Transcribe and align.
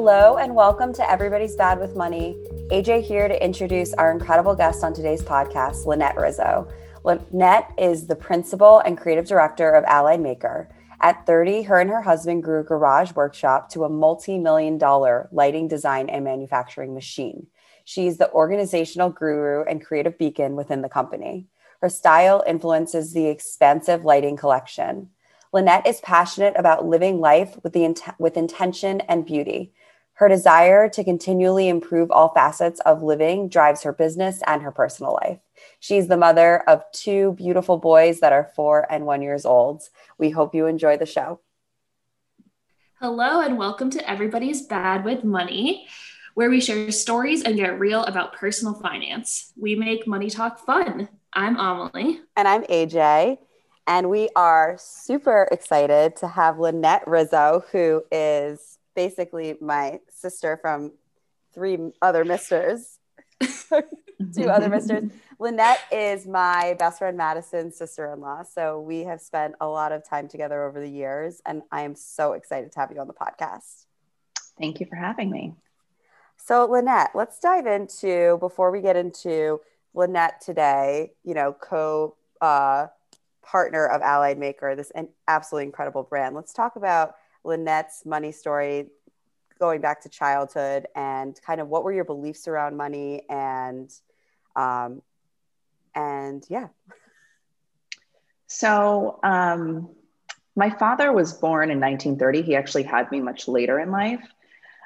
Hello, 0.00 0.36
and 0.36 0.54
welcome 0.54 0.92
to 0.92 1.10
Everybody's 1.10 1.56
Bad 1.56 1.80
with 1.80 1.96
Money. 1.96 2.36
AJ 2.70 3.02
here 3.02 3.26
to 3.26 3.44
introduce 3.44 3.92
our 3.94 4.12
incredible 4.12 4.54
guest 4.54 4.84
on 4.84 4.94
today's 4.94 5.22
podcast, 5.24 5.86
Lynette 5.86 6.16
Rizzo. 6.16 6.68
Lynette 7.02 7.72
is 7.76 8.06
the 8.06 8.14
principal 8.14 8.78
and 8.78 8.96
creative 8.96 9.26
director 9.26 9.72
of 9.72 9.82
Allied 9.86 10.20
Maker. 10.20 10.68
At 11.00 11.26
30, 11.26 11.62
her 11.62 11.80
and 11.80 11.90
her 11.90 12.00
husband 12.00 12.44
grew 12.44 12.60
a 12.60 12.62
garage 12.62 13.10
workshop 13.14 13.70
to 13.70 13.82
a 13.82 13.88
multi 13.88 14.38
million 14.38 14.78
dollar 14.78 15.28
lighting 15.32 15.66
design 15.66 16.08
and 16.08 16.24
manufacturing 16.24 16.94
machine. 16.94 17.48
She's 17.84 18.18
the 18.18 18.30
organizational 18.30 19.10
guru 19.10 19.64
and 19.64 19.84
creative 19.84 20.16
beacon 20.16 20.54
within 20.54 20.82
the 20.82 20.88
company. 20.88 21.48
Her 21.82 21.88
style 21.88 22.44
influences 22.46 23.14
the 23.14 23.26
expansive 23.26 24.04
lighting 24.04 24.36
collection. 24.36 25.10
Lynette 25.52 25.86
is 25.86 26.00
passionate 26.02 26.54
about 26.56 26.86
living 26.86 27.20
life 27.20 27.56
with, 27.64 27.72
the 27.72 28.14
with 28.18 28.36
intention 28.36 29.00
and 29.02 29.26
beauty. 29.26 29.72
Her 30.18 30.28
desire 30.28 30.88
to 30.88 31.04
continually 31.04 31.68
improve 31.68 32.10
all 32.10 32.30
facets 32.30 32.80
of 32.80 33.04
living 33.04 33.48
drives 33.48 33.84
her 33.84 33.92
business 33.92 34.42
and 34.48 34.62
her 34.62 34.72
personal 34.72 35.16
life. 35.22 35.38
She's 35.78 36.08
the 36.08 36.16
mother 36.16 36.64
of 36.68 36.82
two 36.90 37.34
beautiful 37.34 37.78
boys 37.78 38.18
that 38.18 38.32
are 38.32 38.50
four 38.56 38.84
and 38.90 39.06
one 39.06 39.22
years 39.22 39.46
old. 39.46 39.84
We 40.18 40.30
hope 40.30 40.56
you 40.56 40.66
enjoy 40.66 40.96
the 40.96 41.06
show. 41.06 41.38
Hello, 43.00 43.40
and 43.40 43.56
welcome 43.56 43.90
to 43.90 44.10
Everybody's 44.10 44.62
Bad 44.62 45.04
with 45.04 45.22
Money, 45.22 45.86
where 46.34 46.50
we 46.50 46.60
share 46.60 46.90
stories 46.90 47.44
and 47.44 47.54
get 47.54 47.78
real 47.78 48.02
about 48.02 48.32
personal 48.32 48.74
finance. 48.74 49.52
We 49.56 49.76
make 49.76 50.08
money 50.08 50.30
talk 50.30 50.66
fun. 50.66 51.08
I'm 51.32 51.56
Amelie. 51.56 52.22
And 52.36 52.48
I'm 52.48 52.64
AJ. 52.64 53.38
And 53.86 54.10
we 54.10 54.30
are 54.34 54.74
super 54.80 55.46
excited 55.52 56.16
to 56.16 56.26
have 56.26 56.58
Lynette 56.58 57.06
Rizzo, 57.06 57.62
who 57.70 58.02
is 58.10 58.78
basically 58.96 59.56
my 59.60 60.00
sister 60.20 60.58
from 60.60 60.92
three 61.54 61.78
other 62.02 62.24
misters, 62.24 62.98
two 63.40 64.48
other 64.48 64.68
misters. 64.68 65.10
Lynette 65.38 65.80
is 65.92 66.26
my 66.26 66.74
best 66.78 66.98
friend 66.98 67.16
Madison's 67.16 67.76
sister 67.76 68.12
in 68.12 68.20
law. 68.20 68.42
So 68.42 68.80
we 68.80 69.00
have 69.04 69.20
spent 69.20 69.54
a 69.60 69.66
lot 69.66 69.92
of 69.92 70.08
time 70.08 70.28
together 70.28 70.64
over 70.64 70.80
the 70.80 70.90
years, 70.90 71.40
and 71.46 71.62
I 71.70 71.82
am 71.82 71.94
so 71.94 72.32
excited 72.32 72.72
to 72.72 72.80
have 72.80 72.90
you 72.92 73.00
on 73.00 73.06
the 73.06 73.14
podcast. 73.14 73.84
Thank 74.58 74.80
you 74.80 74.86
for 74.86 74.96
having 74.96 75.30
me. 75.30 75.54
So, 76.36 76.66
Lynette, 76.66 77.10
let's 77.14 77.38
dive 77.38 77.66
into 77.66 78.38
before 78.40 78.70
we 78.70 78.80
get 78.80 78.96
into 78.96 79.60
Lynette 79.94 80.40
today, 80.40 81.12
you 81.24 81.34
know, 81.34 81.52
co 81.52 82.16
uh, 82.40 82.86
partner 83.42 83.86
of 83.86 84.02
Allied 84.02 84.38
Maker, 84.38 84.74
this 84.76 84.90
an 84.92 85.08
absolutely 85.26 85.66
incredible 85.66 86.02
brand. 86.02 86.34
Let's 86.34 86.52
talk 86.52 86.76
about 86.76 87.14
Lynette's 87.44 88.04
money 88.04 88.32
story 88.32 88.86
going 89.58 89.80
back 89.80 90.02
to 90.02 90.08
childhood 90.08 90.86
and 90.94 91.38
kind 91.44 91.60
of 91.60 91.68
what 91.68 91.84
were 91.84 91.92
your 91.92 92.04
beliefs 92.04 92.48
around 92.48 92.76
money 92.76 93.22
and 93.28 93.92
um, 94.56 95.02
and 95.94 96.44
yeah. 96.48 96.68
So 98.46 99.20
um, 99.22 99.90
my 100.56 100.70
father 100.70 101.12
was 101.12 101.32
born 101.34 101.70
in 101.70 101.80
1930 101.80 102.42
he 102.42 102.56
actually 102.56 102.84
had 102.84 103.10
me 103.10 103.20
much 103.20 103.48
later 103.48 103.78
in 103.78 103.90
life. 103.90 104.26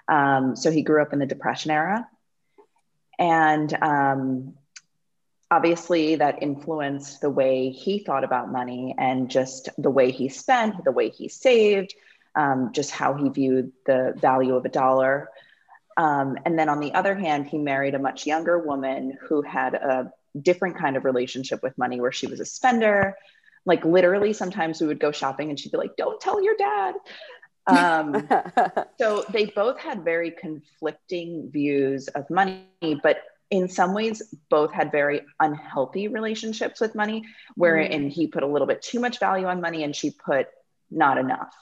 Um, 0.09 0.57
so 0.57 0.71
he 0.71 0.83
grew 0.83 1.01
up 1.01 1.13
in 1.13 1.19
the 1.19 1.27
depression 1.27 1.71
era. 1.71 2.09
And 3.19 3.73
um, 3.83 4.55
obviously 5.53 6.17
that 6.17 6.43
influenced 6.43 7.21
the 7.21 7.29
way 7.29 7.69
he 7.71 7.99
thought 7.99 8.25
about 8.25 8.51
money 8.51 8.95
and 8.99 9.31
just 9.31 9.69
the 9.77 9.91
way 9.91 10.11
he 10.11 10.31
spent 10.31 10.83
the 10.83 10.91
way 10.91 11.11
he 11.11 11.29
saved 11.29 11.95
um, 12.35 12.71
just 12.73 12.91
how 12.91 13.15
he 13.15 13.29
viewed 13.29 13.73
the 13.87 14.15
value 14.17 14.55
of 14.55 14.65
a 14.65 14.69
dollar. 14.69 15.29
Um, 15.97 16.39
and 16.45 16.59
then 16.59 16.69
on 16.69 16.81
the 16.81 16.95
other 16.95 17.15
hand, 17.15 17.47
he 17.47 17.59
married 17.59 17.95
a 17.95 17.99
much 17.99 18.27
younger 18.27 18.59
woman 18.59 19.19
who 19.29 19.43
had 19.43 19.75
a 19.75 20.13
different 20.41 20.79
kind 20.79 20.97
of 20.97 21.05
relationship 21.05 21.63
with 21.63 21.77
money 21.77 22.01
where 22.01 22.13
she 22.13 22.27
was 22.27 22.41
a 22.41 22.47
spender. 22.47 23.15
Like 23.67 23.85
literally, 23.85 24.33
sometimes 24.33 24.81
we 24.81 24.87
would 24.87 25.01
go 25.01 25.13
shopping 25.13 25.51
and 25.51 25.59
she'd 25.59 25.73
be 25.73 25.79
like, 25.79 25.97
Don't 25.97 26.21
tell 26.21 26.43
your 26.43 26.57
dad. 26.57 26.95
Um, 27.67 28.29
so 28.99 29.25
they 29.31 29.47
both 29.47 29.79
had 29.79 30.05
very 30.05 30.31
conflicting 30.31 31.51
views 31.53 32.09
of 32.09 32.29
money, 32.31 32.65
but 33.03 33.19
in 33.51 33.69
some 33.69 33.93
ways, 33.93 34.23
both 34.49 34.73
had 34.73 34.91
very 34.91 35.21
unhealthy 35.39 36.09
relationships 36.09 36.81
with 36.81 36.95
money, 36.95 37.23
wherein 37.55 38.09
mm. 38.09 38.11
he 38.11 38.27
put 38.27 38.43
a 38.43 38.47
little 38.47 38.67
bit 38.67 38.81
too 38.81 38.99
much 38.99 39.21
value 39.21 39.47
on 39.47 39.61
money 39.61 39.85
and 39.85 39.95
she 39.95 40.11
put 40.11 40.47
not 40.91 41.19
enough. 41.19 41.55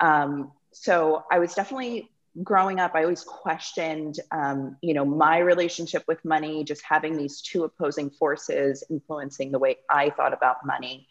Um, 0.00 0.52
so 0.72 1.24
I 1.30 1.38
was 1.38 1.54
definitely 1.54 2.10
growing 2.42 2.78
up. 2.78 2.92
I 2.94 3.02
always 3.02 3.24
questioned, 3.24 4.20
um, 4.30 4.76
you 4.80 4.94
know, 4.94 5.04
my 5.04 5.38
relationship 5.38 6.04
with 6.06 6.24
money, 6.24 6.64
just 6.64 6.82
having 6.82 7.16
these 7.16 7.40
two 7.40 7.64
opposing 7.64 8.10
forces 8.10 8.84
influencing 8.90 9.50
the 9.50 9.58
way 9.58 9.78
I 9.90 10.10
thought 10.10 10.32
about 10.32 10.64
money. 10.64 11.08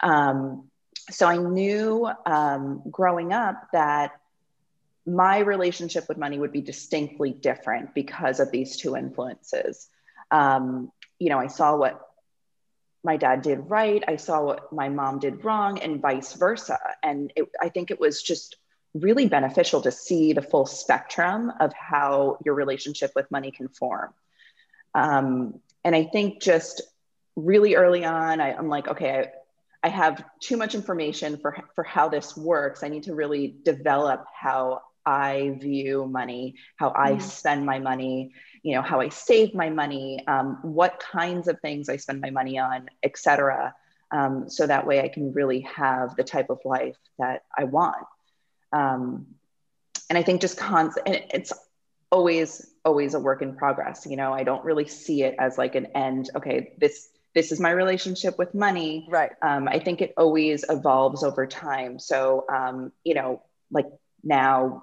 Um, 0.00 0.68
so 1.10 1.26
I 1.26 1.36
knew 1.36 2.08
um, 2.26 2.82
growing 2.90 3.32
up 3.32 3.68
that 3.72 4.20
my 5.06 5.38
relationship 5.38 6.06
with 6.08 6.18
money 6.18 6.38
would 6.38 6.52
be 6.52 6.60
distinctly 6.60 7.30
different 7.30 7.94
because 7.94 8.40
of 8.40 8.50
these 8.50 8.76
two 8.76 8.94
influences. 8.94 9.88
Um, 10.30 10.92
you 11.18 11.30
know, 11.30 11.38
I 11.38 11.46
saw 11.46 11.76
what 11.76 12.07
my 13.08 13.16
dad 13.16 13.40
did 13.40 13.70
right. 13.70 14.04
I 14.06 14.16
saw 14.16 14.42
what 14.42 14.70
my 14.70 14.90
mom 14.90 15.18
did 15.18 15.42
wrong, 15.42 15.78
and 15.78 15.98
vice 15.98 16.34
versa. 16.34 16.78
And 17.02 17.32
it, 17.36 17.48
I 17.58 17.70
think 17.70 17.90
it 17.90 17.98
was 17.98 18.22
just 18.22 18.56
really 18.92 19.26
beneficial 19.26 19.80
to 19.80 19.90
see 19.90 20.34
the 20.34 20.42
full 20.42 20.66
spectrum 20.66 21.50
of 21.58 21.72
how 21.72 22.36
your 22.44 22.54
relationship 22.54 23.12
with 23.16 23.30
money 23.30 23.50
can 23.50 23.68
form. 23.70 24.12
Um, 24.94 25.60
and 25.84 25.96
I 25.96 26.04
think 26.04 26.42
just 26.42 26.82
really 27.34 27.76
early 27.76 28.04
on, 28.04 28.42
I, 28.42 28.50
am 28.50 28.68
like, 28.68 28.88
okay, 28.88 29.10
I, 29.82 29.86
I 29.86 29.88
have 29.88 30.22
too 30.40 30.58
much 30.58 30.74
information 30.74 31.38
for, 31.38 31.56
for 31.74 31.84
how 31.84 32.10
this 32.10 32.36
works. 32.36 32.82
I 32.82 32.88
need 32.88 33.04
to 33.04 33.14
really 33.14 33.56
develop 33.64 34.26
how 34.38 34.82
I 35.06 35.56
view 35.58 36.06
money, 36.06 36.56
how 36.76 36.92
I 36.94 37.12
mm. 37.12 37.22
spend 37.22 37.64
my 37.64 37.78
money, 37.78 38.34
you 38.68 38.74
know, 38.74 38.82
how 38.82 39.00
I 39.00 39.08
save 39.08 39.54
my 39.54 39.70
money, 39.70 40.22
um, 40.26 40.58
what 40.60 41.00
kinds 41.00 41.48
of 41.48 41.58
things 41.60 41.88
I 41.88 41.96
spend 41.96 42.20
my 42.20 42.28
money 42.28 42.58
on, 42.58 42.90
etc. 43.02 43.74
Um, 44.10 44.50
so 44.50 44.66
that 44.66 44.86
way 44.86 45.00
I 45.00 45.08
can 45.08 45.32
really 45.32 45.60
have 45.60 46.16
the 46.16 46.22
type 46.22 46.50
of 46.50 46.58
life 46.66 46.98
that 47.18 47.44
I 47.56 47.64
want. 47.64 48.04
Um, 48.70 49.28
and 50.10 50.18
I 50.18 50.22
think 50.22 50.42
just 50.42 50.58
constant, 50.58 51.08
it's 51.32 51.50
always, 52.12 52.70
always 52.84 53.14
a 53.14 53.20
work 53.20 53.40
in 53.40 53.56
progress. 53.56 54.06
You 54.06 54.18
know, 54.18 54.34
I 54.34 54.44
don't 54.44 54.62
really 54.66 54.86
see 54.86 55.22
it 55.22 55.34
as 55.38 55.56
like 55.56 55.74
an 55.74 55.86
end. 55.94 56.28
Okay, 56.36 56.74
this 56.76 57.08
this 57.34 57.50
is 57.52 57.60
my 57.60 57.70
relationship 57.70 58.36
with 58.36 58.52
money. 58.52 59.06
Right. 59.08 59.32
Um, 59.40 59.66
I 59.66 59.78
think 59.78 60.02
it 60.02 60.12
always 60.18 60.66
evolves 60.68 61.24
over 61.24 61.46
time. 61.46 61.98
So, 61.98 62.44
um, 62.52 62.92
you 63.02 63.14
know, 63.14 63.42
like 63.70 63.86
now 64.22 64.82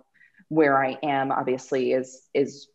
where 0.50 0.84
I 0.84 0.98
am 1.04 1.32
obviously 1.32 1.92
is 1.92 2.24
is 2.34 2.68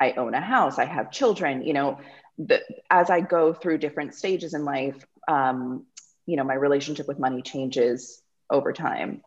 I 0.00 0.12
own 0.12 0.34
a 0.34 0.40
house, 0.40 0.78
I 0.78 0.84
have 0.84 1.10
children, 1.10 1.62
you 1.62 1.72
know, 1.72 1.98
the, 2.38 2.62
as 2.90 3.10
I 3.10 3.20
go 3.20 3.52
through 3.52 3.78
different 3.78 4.14
stages 4.14 4.54
in 4.54 4.64
life, 4.64 5.06
um, 5.26 5.86
you 6.26 6.36
know, 6.36 6.44
my 6.44 6.54
relationship 6.54 7.08
with 7.08 7.18
money 7.18 7.42
changes 7.42 8.22
over 8.50 8.72
time. 8.72 9.22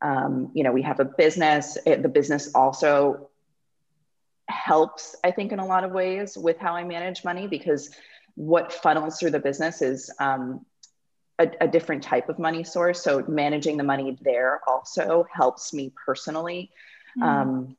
Um, 0.00 0.50
you 0.54 0.64
know, 0.64 0.72
we 0.72 0.82
have 0.82 1.00
a 1.00 1.04
business, 1.04 1.76
it, 1.86 2.02
the 2.02 2.08
business 2.08 2.54
also 2.54 3.28
helps, 4.48 5.16
I 5.24 5.30
think, 5.30 5.52
in 5.52 5.58
a 5.58 5.66
lot 5.66 5.84
of 5.84 5.92
ways 5.92 6.36
with 6.36 6.58
how 6.58 6.74
I 6.74 6.84
manage 6.84 7.24
money 7.24 7.46
because 7.46 7.90
what 8.34 8.72
funnels 8.72 9.18
through 9.18 9.30
the 9.30 9.40
business 9.40 9.82
is 9.82 10.10
um, 10.18 10.64
a, 11.38 11.50
a, 11.60 11.68
different 11.68 12.02
type 12.02 12.28
of 12.28 12.38
money 12.38 12.64
source. 12.64 13.02
So 13.02 13.24
managing 13.28 13.76
the 13.76 13.84
money 13.84 14.18
there 14.22 14.60
also 14.66 15.26
helps 15.32 15.72
me 15.72 15.92
personally 16.04 16.70
Mm. 17.18 17.76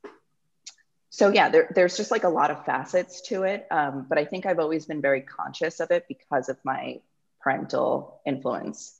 So 1.15 1.29
yeah, 1.29 1.47
there, 1.47 1.71
there's 1.73 1.95
just 1.95 2.11
like 2.11 2.25
a 2.25 2.29
lot 2.29 2.51
of 2.51 2.65
facets 2.65 3.21
to 3.29 3.43
it. 3.43 3.67
Um, 3.71 4.05
but 4.09 4.17
I 4.17 4.25
think 4.25 4.45
I've 4.45 4.59
always 4.59 4.85
been 4.85 5.01
very 5.01 5.21
conscious 5.21 5.79
of 5.79 5.89
it 5.89 6.05
because 6.09 6.49
of 6.49 6.57
my 6.65 6.99
parental 7.39 8.19
influence. 8.25 8.99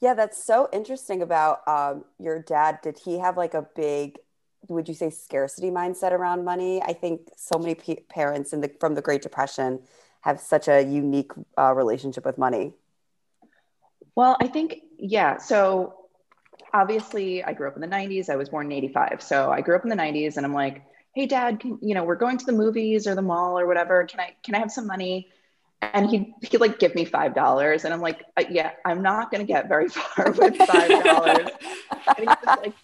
Yeah, 0.00 0.14
that's 0.14 0.44
so 0.44 0.68
interesting 0.72 1.22
about 1.22 1.60
um, 1.68 2.04
your 2.18 2.42
dad. 2.42 2.80
Did 2.82 2.98
he 2.98 3.20
have 3.20 3.36
like 3.36 3.54
a 3.54 3.64
big, 3.76 4.18
would 4.66 4.88
you 4.88 4.94
say, 4.94 5.08
scarcity 5.08 5.70
mindset 5.70 6.10
around 6.10 6.44
money? 6.44 6.82
I 6.82 6.94
think 6.94 7.28
so 7.36 7.60
many 7.60 7.76
p- 7.76 8.04
parents 8.08 8.52
in 8.52 8.60
the 8.60 8.72
from 8.80 8.96
the 8.96 9.02
Great 9.02 9.22
Depression 9.22 9.82
have 10.22 10.40
such 10.40 10.66
a 10.66 10.82
unique 10.82 11.30
uh, 11.56 11.72
relationship 11.72 12.24
with 12.24 12.38
money. 12.38 12.72
Well, 14.16 14.36
I 14.40 14.48
think 14.48 14.80
yeah. 14.98 15.38
So 15.38 15.94
obviously 16.74 17.44
I 17.44 17.52
grew 17.52 17.68
up 17.68 17.76
in 17.76 17.82
the 17.82 17.86
90s. 17.86 18.28
I 18.28 18.34
was 18.34 18.48
born 18.48 18.66
in 18.66 18.72
85. 18.72 19.22
So 19.22 19.52
I 19.52 19.60
grew 19.60 19.76
up 19.76 19.84
in 19.84 19.90
the 19.90 19.96
90s 19.96 20.36
and 20.36 20.44
I'm 20.44 20.54
like, 20.54 20.82
hey 21.14 21.26
dad, 21.26 21.60
can, 21.60 21.78
you 21.82 21.94
know, 21.94 22.04
we're 22.04 22.16
going 22.16 22.38
to 22.38 22.46
the 22.46 22.52
movies 22.52 23.06
or 23.06 23.14
the 23.14 23.22
mall 23.22 23.58
or 23.58 23.66
whatever. 23.66 24.04
Can 24.04 24.20
I, 24.20 24.34
can 24.44 24.54
I 24.54 24.58
have 24.58 24.70
some 24.70 24.86
money? 24.86 25.28
And 25.82 26.10
he 26.10 26.34
he 26.42 26.58
like 26.58 26.78
give 26.78 26.94
me 26.94 27.06
five 27.06 27.34
dollars, 27.34 27.86
and 27.86 27.94
I'm 27.94 28.02
like, 28.02 28.22
uh, 28.36 28.44
yeah, 28.50 28.72
I'm 28.84 29.00
not 29.00 29.30
gonna 29.30 29.44
get 29.44 29.66
very 29.66 29.88
far 29.88 30.30
with 30.32 30.54
five 30.56 31.04
dollars. 31.04 31.48
like, 32.46 32.74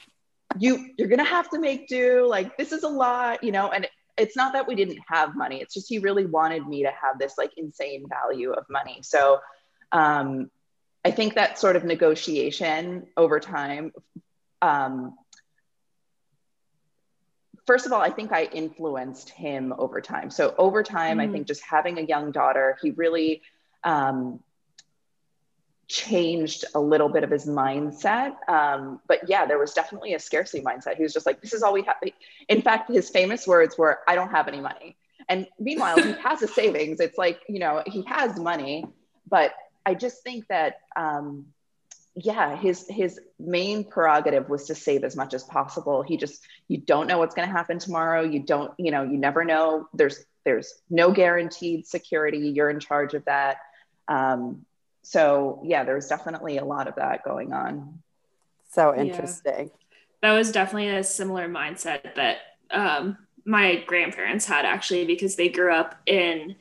you 0.59 0.89
you're 0.97 1.09
gonna 1.09 1.23
have 1.23 1.51
to 1.51 1.61
make 1.61 1.89
do. 1.89 2.27
Like 2.27 2.57
this 2.57 2.73
is 2.73 2.85
a 2.85 2.89
lot, 2.89 3.45
you 3.45 3.53
know. 3.53 3.71
And 3.71 3.87
it's 4.17 4.35
not 4.35 4.55
that 4.55 4.67
we 4.67 4.75
didn't 4.75 4.99
have 5.09 5.37
money. 5.37 5.61
It's 5.61 5.75
just 5.75 5.89
he 5.91 5.99
really 5.99 6.25
wanted 6.25 6.67
me 6.67 6.85
to 6.85 6.91
have 6.91 7.19
this 7.19 7.35
like 7.37 7.53
insane 7.59 8.07
value 8.09 8.53
of 8.53 8.65
money. 8.71 9.01
So 9.03 9.41
um, 9.93 10.51
I 11.05 11.11
think 11.11 11.35
that 11.35 11.59
sort 11.59 11.77
of 11.77 11.85
negotiation 11.85 13.07
over 13.17 13.41
time. 13.41 13.93
Um, 14.63 15.15
first 17.67 17.87
of 17.87 17.93
all, 17.93 18.01
I 18.01 18.11
think 18.11 18.33
I 18.33 18.45
influenced 18.45 19.31
him 19.31 19.75
over 19.79 20.01
time. 20.01 20.31
So 20.31 20.55
over 20.57 20.83
time, 20.83 21.19
mm. 21.19 21.29
I 21.29 21.33
think 21.33 21.47
just 21.47 21.63
having 21.63 21.99
a 21.99 22.03
young 22.03 22.31
daughter, 22.31 22.79
he 22.81 22.93
really 22.93 23.43
um, 23.85 24.41
changed 25.89 26.65
a 26.75 26.81
little 26.81 27.09
bit 27.09 27.25
of 27.25 27.31
his 27.31 27.47
mindset. 27.47 28.37
Um, 28.49 29.01
but 29.07 29.29
yeah, 29.29 29.47
there 29.47 29.59
was 29.59 29.73
definitely 29.73 30.15
a 30.15 30.19
scarcity 30.19 30.63
mindset. 30.63 30.97
He 30.97 31.03
was 31.03 31.13
just 31.13 31.27
like, 31.27 31.41
this 31.41 31.53
is 31.53 31.63
all 31.63 31.73
we 31.73 31.83
have. 31.83 31.97
In 32.49 32.63
fact, 32.63 32.91
his 32.91 33.11
famous 33.11 33.47
words 33.47 33.77
were, 33.77 34.01
I 34.07 34.15
don't 34.15 34.31
have 34.31 34.49
any 34.49 34.61
money. 34.61 34.97
And 35.29 35.47
meanwhile, 35.59 36.01
he 36.01 36.13
has 36.23 36.43
a 36.43 36.49
savings. 36.49 37.01
It's 37.01 37.19
like, 37.19 37.41
you 37.49 37.59
know, 37.59 37.83
he 37.87 38.03
has 38.07 38.39
money, 38.39 38.85
but 39.29 39.53
I 39.85 39.95
just 39.95 40.23
think 40.23 40.47
that, 40.49 40.81
um, 40.97 41.47
yeah, 42.17 42.57
his 42.57 42.87
his 42.89 43.21
main 43.39 43.85
prerogative 43.85 44.49
was 44.49 44.67
to 44.67 44.75
save 44.75 45.05
as 45.05 45.15
much 45.15 45.35
as 45.35 45.45
possible. 45.45 46.03
He 46.03 46.17
just 46.17 46.43
you 46.67 46.79
don't 46.79 47.07
know 47.07 47.19
what's 47.19 47.35
going 47.35 47.47
to 47.47 47.53
happen 47.53 47.79
tomorrow. 47.79 48.23
You 48.23 48.41
don't, 48.41 48.73
you 48.79 48.91
know, 48.91 49.03
you 49.03 49.19
never 49.19 49.45
know. 49.45 49.87
There's 49.93 50.25
there's 50.45 50.81
no 50.89 51.13
guaranteed 51.13 51.87
security. 51.87 52.39
You're 52.39 52.71
in 52.71 52.81
charge 52.81 53.13
of 53.13 53.25
that. 53.27 53.59
Um, 54.09 54.65
so 55.03 55.61
yeah, 55.63 55.85
there's 55.85 56.07
definitely 56.07 56.57
a 56.57 56.65
lot 56.65 56.89
of 56.89 56.95
that 56.95 57.23
going 57.23 57.53
on. 57.53 58.01
So 58.73 58.97
interesting. 58.97 59.67
Yeah. 59.67 59.87
That 60.23 60.33
was 60.33 60.51
definitely 60.53 60.89
a 60.89 61.05
similar 61.05 61.49
mindset 61.49 62.15
that 62.15 62.39
um, 62.71 63.19
my 63.45 63.85
grandparents 63.87 64.47
had 64.47 64.65
actually 64.65 65.05
because 65.05 65.37
they 65.37 65.51
grew 65.51 65.73
up 65.73 65.97
in 66.07 66.57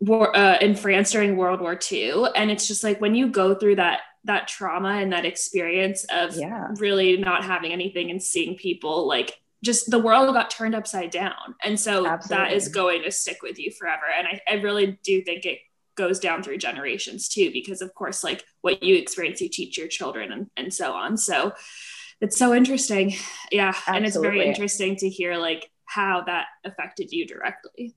war 0.00 0.36
uh, 0.36 0.58
in 0.58 0.74
France 0.74 1.12
during 1.12 1.38
World 1.38 1.62
War 1.62 1.78
II, 1.90 2.26
and 2.36 2.50
it's 2.50 2.68
just 2.68 2.84
like 2.84 3.00
when 3.00 3.14
you 3.14 3.28
go 3.28 3.54
through 3.54 3.76
that 3.76 4.00
that 4.28 4.46
trauma 4.46 4.90
and 4.90 5.12
that 5.12 5.24
experience 5.24 6.04
of 6.12 6.36
yeah. 6.36 6.68
really 6.76 7.16
not 7.16 7.44
having 7.44 7.72
anything 7.72 8.10
and 8.10 8.22
seeing 8.22 8.56
people 8.56 9.08
like 9.08 9.40
just 9.64 9.90
the 9.90 9.98
world 9.98 10.32
got 10.34 10.50
turned 10.50 10.74
upside 10.74 11.10
down. 11.10 11.56
And 11.64 11.80
so 11.80 12.06
Absolutely. 12.06 12.36
that 12.36 12.52
is 12.52 12.68
going 12.68 13.02
to 13.02 13.10
stick 13.10 13.38
with 13.42 13.58
you 13.58 13.72
forever. 13.72 14.04
And 14.16 14.28
I, 14.28 14.40
I 14.48 14.54
really 14.60 14.98
do 15.02 15.22
think 15.22 15.46
it 15.46 15.58
goes 15.96 16.20
down 16.20 16.42
through 16.42 16.58
generations 16.58 17.28
too 17.28 17.50
because 17.52 17.82
of 17.82 17.92
course 17.92 18.22
like 18.22 18.44
what 18.60 18.84
you 18.84 18.94
experience 18.94 19.40
you 19.40 19.48
teach 19.48 19.76
your 19.76 19.88
children 19.88 20.30
and, 20.30 20.48
and 20.56 20.72
so 20.72 20.92
on. 20.92 21.16
So 21.16 21.54
it's 22.20 22.36
so 22.36 22.54
interesting. 22.54 23.14
Yeah. 23.50 23.68
Absolutely. 23.68 23.96
and 23.96 24.06
it's 24.06 24.16
very 24.16 24.46
interesting 24.46 24.96
to 24.96 25.08
hear 25.08 25.38
like 25.38 25.70
how 25.86 26.22
that 26.26 26.46
affected 26.64 27.12
you 27.12 27.26
directly. 27.26 27.96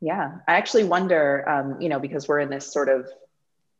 Yeah. 0.00 0.36
I 0.46 0.54
actually 0.54 0.84
wonder 0.84 1.46
um, 1.48 1.80
you 1.80 1.88
know 1.88 1.98
because 1.98 2.28
we're 2.28 2.40
in 2.40 2.48
this 2.48 2.72
sort 2.72 2.88
of 2.88 3.08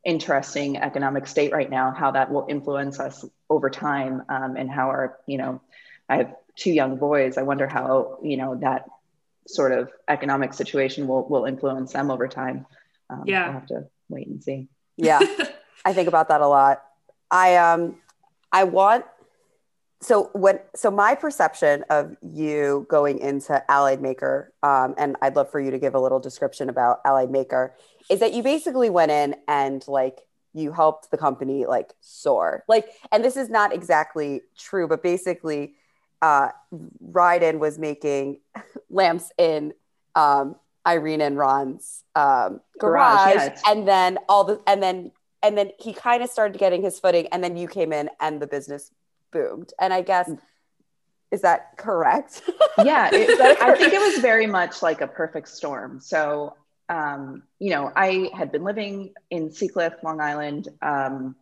interesting 0.07 0.77
economic 0.77 1.27
state 1.27 1.51
right 1.51 1.69
now 1.69 1.91
how 1.91 2.09
that 2.11 2.31
will 2.31 2.45
influence 2.49 2.99
us 2.99 3.25
over 3.49 3.69
time 3.69 4.23
um, 4.29 4.55
and 4.55 4.71
how 4.71 4.87
our 4.87 5.17
you 5.27 5.37
know 5.37 5.61
i 6.09 6.17
have 6.17 6.33
two 6.55 6.71
young 6.71 6.97
boys. 6.97 7.37
I 7.37 7.43
wonder 7.43 7.67
how 7.67 8.17
you 8.23 8.37
know 8.37 8.55
that 8.55 8.85
sort 9.47 9.71
of 9.71 9.91
economic 10.07 10.53
situation 10.55 11.07
will 11.07 11.27
will 11.29 11.45
influence 11.45 11.93
them 11.93 12.09
over 12.09 12.27
time. 12.27 12.65
Um, 13.11 13.23
yeah. 13.27 13.43
We'll 13.43 13.53
have 13.53 13.67
to 13.67 13.87
wait 14.09 14.27
and 14.27 14.43
see. 14.43 14.67
Yeah 14.97 15.19
i 15.85 15.93
think 15.93 16.07
about 16.07 16.27
that 16.27 16.41
a 16.41 16.47
lot. 16.47 16.83
I 17.31 17.55
um 17.55 17.95
i 18.51 18.63
want 18.63 19.05
so 20.01 20.29
when 20.33 20.59
so 20.75 20.89
my 20.91 21.15
perception 21.15 21.83
of 21.89 22.15
you 22.21 22.85
going 22.89 23.19
into 23.19 23.63
allied 23.69 24.01
maker 24.01 24.53
um, 24.63 24.95
and 24.97 25.17
i'd 25.21 25.35
love 25.35 25.51
for 25.51 25.59
you 25.59 25.71
to 25.71 25.79
give 25.79 25.93
a 25.95 25.99
little 25.99 26.19
description 26.19 26.69
about 26.69 27.01
allied 27.03 27.31
maker 27.31 27.75
is 28.09 28.19
that 28.19 28.33
you 28.33 28.43
basically 28.43 28.89
went 28.89 29.11
in 29.11 29.35
and 29.47 29.87
like 29.87 30.21
you 30.53 30.71
helped 30.71 31.11
the 31.11 31.17
company 31.17 31.65
like 31.65 31.93
soar 32.01 32.63
like 32.67 32.87
and 33.11 33.23
this 33.23 33.37
is 33.37 33.49
not 33.49 33.73
exactly 33.73 34.41
true 34.57 34.87
but 34.87 35.03
basically 35.03 35.75
uh 36.21 36.49
Ryden 37.11 37.59
was 37.59 37.77
making 37.77 38.39
lamps 38.89 39.31
in 39.37 39.73
um 40.15 40.55
Irene 40.87 41.19
and 41.19 41.37
Ron's 41.37 42.05
um, 42.15 42.61
garage, 42.79 43.33
garage 43.33 43.59
and 43.67 43.85
then 43.85 44.17
all 44.29 44.45
the 44.45 44.61
and 44.65 44.81
then 44.81 45.11
and 45.43 45.57
then 45.57 45.71
he 45.79 45.93
kind 45.93 46.23
of 46.23 46.29
started 46.29 46.57
getting 46.57 46.81
his 46.81 46.99
footing, 46.99 47.27
and 47.27 47.43
then 47.43 47.57
you 47.57 47.67
came 47.67 47.93
in 47.93 48.09
and 48.19 48.41
the 48.41 48.47
business 48.47 48.91
boomed. 49.31 49.73
And 49.79 49.93
I 49.93 50.01
guess 50.01 50.31
is 51.29 51.41
that 51.41 51.77
correct? 51.77 52.41
yeah, 52.83 53.09
it? 53.11 53.61
I 53.61 53.75
think 53.75 53.93
it 53.93 53.99
was 53.99 54.19
very 54.19 54.47
much 54.47 54.81
like 54.81 55.01
a 55.01 55.07
perfect 55.07 55.49
storm. 55.49 55.99
So 55.99 56.55
um, 56.89 57.43
you 57.59 57.71
know, 57.71 57.91
I 57.95 58.29
had 58.33 58.51
been 58.51 58.63
living 58.63 59.13
in 59.29 59.49
Seacliff, 59.49 60.01
Long 60.03 60.21
Island. 60.21 60.67
Um, 60.81 61.35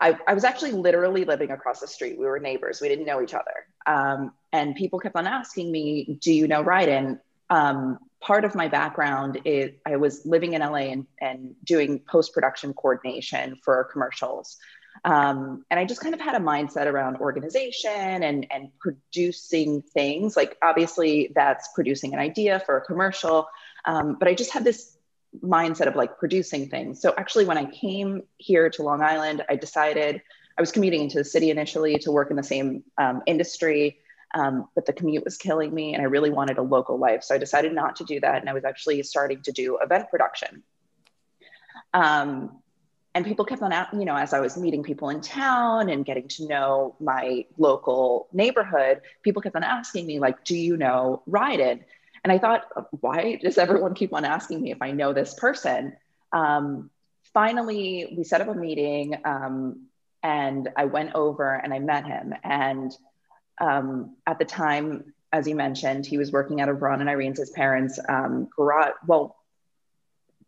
I, 0.00 0.16
I, 0.28 0.34
was 0.34 0.44
actually 0.44 0.72
literally 0.72 1.24
living 1.24 1.50
across 1.50 1.80
the 1.80 1.88
street. 1.88 2.18
We 2.18 2.26
were 2.26 2.38
neighbors. 2.38 2.80
We 2.80 2.88
didn't 2.88 3.06
know 3.06 3.20
each 3.20 3.34
other. 3.34 3.66
Um, 3.86 4.32
and 4.52 4.76
people 4.76 5.00
kept 5.00 5.16
on 5.16 5.26
asking 5.26 5.72
me, 5.72 6.18
"Do 6.20 6.32
you 6.32 6.46
know 6.46 6.62
Ryden?" 6.62 7.18
Um, 7.50 7.98
part 8.20 8.44
of 8.44 8.54
my 8.54 8.68
background 8.68 9.40
is 9.44 9.72
I 9.86 9.96
was 9.96 10.24
living 10.24 10.52
in 10.52 10.60
LA 10.60 10.90
and, 10.92 11.06
and 11.20 11.54
doing 11.64 12.00
post 12.00 12.32
production 12.32 12.74
coordination 12.74 13.56
for 13.64 13.88
commercials. 13.92 14.56
Um, 15.04 15.64
and 15.70 15.78
I 15.78 15.84
just 15.84 16.00
kind 16.00 16.14
of 16.14 16.20
had 16.20 16.34
a 16.34 16.44
mindset 16.44 16.86
around 16.86 17.18
organization 17.18 18.22
and, 18.22 18.46
and 18.50 18.70
producing 18.80 19.82
things. 19.82 20.36
Like, 20.36 20.56
obviously, 20.62 21.32
that's 21.34 21.68
producing 21.74 22.14
an 22.14 22.18
idea 22.18 22.60
for 22.60 22.76
a 22.76 22.80
commercial. 22.80 23.48
Um, 23.84 24.16
but 24.18 24.28
I 24.28 24.34
just 24.34 24.52
had 24.52 24.64
this 24.64 24.96
mindset 25.42 25.86
of 25.86 25.96
like 25.96 26.18
producing 26.18 26.68
things. 26.68 27.00
So, 27.00 27.14
actually, 27.16 27.44
when 27.44 27.58
I 27.58 27.64
came 27.66 28.22
here 28.38 28.70
to 28.70 28.82
Long 28.82 29.02
Island, 29.02 29.44
I 29.48 29.56
decided 29.56 30.22
I 30.56 30.60
was 30.60 30.72
commuting 30.72 31.02
into 31.02 31.18
the 31.18 31.24
city 31.24 31.50
initially 31.50 31.98
to 31.98 32.10
work 32.10 32.30
in 32.30 32.36
the 32.36 32.42
same 32.42 32.82
um, 32.98 33.22
industry. 33.26 33.98
Um, 34.34 34.68
but 34.74 34.84
the 34.84 34.92
commute 34.92 35.24
was 35.24 35.38
killing 35.38 35.72
me 35.72 35.94
and 35.94 36.02
I 36.02 36.04
really 36.04 36.28
wanted 36.28 36.58
a 36.58 36.62
local 36.62 36.98
life. 36.98 37.22
So 37.22 37.34
I 37.34 37.38
decided 37.38 37.72
not 37.72 37.96
to 37.96 38.04
do 38.04 38.20
that. 38.20 38.40
And 38.40 38.50
I 38.50 38.52
was 38.52 38.64
actually 38.64 39.02
starting 39.02 39.40
to 39.42 39.52
do 39.52 39.78
event 39.80 40.10
production. 40.10 40.62
Um, 41.94 42.60
and 43.14 43.24
people 43.24 43.44
kept 43.44 43.62
on 43.62 43.72
out, 43.72 43.92
you 43.94 44.04
know, 44.04 44.16
as 44.16 44.32
I 44.32 44.40
was 44.40 44.56
meeting 44.56 44.82
people 44.82 45.08
in 45.08 45.20
town 45.20 45.88
and 45.88 46.04
getting 46.04 46.28
to 46.28 46.46
know 46.46 46.94
my 47.00 47.46
local 47.56 48.28
neighborhood, 48.32 49.00
people 49.22 49.40
kept 49.40 49.56
on 49.56 49.64
asking 49.64 50.06
me, 50.06 50.20
like, 50.20 50.44
do 50.44 50.56
you 50.56 50.76
know 50.76 51.22
Ryden? 51.28 51.80
And 52.28 52.34
I 52.34 52.38
thought, 52.38 52.66
why 53.00 53.36
does 53.36 53.56
everyone 53.56 53.94
keep 53.94 54.12
on 54.12 54.26
asking 54.26 54.60
me 54.60 54.70
if 54.70 54.82
I 54.82 54.90
know 54.90 55.14
this 55.14 55.32
person? 55.32 55.96
Um, 56.30 56.90
finally, 57.32 58.12
we 58.14 58.22
set 58.22 58.42
up 58.42 58.48
a 58.48 58.54
meeting 58.54 59.16
um, 59.24 59.86
and 60.22 60.68
I 60.76 60.84
went 60.84 61.14
over 61.14 61.54
and 61.54 61.72
I 61.72 61.78
met 61.78 62.04
him. 62.04 62.34
And 62.44 62.94
um, 63.58 64.14
at 64.26 64.38
the 64.38 64.44
time, 64.44 65.14
as 65.32 65.48
you 65.48 65.54
mentioned, 65.54 66.04
he 66.04 66.18
was 66.18 66.30
working 66.30 66.60
out 66.60 66.68
of 66.68 66.82
Ron 66.82 67.00
and 67.00 67.08
Irene's 67.08 67.38
his 67.38 67.48
parents' 67.48 67.98
um, 68.10 68.50
garage. 68.54 68.92
Well, 69.06 69.34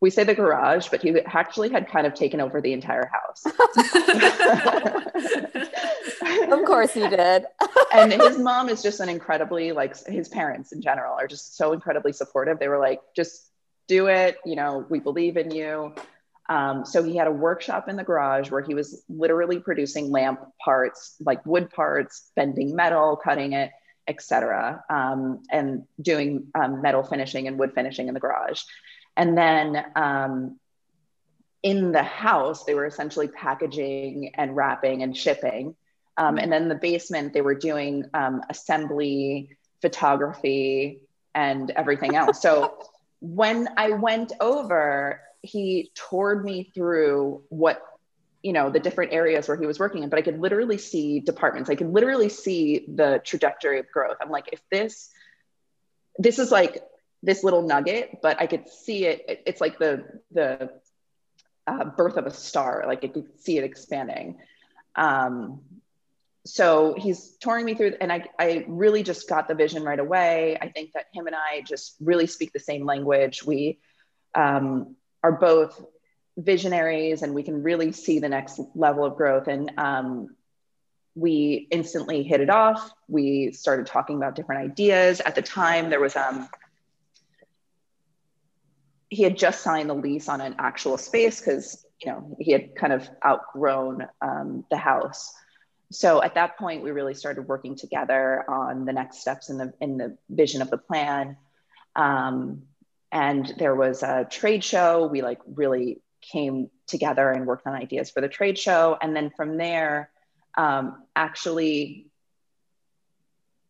we 0.01 0.11
say 0.11 0.25
the 0.25 0.35
garage, 0.35 0.89
but 0.89 1.03
he 1.03 1.19
actually 1.21 1.69
had 1.69 1.89
kind 1.89 2.07
of 2.07 2.15
taken 2.15 2.41
over 2.41 2.61
the 2.61 2.73
entire 2.73 3.11
house. 3.13 3.45
of 6.51 6.65
course 6.65 6.93
he 6.93 7.07
did. 7.09 7.45
and 7.93 8.13
his 8.13 8.39
mom 8.39 8.69
is 8.69 8.83
just 8.83 9.01
an 9.01 9.11
incredibly 9.11 9.73
like 9.73 9.97
his 10.07 10.29
parents 10.29 10.73
in 10.73 10.81
general 10.81 11.15
are 11.15 11.27
just 11.27 11.57
so 11.57 11.73
incredibly 11.73 12.13
supportive. 12.13 12.59
They 12.59 12.69
were 12.69 12.79
like, 12.79 13.01
just 13.15 13.51
do 13.89 14.07
it. 14.07 14.39
You 14.47 14.57
know, 14.57 14.87
we 14.89 15.01
believe 15.01 15.37
in 15.37 15.51
you. 15.51 15.95
Um, 16.49 16.85
so 16.85 17.03
he 17.03 17.17
had 17.17 17.29
a 17.29 17.33
workshop 17.33 17.89
in 17.89 17.97
the 17.97 18.03
garage 18.03 18.51
where 18.51 18.63
he 18.63 18.75
was 18.75 19.05
literally 19.09 19.61
producing 19.61 20.11
lamp 20.11 20.41
parts, 20.65 21.15
like 21.21 21.45
wood 21.47 21.71
parts, 21.71 22.31
bending 22.35 22.75
metal, 22.75 23.17
cutting 23.17 23.53
it, 23.53 23.71
etc., 24.09 24.83
um, 24.91 25.43
and 25.51 25.85
doing 26.01 26.49
um, 26.57 26.83
metal 26.83 27.05
finishing 27.05 27.47
and 27.47 27.59
wood 27.59 27.73
finishing 27.73 28.09
in 28.09 28.15
the 28.15 28.21
garage. 28.21 28.63
And 29.17 29.37
then 29.37 29.85
um, 29.97 30.59
in 31.63 31.93
the 31.93 32.03
house, 32.03 32.65
they 32.65 32.75
were 32.75 32.87
essentially 32.87 33.29
packaging 33.29 34.33
and 34.35 34.57
wrapping 34.57 35.03
and 35.03 35.17
shipping. 35.17 35.77
Um, 36.17 36.39
and 36.39 36.53
then 36.53 36.69
the 36.69 36.75
basement, 36.75 37.33
they 37.33 37.41
were 37.41 37.55
doing 37.55 38.05
um, 38.15 38.43
assembly, 38.49 39.57
photography, 39.81 41.03
and 41.35 41.71
everything 41.71 42.15
else. 42.17 42.43
So 42.43 42.79
when 43.21 43.69
I 43.77 43.91
went 43.91 44.33
over, 44.41 45.21
he 45.43 45.91
toured 45.95 46.45
me 46.45 46.71
through 46.75 47.43
what 47.49 47.83
you 48.43 48.53
know 48.55 48.71
the 48.71 48.81
different 48.81 49.13
areas 49.13 49.49
where 49.49 49.57
he 49.57 49.67
was 49.67 49.79
working 49.79 50.03
in 50.03 50.09
but 50.09 50.19
i 50.19 50.23
could 50.23 50.41
literally 50.41 50.79
see 50.79 51.21
departments 51.21 51.69
i 51.69 51.75
could 51.75 51.93
literally 51.93 52.29
see 52.29 52.87
the 52.89 53.21
trajectory 53.25 53.79
of 53.79 53.91
growth 53.91 54.17
i'm 54.21 54.31
like 54.31 54.49
if 54.53 54.63
this 54.71 55.11
this 56.19 56.39
is 56.39 56.51
like 56.51 56.83
this 57.23 57.45
little 57.45 57.63
nugget 57.63 58.19
but 58.23 58.41
i 58.41 58.47
could 58.47 58.69
see 58.69 59.07
it 59.07 59.43
it's 59.47 59.61
like 59.61 59.79
the 59.79 60.05
the 60.33 60.71
uh, 61.67 61.85
birth 61.85 62.17
of 62.17 62.27
a 62.27 62.31
star 62.31 62.85
like 62.87 63.05
i 63.05 63.09
could 63.09 63.41
see 63.41 63.59
it 63.59 63.65
expanding. 63.65 64.39
Um, 64.97 65.61
so 66.47 66.95
he's 66.97 67.37
touring 67.41 67.65
me 67.65 67.75
through 67.75 67.95
and 68.01 68.11
I, 68.11 68.25
I 68.39 68.65
really 68.67 69.03
just 69.03 69.29
got 69.29 69.47
the 69.47 69.55
vision 69.55 69.83
right 69.83 69.99
away. 69.99 70.57
I 70.61 70.69
think 70.69 70.93
that 70.93 71.07
him 71.13 71.27
and 71.27 71.37
i 71.37 71.61
just 71.61 71.97
really 72.01 72.27
speak 72.27 72.53
the 72.53 72.61
same 72.61 72.87
language. 72.87 73.45
We 73.45 73.79
um, 74.35 74.97
are 75.23 75.33
both 75.33 75.85
visionaries 76.39 77.23
and 77.23 77.35
we 77.35 77.43
can 77.43 77.63
really 77.63 77.93
see 77.93 78.19
the 78.19 78.29
next 78.29 78.59
level 78.75 79.05
of 79.05 79.17
growth. 79.17 79.49
And 79.49 79.73
um, 79.77 80.35
we 81.15 81.69
instantly 81.71 82.23
hit 82.23 82.41
it 82.41 82.49
off. 82.49 82.91
We 83.07 83.53
started 83.53 83.87
talking 83.87 84.17
about 84.17 84.35
different 84.35 84.63
ideas. 84.63 85.21
At 85.21 85.35
the 85.35 85.43
time 85.43 85.91
there 85.91 86.01
was 86.01 86.17
um, 86.17 86.49
he 89.11 89.23
had 89.23 89.37
just 89.37 89.63
signed 89.63 89.91
the 89.91 89.95
lease 89.95 90.29
on 90.29 90.41
an 90.41 90.55
actual 90.59 90.97
space 90.97 91.41
because 91.41 91.85
you 92.03 92.11
know 92.11 92.37
he 92.41 92.53
had 92.53 92.75
kind 92.75 92.93
of 92.93 93.09
outgrown 93.25 94.07
um, 94.23 94.65
the 94.71 94.77
house. 94.77 95.33
So 95.93 96.23
at 96.23 96.37
that 96.37 96.57
point 96.57 96.83
we 96.83 96.93
really 96.93 97.15
started 97.15 97.49
working 97.49 97.77
together 97.77 98.45
on 98.49 98.85
the 98.85 98.93
next 98.93 99.21
steps 99.21 99.51
in 99.51 99.59
the 99.59 99.75
in 99.81 99.99
the 99.99 100.17
vision 100.31 100.63
of 100.63 100.71
the 100.71 100.79
plan. 100.79 101.37
Um, 101.95 102.63
and 103.13 103.53
there 103.59 103.75
was 103.75 104.03
a 104.03 104.25
trade 104.31 104.63
show. 104.63 105.07
We 105.07 105.21
like 105.21 105.41
really 105.47 106.01
came 106.23 106.71
together 106.87 107.31
and 107.31 107.47
worked 107.47 107.67
on 107.67 107.75
ideas 107.75 108.11
for 108.11 108.21
the 108.21 108.29
trade 108.29 108.59
show. 108.59 108.97
And 109.01 109.15
then 109.15 109.31
from 109.37 109.57
there 109.57 110.11
um, 110.57 111.03
actually 111.17 112.07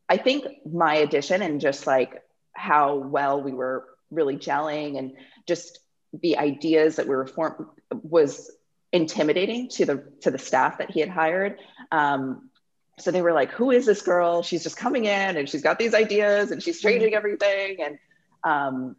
i 0.08 0.16
think 0.16 0.44
my 0.66 0.96
addition 0.96 1.42
and 1.42 1.60
just 1.60 1.86
like 1.86 2.22
how 2.52 2.96
well 2.96 3.42
we 3.42 3.52
were 3.52 3.84
really 4.10 4.36
gelling 4.36 4.98
and 4.98 5.12
just 5.46 5.78
the 6.12 6.38
ideas 6.38 6.96
that 6.96 7.06
we 7.06 7.14
were 7.14 7.26
form 7.26 7.70
was 7.90 8.50
intimidating 8.92 9.68
to 9.68 9.84
the 9.86 10.04
to 10.20 10.30
the 10.30 10.38
staff 10.38 10.78
that 10.78 10.90
he 10.90 11.00
had 11.00 11.08
hired. 11.08 11.58
Um, 11.92 12.50
so 12.98 13.10
they 13.10 13.22
were 13.22 13.32
like 13.32 13.50
who 13.52 13.70
is 13.70 13.86
this 13.86 14.02
girl? 14.02 14.42
She's 14.42 14.62
just 14.62 14.76
coming 14.76 15.04
in 15.04 15.36
and 15.36 15.48
she's 15.48 15.62
got 15.62 15.78
these 15.78 15.94
ideas 15.94 16.50
and 16.50 16.62
she's 16.62 16.80
changing 16.80 17.14
everything. 17.14 17.78
And 17.82 17.98
um, 18.44 18.96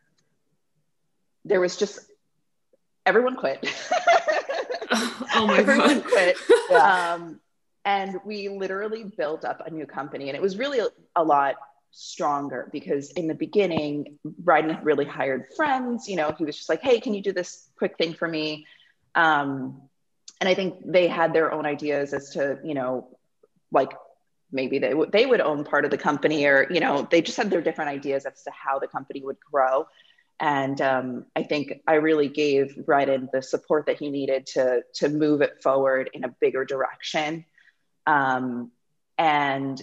there 1.45 1.59
was 1.59 1.77
just 1.77 1.99
everyone 3.05 3.35
quit. 3.35 3.65
Oh 5.33 5.47
my 5.47 5.59
everyone 5.59 6.01
god. 6.01 6.03
quit. 6.03 6.37
Yeah. 6.69 7.13
um, 7.13 7.39
and 7.85 8.19
we 8.25 8.49
literally 8.49 9.05
built 9.05 9.45
up 9.45 9.65
a 9.65 9.69
new 9.69 9.85
company 9.85 10.27
and 10.27 10.35
it 10.35 10.41
was 10.41 10.57
really 10.57 10.85
a 11.15 11.23
lot 11.23 11.55
stronger 11.91 12.69
because 12.71 13.11
in 13.11 13.27
the 13.27 13.35
beginning 13.35 14.17
Ryden 14.43 14.75
had 14.75 14.85
really 14.85 15.05
hired 15.05 15.45
friends 15.55 16.07
you 16.07 16.15
know 16.15 16.33
he 16.37 16.45
was 16.45 16.55
just 16.55 16.69
like 16.69 16.81
hey 16.81 16.99
can 16.99 17.13
you 17.13 17.21
do 17.21 17.33
this 17.33 17.69
quick 17.77 17.97
thing 17.97 18.13
for 18.13 18.27
me 18.27 18.65
um, 19.15 19.81
and 20.41 20.49
I 20.49 20.55
think 20.55 20.79
they 20.83 21.07
had 21.07 21.33
their 21.33 21.53
own 21.53 21.65
ideas 21.67 22.13
as 22.13 22.31
to, 22.31 22.57
you 22.63 22.73
know, 22.73 23.07
like 23.71 23.91
maybe 24.51 24.79
they, 24.79 24.89
w- 24.89 25.09
they 25.09 25.25
would 25.25 25.39
own 25.39 25.63
part 25.63 25.85
of 25.85 25.91
the 25.91 25.99
company 25.99 26.45
or, 26.45 26.67
you 26.71 26.79
know, 26.79 27.07
they 27.09 27.21
just 27.21 27.37
had 27.37 27.51
their 27.51 27.61
different 27.61 27.91
ideas 27.91 28.25
as 28.25 28.43
to 28.43 28.51
how 28.51 28.79
the 28.79 28.87
company 28.87 29.21
would 29.21 29.37
grow. 29.39 29.85
And 30.39 30.81
um, 30.81 31.25
I 31.35 31.43
think 31.43 31.81
I 31.85 31.95
really 31.95 32.27
gave 32.27 32.75
Ryden 32.87 33.29
the 33.31 33.43
support 33.43 33.85
that 33.85 33.99
he 33.99 34.09
needed 34.09 34.47
to, 34.47 34.81
to 34.95 35.09
move 35.09 35.41
it 35.41 35.61
forward 35.61 36.09
in 36.13 36.23
a 36.23 36.29
bigger 36.29 36.65
direction. 36.65 37.45
Um, 38.07 38.71
and 39.19 39.79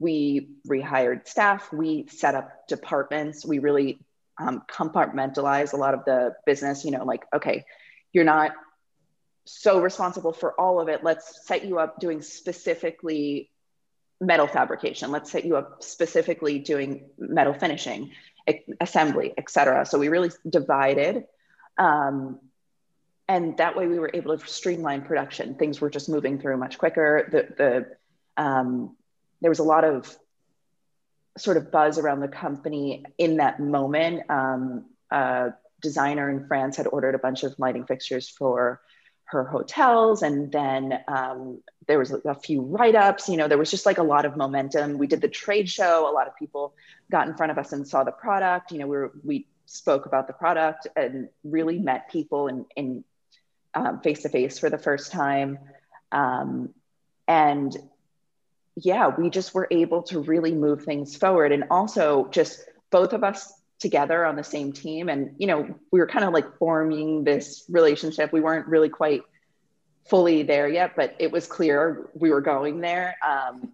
we 0.00 0.48
rehired 0.66 1.28
staff, 1.28 1.72
we 1.72 2.06
set 2.08 2.34
up 2.34 2.66
departments, 2.66 3.44
we 3.44 3.58
really 3.60 4.00
um, 4.38 4.62
compartmentalize 4.68 5.74
a 5.74 5.76
lot 5.76 5.94
of 5.94 6.04
the 6.06 6.34
business, 6.46 6.84
you 6.84 6.90
know, 6.90 7.04
like, 7.04 7.24
okay, 7.32 7.64
you're 8.12 8.24
not 8.24 8.52
so 9.44 9.80
responsible 9.80 10.32
for 10.32 10.58
all 10.58 10.80
of 10.80 10.88
it. 10.88 11.04
Let's 11.04 11.46
set 11.46 11.64
you 11.64 11.78
up 11.78 12.00
doing 12.00 12.22
specifically 12.22 13.50
metal 14.20 14.46
fabrication. 14.46 15.10
Let's 15.10 15.30
set 15.30 15.44
you 15.44 15.56
up 15.56 15.82
specifically 15.82 16.58
doing 16.58 17.10
metal 17.18 17.52
finishing, 17.52 18.12
assembly, 18.80 19.34
etc. 19.36 19.84
So 19.84 19.98
we 19.98 20.08
really 20.08 20.30
divided. 20.48 21.24
Um, 21.76 22.38
and 23.28 23.56
that 23.58 23.76
way 23.76 23.86
we 23.86 23.98
were 23.98 24.10
able 24.12 24.36
to 24.36 24.46
streamline 24.46 25.02
production. 25.02 25.54
Things 25.54 25.80
were 25.80 25.90
just 25.90 26.08
moving 26.08 26.40
through 26.40 26.56
much 26.56 26.78
quicker. 26.78 27.28
The, 27.30 27.96
the 28.36 28.42
um, 28.42 28.96
there 29.40 29.50
was 29.50 29.58
a 29.58 29.64
lot 29.64 29.84
of 29.84 30.16
sort 31.38 31.56
of 31.56 31.70
buzz 31.70 31.98
around 31.98 32.20
the 32.20 32.28
company 32.28 33.04
in 33.18 33.36
that 33.38 33.60
moment. 33.60 34.28
Um, 34.28 34.86
a 35.10 35.52
designer 35.80 36.30
in 36.30 36.46
France 36.46 36.76
had 36.76 36.86
ordered 36.86 37.14
a 37.14 37.18
bunch 37.18 37.42
of 37.42 37.58
lighting 37.58 37.86
fixtures 37.86 38.28
for 38.28 38.80
her 39.24 39.44
hotels 39.44 40.22
and 40.22 40.50
then 40.50 40.98
um, 41.06 41.62
there 41.86 42.00
was 42.00 42.10
a 42.10 42.34
few 42.34 42.62
write-ups 42.62 43.28
you 43.28 43.36
know 43.36 43.46
there 43.46 43.58
was 43.58 43.70
just 43.70 43.86
like 43.86 43.98
a 43.98 44.02
lot 44.02 44.24
of 44.24 44.36
momentum. 44.36 44.98
We 44.98 45.06
did 45.06 45.20
the 45.20 45.28
trade 45.28 45.68
show. 45.68 46.10
A 46.10 46.12
lot 46.12 46.26
of 46.26 46.36
people 46.36 46.74
got 47.10 47.28
in 47.28 47.36
front 47.36 47.52
of 47.52 47.58
us 47.58 47.72
and 47.72 47.86
saw 47.86 48.02
the 48.02 48.10
product. 48.10 48.72
You 48.72 48.78
know 48.78 48.86
we 48.86 48.96
were, 48.96 49.12
we 49.24 49.46
spoke 49.66 50.06
about 50.06 50.26
the 50.26 50.32
product 50.32 50.88
and 50.96 51.28
really 51.44 51.78
met 51.78 52.10
people 52.10 52.48
in, 52.48 52.66
in 52.74 53.04
um, 53.74 54.00
face-to-face 54.00 54.58
for 54.58 54.68
the 54.68 54.78
first 54.78 55.12
time. 55.12 55.58
Um, 56.10 56.74
and 57.28 57.76
yeah 58.76 59.08
we 59.16 59.30
just 59.30 59.54
were 59.54 59.68
able 59.70 60.02
to 60.04 60.20
really 60.20 60.54
move 60.54 60.84
things 60.84 61.16
forward. 61.16 61.52
And 61.52 61.64
also 61.70 62.28
just 62.30 62.60
both 62.90 63.12
of 63.12 63.24
us 63.24 63.52
together 63.78 64.26
on 64.26 64.36
the 64.36 64.44
same 64.44 64.72
team 64.72 65.08
and 65.08 65.34
you 65.38 65.46
know 65.46 65.74
we 65.90 66.00
were 66.00 66.06
kind 66.06 66.24
of 66.24 66.32
like 66.32 66.58
forming 66.58 67.24
this 67.24 67.64
relationship. 67.68 68.32
We 68.32 68.40
weren't 68.40 68.66
really 68.66 68.88
quite 68.88 69.22
fully 70.08 70.42
there 70.42 70.68
yet 70.68 70.96
but 70.96 71.14
it 71.18 71.30
was 71.30 71.46
clear 71.46 72.10
we 72.14 72.30
were 72.30 72.40
going 72.40 72.80
there. 72.80 73.16
Um, 73.26 73.72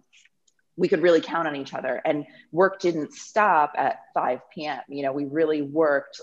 we 0.77 0.87
could 0.87 1.01
really 1.01 1.21
count 1.21 1.47
on 1.47 1.55
each 1.55 1.73
other 1.73 1.99
and 2.05 2.25
work 2.51 2.79
didn't 2.79 3.11
stop 3.11 3.73
at 3.75 3.99
5 4.13 4.39
p.m 4.53 4.79
you 4.87 5.03
know 5.03 5.11
we 5.11 5.25
really 5.25 5.61
worked 5.61 6.21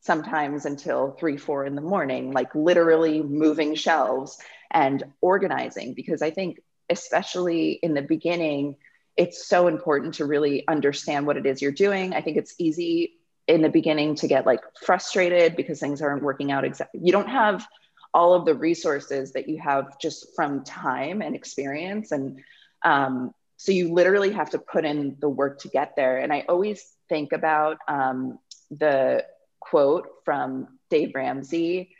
sometimes 0.00 0.66
until 0.66 1.12
3 1.12 1.36
4 1.36 1.64
in 1.64 1.74
the 1.74 1.80
morning 1.80 2.32
like 2.32 2.54
literally 2.54 3.22
moving 3.22 3.74
shelves 3.74 4.38
and 4.70 5.02
organizing 5.20 5.94
because 5.94 6.22
i 6.22 6.30
think 6.30 6.60
especially 6.90 7.72
in 7.72 7.94
the 7.94 8.02
beginning 8.02 8.76
it's 9.16 9.46
so 9.46 9.66
important 9.66 10.14
to 10.14 10.26
really 10.26 10.66
understand 10.68 11.26
what 11.26 11.36
it 11.36 11.46
is 11.46 11.62
you're 11.62 11.72
doing. 11.72 12.12
I 12.12 12.20
think 12.20 12.36
it's 12.36 12.54
easy 12.58 13.14
in 13.48 13.62
the 13.62 13.68
beginning 13.68 14.14
to 14.16 14.28
get 14.28 14.44
like 14.44 14.60
frustrated 14.84 15.56
because 15.56 15.80
things 15.80 16.02
aren't 16.02 16.22
working 16.22 16.52
out 16.52 16.64
exactly. 16.64 17.00
You 17.02 17.12
don't 17.12 17.28
have 17.28 17.66
all 18.12 18.34
of 18.34 18.44
the 18.44 18.54
resources 18.54 19.32
that 19.32 19.48
you 19.48 19.58
have 19.58 19.98
just 19.98 20.34
from 20.34 20.64
time 20.64 21.22
and 21.22 21.34
experience. 21.34 22.12
And 22.12 22.40
um, 22.82 23.32
so 23.56 23.72
you 23.72 23.92
literally 23.92 24.32
have 24.32 24.50
to 24.50 24.58
put 24.58 24.84
in 24.84 25.16
the 25.20 25.28
work 25.28 25.60
to 25.60 25.68
get 25.68 25.96
there. 25.96 26.18
And 26.18 26.32
I 26.32 26.44
always 26.48 26.84
think 27.08 27.32
about 27.32 27.78
um, 27.88 28.38
the 28.70 29.24
quote 29.60 30.08
from 30.24 30.78
Dave 30.90 31.12
Ramsey 31.14 31.94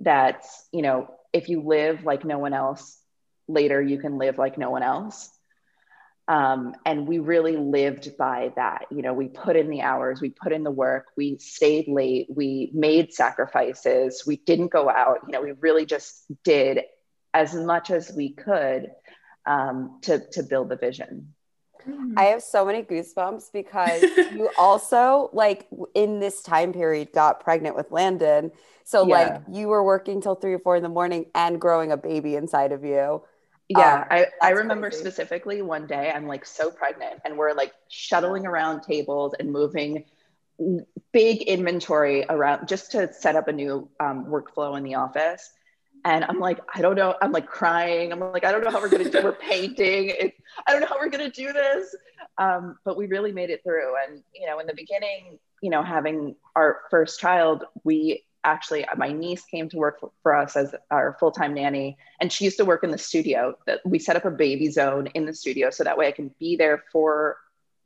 that, 0.00 0.44
you 0.72 0.82
know, 0.82 1.10
if 1.32 1.48
you 1.48 1.62
live 1.62 2.04
like 2.04 2.24
no 2.24 2.38
one 2.38 2.54
else, 2.54 2.98
later 3.48 3.80
you 3.82 3.98
can 3.98 4.18
live 4.18 4.38
like 4.38 4.58
no 4.58 4.70
one 4.70 4.82
else. 4.82 5.30
Um, 6.28 6.74
and 6.84 7.08
we 7.08 7.20
really 7.20 7.56
lived 7.56 8.18
by 8.18 8.52
that. 8.56 8.84
You 8.90 9.00
know, 9.00 9.14
we 9.14 9.28
put 9.28 9.56
in 9.56 9.70
the 9.70 9.80
hours, 9.80 10.20
we 10.20 10.28
put 10.28 10.52
in 10.52 10.62
the 10.62 10.70
work, 10.70 11.06
we 11.16 11.38
stayed 11.38 11.88
late, 11.88 12.26
we 12.28 12.70
made 12.74 13.14
sacrifices, 13.14 14.24
we 14.26 14.36
didn't 14.36 14.68
go 14.68 14.90
out. 14.90 15.20
You 15.26 15.32
know, 15.32 15.40
we 15.40 15.52
really 15.52 15.86
just 15.86 16.24
did 16.44 16.82
as 17.32 17.54
much 17.54 17.90
as 17.90 18.12
we 18.14 18.30
could 18.34 18.90
um, 19.46 20.00
to 20.02 20.18
to 20.32 20.42
build 20.42 20.68
the 20.68 20.76
vision. 20.76 21.32
I 22.16 22.24
have 22.24 22.42
so 22.42 22.66
many 22.66 22.82
goosebumps 22.82 23.52
because 23.52 24.02
you 24.02 24.50
also 24.58 25.30
like 25.32 25.66
in 25.94 26.20
this 26.20 26.42
time 26.42 26.72
period 26.72 27.12
got 27.12 27.40
pregnant 27.40 27.76
with 27.76 27.90
Landon. 27.90 28.50
So 28.84 29.06
yeah. 29.06 29.14
like 29.14 29.42
you 29.50 29.68
were 29.68 29.82
working 29.82 30.20
till 30.20 30.34
three 30.34 30.52
or 30.52 30.58
four 30.58 30.76
in 30.76 30.82
the 30.82 30.88
morning 30.88 31.26
and 31.34 31.60
growing 31.60 31.92
a 31.92 31.96
baby 31.96 32.36
inside 32.36 32.72
of 32.72 32.84
you. 32.84 33.22
Yeah, 33.68 34.00
um, 34.00 34.04
I, 34.10 34.26
I 34.40 34.50
remember 34.50 34.88
crazy. 34.88 35.02
specifically 35.02 35.60
one 35.60 35.86
day 35.86 36.10
I'm 36.14 36.26
like 36.26 36.46
so 36.46 36.70
pregnant 36.70 37.20
and 37.24 37.36
we're 37.36 37.52
like 37.52 37.74
shuttling 37.88 38.46
around 38.46 38.82
tables 38.82 39.34
and 39.38 39.52
moving 39.52 40.04
big 41.12 41.42
inventory 41.42 42.24
around 42.28 42.66
just 42.66 42.92
to 42.92 43.12
set 43.12 43.36
up 43.36 43.48
a 43.48 43.52
new 43.52 43.88
um, 44.00 44.26
workflow 44.26 44.76
in 44.76 44.84
the 44.84 44.94
office. 44.94 45.52
And 46.04 46.24
I'm 46.24 46.38
like, 46.38 46.60
I 46.74 46.80
don't 46.80 46.94
know. 46.94 47.14
I'm 47.20 47.32
like 47.32 47.46
crying. 47.46 48.12
I'm 48.12 48.20
like, 48.20 48.44
I 48.44 48.52
don't 48.52 48.64
know 48.64 48.70
how 48.70 48.80
we're 48.80 48.88
gonna 48.88 49.10
do. 49.10 49.22
We're 49.22 49.32
painting. 49.50 50.10
It, 50.10 50.34
I 50.66 50.72
don't 50.72 50.80
know 50.80 50.86
how 50.86 50.98
we're 50.98 51.10
gonna 51.10 51.30
do 51.30 51.52
this. 51.52 51.94
Um, 52.38 52.78
but 52.84 52.96
we 52.96 53.06
really 53.06 53.32
made 53.32 53.50
it 53.50 53.62
through. 53.64 53.94
And 54.06 54.22
you 54.34 54.46
know, 54.46 54.60
in 54.60 54.66
the 54.66 54.74
beginning, 54.74 55.38
you 55.60 55.70
know, 55.70 55.82
having 55.82 56.36
our 56.56 56.82
first 56.90 57.20
child, 57.20 57.64
we 57.84 58.24
actually 58.44 58.84
my 58.96 59.12
niece 59.12 59.44
came 59.44 59.68
to 59.68 59.76
work 59.76 60.00
for, 60.00 60.10
for 60.22 60.34
us 60.34 60.56
as 60.56 60.74
our 60.90 61.16
full-time 61.18 61.54
nanny 61.54 61.96
and 62.20 62.32
she 62.32 62.44
used 62.44 62.56
to 62.56 62.64
work 62.64 62.84
in 62.84 62.90
the 62.90 62.98
studio 62.98 63.56
that 63.66 63.80
we 63.84 63.98
set 63.98 64.16
up 64.16 64.24
a 64.24 64.30
baby 64.30 64.70
zone 64.70 65.08
in 65.14 65.26
the 65.26 65.34
studio 65.34 65.70
so 65.70 65.84
that 65.84 65.98
way 65.98 66.06
i 66.06 66.12
can 66.12 66.30
be 66.38 66.56
there 66.56 66.84
for 66.92 67.36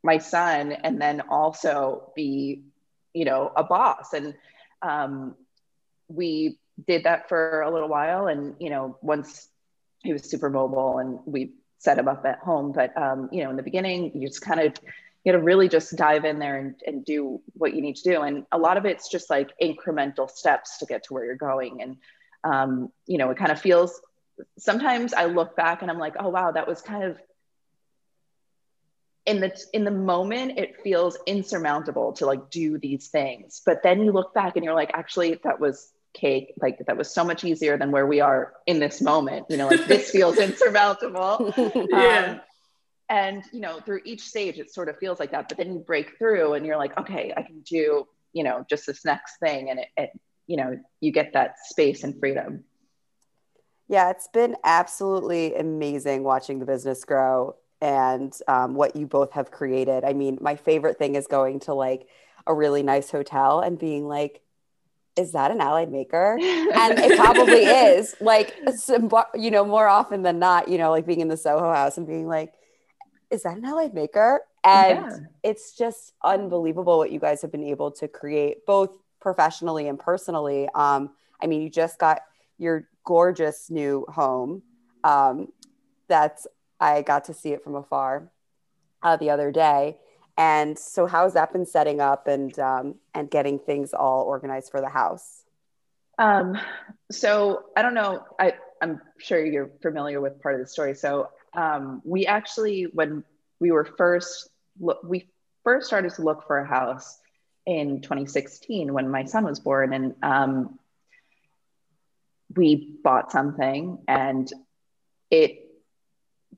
my 0.03 0.19
son 0.19 0.73
and 0.73 1.01
then 1.01 1.21
also 1.23 2.13
be 2.15 2.63
you 3.15 3.25
know 3.25 3.51
a 3.57 3.65
boss 3.65 4.13
and 4.13 4.35
um, 4.83 5.35
we 6.09 6.59
did 6.87 7.05
that 7.05 7.29
for 7.29 7.63
a 7.63 7.71
little 7.71 7.89
while 7.89 8.27
and 8.27 8.55
you 8.59 8.69
know 8.69 8.97
once 9.01 9.49
he 10.03 10.13
was 10.13 10.29
super 10.29 10.51
mobile 10.51 10.99
and 10.99 11.19
we 11.25 11.53
set 11.79 11.99
him 11.99 12.09
up 12.09 12.25
at 12.25 12.39
home. 12.39 12.73
But 12.73 12.97
um, 12.97 13.29
you 13.33 13.43
know, 13.43 13.51
in 13.51 13.57
the 13.57 13.63
beginning, 13.63 14.13
you 14.15 14.29
just 14.29 14.41
kind 14.41 14.61
of 14.61 14.73
you 15.25 15.33
got 15.33 15.39
to 15.39 15.45
really 15.45 15.69
just 15.69 15.95
dive 15.97 16.25
in 16.25 16.39
there 16.39 16.59
and, 16.59 16.75
and 16.87 17.05
do 17.05 17.41
what 17.55 17.75
you 17.75 17.81
need 17.81 17.97
to 17.97 18.11
do. 18.11 18.23
And 18.23 18.45
a 18.51 18.59
lot 18.59 18.77
of 18.77 18.85
it's 18.85 19.09
just 19.09 19.31
like 19.31 19.51
incremental 19.61 20.29
steps 20.29 20.79
to 20.79 20.87
get 20.87 21.05
to 21.05 21.15
where 21.15 21.25
you're 21.25 21.37
going. 21.37 21.81
And 21.83 21.97
um, 22.45 22.93
you 23.07 23.19
know, 23.19 23.31
it 23.31 23.39
kind 23.39 23.53
of 23.53 23.61
feels 23.61 24.01
sometimes 24.59 25.15
I 25.15 25.27
look 25.27 25.55
back 25.57 25.83
and 25.83 25.91
I'm 25.91 25.99
like, 25.99 26.15
oh 26.19 26.29
wow, 26.29 26.51
that 26.53 26.67
was 26.67 26.81
kind 26.83 27.05
of 27.05 27.19
in 29.25 29.41
the 29.41 29.57
in 29.73 29.85
the 29.85 29.91
moment 29.93 30.59
it 30.59 30.81
feels 30.83 31.17
insurmountable 31.27 32.13
to 32.15 32.27
like 32.27 32.51
do 32.51 32.79
these 32.79 33.09
things. 33.09 33.63
But 33.65 33.83
then 33.85 34.03
you 34.03 34.11
look 34.11 34.35
back 34.35 34.57
and 34.57 34.65
you're 34.65 34.75
like 34.75 34.91
actually 34.95 35.39
that 35.45 35.61
was 35.61 35.93
cake. 36.13 36.55
Like 36.61 36.79
that 36.87 36.97
was 36.97 37.13
so 37.13 37.25
much 37.25 37.45
easier 37.45 37.79
than 37.79 37.93
where 37.93 38.07
we 38.07 38.21
are 38.21 38.55
in 38.67 38.81
this 38.81 39.01
moment. 39.01 39.47
You 39.49 39.57
know 39.57 39.69
like 39.69 39.87
this 39.87 40.11
feels 40.11 40.39
insurmountable. 40.39 41.55
Yeah. 41.89 42.33
Um, 42.33 42.41
and 43.13 43.45
you 43.53 43.61
know 43.61 43.79
through 43.81 44.01
each 44.05 44.23
stage 44.23 44.59
it 44.59 44.73
sort 44.73 44.89
of 44.89 44.97
feels 44.97 45.21
like 45.21 45.31
that 45.31 45.47
but 45.47 45.59
then 45.59 45.75
you 45.75 45.79
break 45.79 46.17
through 46.17 46.55
and 46.55 46.65
you're 46.65 46.79
like 46.79 46.99
okay 46.99 47.33
i 47.37 47.43
can 47.43 47.61
do 47.61 48.09
you 48.33 48.43
know 48.43 48.65
just 48.69 48.87
this 48.87 49.05
next 49.05 49.37
thing 49.37 49.69
and 49.69 49.79
it, 49.79 49.89
it 49.99 50.11
you 50.47 50.57
know 50.57 50.77
you 51.01 51.13
get 51.13 51.33
that 51.35 51.57
space 51.63 52.03
and 52.05 52.19
freedom 52.19 52.65
yeah 53.87 54.11
it's 54.11 54.29
been 54.29 54.57
absolutely 54.65 55.55
amazing 55.55 56.25
watching 56.25 56.59
the 56.59 56.65
business 56.65 57.05
grow 57.05 57.55
and 57.83 58.39
um, 58.49 58.75
what 58.75 58.97
you 58.97 59.07
both 59.07 59.33
have 59.33 59.51
created 59.51 60.05
i 60.05 60.15
mean 60.15 60.39
my 60.41 60.57
favorite 60.57 60.99
thing 60.99 61.15
is 61.15 61.27
going 61.27 61.61
to 61.61 61.75
like 61.75 62.09
a 62.47 62.55
really 62.55 62.83
nice 62.83 63.11
hotel 63.11 63.61
and 63.61 63.79
being 63.79 64.09
like 64.09 64.41
is 65.15 65.33
that 65.33 65.51
an 65.51 65.61
allied 65.61 65.93
maker? 65.93 66.39
And 66.41 66.99
it 66.99 67.19
probably 67.19 67.65
is. 67.67 68.17
Like, 68.19 68.57
some, 68.75 69.11
you 69.35 69.51
know, 69.51 69.63
more 69.63 69.87
often 69.87 70.23
than 70.23 70.39
not, 70.39 70.69
you 70.69 70.79
know, 70.79 70.91
like 70.91 71.05
being 71.05 71.21
in 71.21 71.29
the 71.29 71.37
Soho 71.37 71.71
house 71.71 71.99
and 71.99 72.07
being 72.07 72.27
like, 72.27 72.55
is 73.33 73.43
that 73.45 73.57
an 73.57 73.65
allied 73.65 73.95
maker? 73.95 74.43
And 74.63 74.99
yeah. 74.99 75.19
it's 75.43 75.77
just 75.77 76.13
unbelievable 76.23 76.99
what 76.99 77.11
you 77.11 77.19
guys 77.19 77.43
have 77.43 77.51
been 77.51 77.65
able 77.65 77.91
to 77.93 78.07
create, 78.07 78.67
both 78.67 78.97
professionally 79.21 79.89
and 79.89 79.99
personally. 79.99 80.69
Um, 80.75 81.11
I 81.43 81.47
mean, 81.47 81.63
you 81.63 81.71
just 81.71 81.99
got 81.99 82.21
your 82.59 82.89
gorgeous 83.05 83.71
new 83.71 84.07
home. 84.09 84.63
Um, 85.03 85.49
that's 86.09 86.47
I 86.79 87.03
got 87.03 87.25
to 87.25 87.35
see 87.35 87.53
it 87.53 87.65
from 87.65 87.75
afar 87.75 88.31
uh, 89.03 89.17
the 89.17 89.31
other 89.31 89.51
day. 89.51 89.97
And 90.37 90.79
so, 90.79 91.07
how's 91.07 91.35
that 91.35 91.53
been 91.53 91.67
setting 91.67 92.01
up 92.01 92.27
and 92.27 92.57
um, 92.59 92.97
and 93.15 93.31
getting 93.31 93.59
things 93.59 93.95
all 93.95 94.25
organized 94.25 94.71
for 94.71 94.81
the 94.81 94.89
house? 94.89 95.45
Um, 96.19 96.59
so 97.11 97.65
I 97.77 97.83
don't 97.83 97.95
know. 97.95 98.25
I 98.39 98.55
I'm 98.81 99.01
sure 99.19 99.45
you're 99.45 99.71
familiar 99.81 100.21
with 100.21 100.41
part 100.41 100.55
of 100.55 100.61
the 100.61 100.67
story. 100.67 100.95
So 100.95 101.31
um, 101.55 102.03
we 102.05 102.27
actually, 102.27 102.85
when 102.93 103.25
we 103.61 103.71
were 103.71 103.85
first, 103.85 104.49
we 105.05 105.29
first 105.65 105.87
started 105.87 106.13
to 106.15 106.23
look 106.23 106.47
for 106.47 106.59
a 106.59 106.67
house 106.67 107.19
in 107.67 108.01
2016 108.01 108.93
when 108.93 109.09
my 109.09 109.25
son 109.25 109.45
was 109.45 109.61
born, 109.61 109.93
and 109.93 110.15
um, 110.23 110.79
we 112.55 112.97
bought 113.03 113.33
something, 113.33 113.99
and 114.09 114.51
it. 115.31 115.59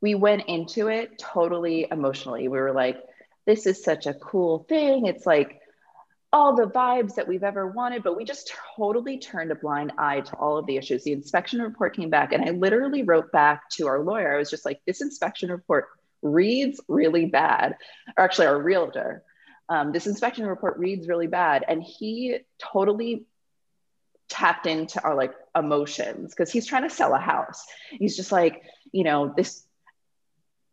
We 0.00 0.14
went 0.14 0.48
into 0.48 0.88
it 0.88 1.18
totally 1.18 1.86
emotionally. 1.90 2.48
We 2.48 2.58
were 2.58 2.72
like, 2.72 2.98
this 3.46 3.66
is 3.66 3.82
such 3.82 4.06
a 4.06 4.12
cool 4.12 4.66
thing. 4.68 5.06
It's 5.06 5.24
like 5.24 5.60
all 6.34 6.56
the 6.56 6.66
vibes 6.66 7.14
that 7.14 7.28
we've 7.28 7.44
ever 7.44 7.68
wanted, 7.68 8.02
but 8.02 8.16
we 8.16 8.24
just 8.24 8.52
totally 8.76 9.18
turned 9.18 9.52
a 9.52 9.54
blind 9.54 9.92
eye 9.96 10.20
to 10.20 10.34
all 10.34 10.58
of 10.58 10.66
the 10.66 10.76
issues. 10.76 11.04
The 11.04 11.12
inspection 11.12 11.62
report 11.62 11.94
came 11.94 12.10
back, 12.10 12.32
and 12.32 12.44
I 12.44 12.50
literally 12.50 13.04
wrote 13.04 13.30
back 13.30 13.70
to 13.74 13.86
our 13.86 14.00
lawyer. 14.00 14.34
I 14.34 14.38
was 14.38 14.50
just 14.50 14.64
like, 14.64 14.80
this 14.84 15.00
inspection 15.00 15.48
report 15.48 15.86
reads 16.22 16.80
really 16.88 17.26
bad, 17.26 17.76
or 18.18 18.24
actually, 18.24 18.48
our 18.48 18.60
realtor. 18.60 19.22
Um, 19.68 19.92
this 19.92 20.08
inspection 20.08 20.44
report 20.44 20.76
reads 20.76 21.06
really 21.06 21.28
bad. 21.28 21.64
And 21.68 21.80
he 21.80 22.38
totally 22.58 23.26
tapped 24.28 24.66
into 24.66 25.00
our 25.04 25.14
like 25.14 25.34
emotions 25.56 26.34
because 26.34 26.50
he's 26.50 26.66
trying 26.66 26.82
to 26.82 26.90
sell 26.90 27.14
a 27.14 27.18
house. 27.18 27.64
He's 27.92 28.16
just 28.16 28.32
like, 28.32 28.64
you 28.90 29.04
know, 29.04 29.32
this 29.36 29.64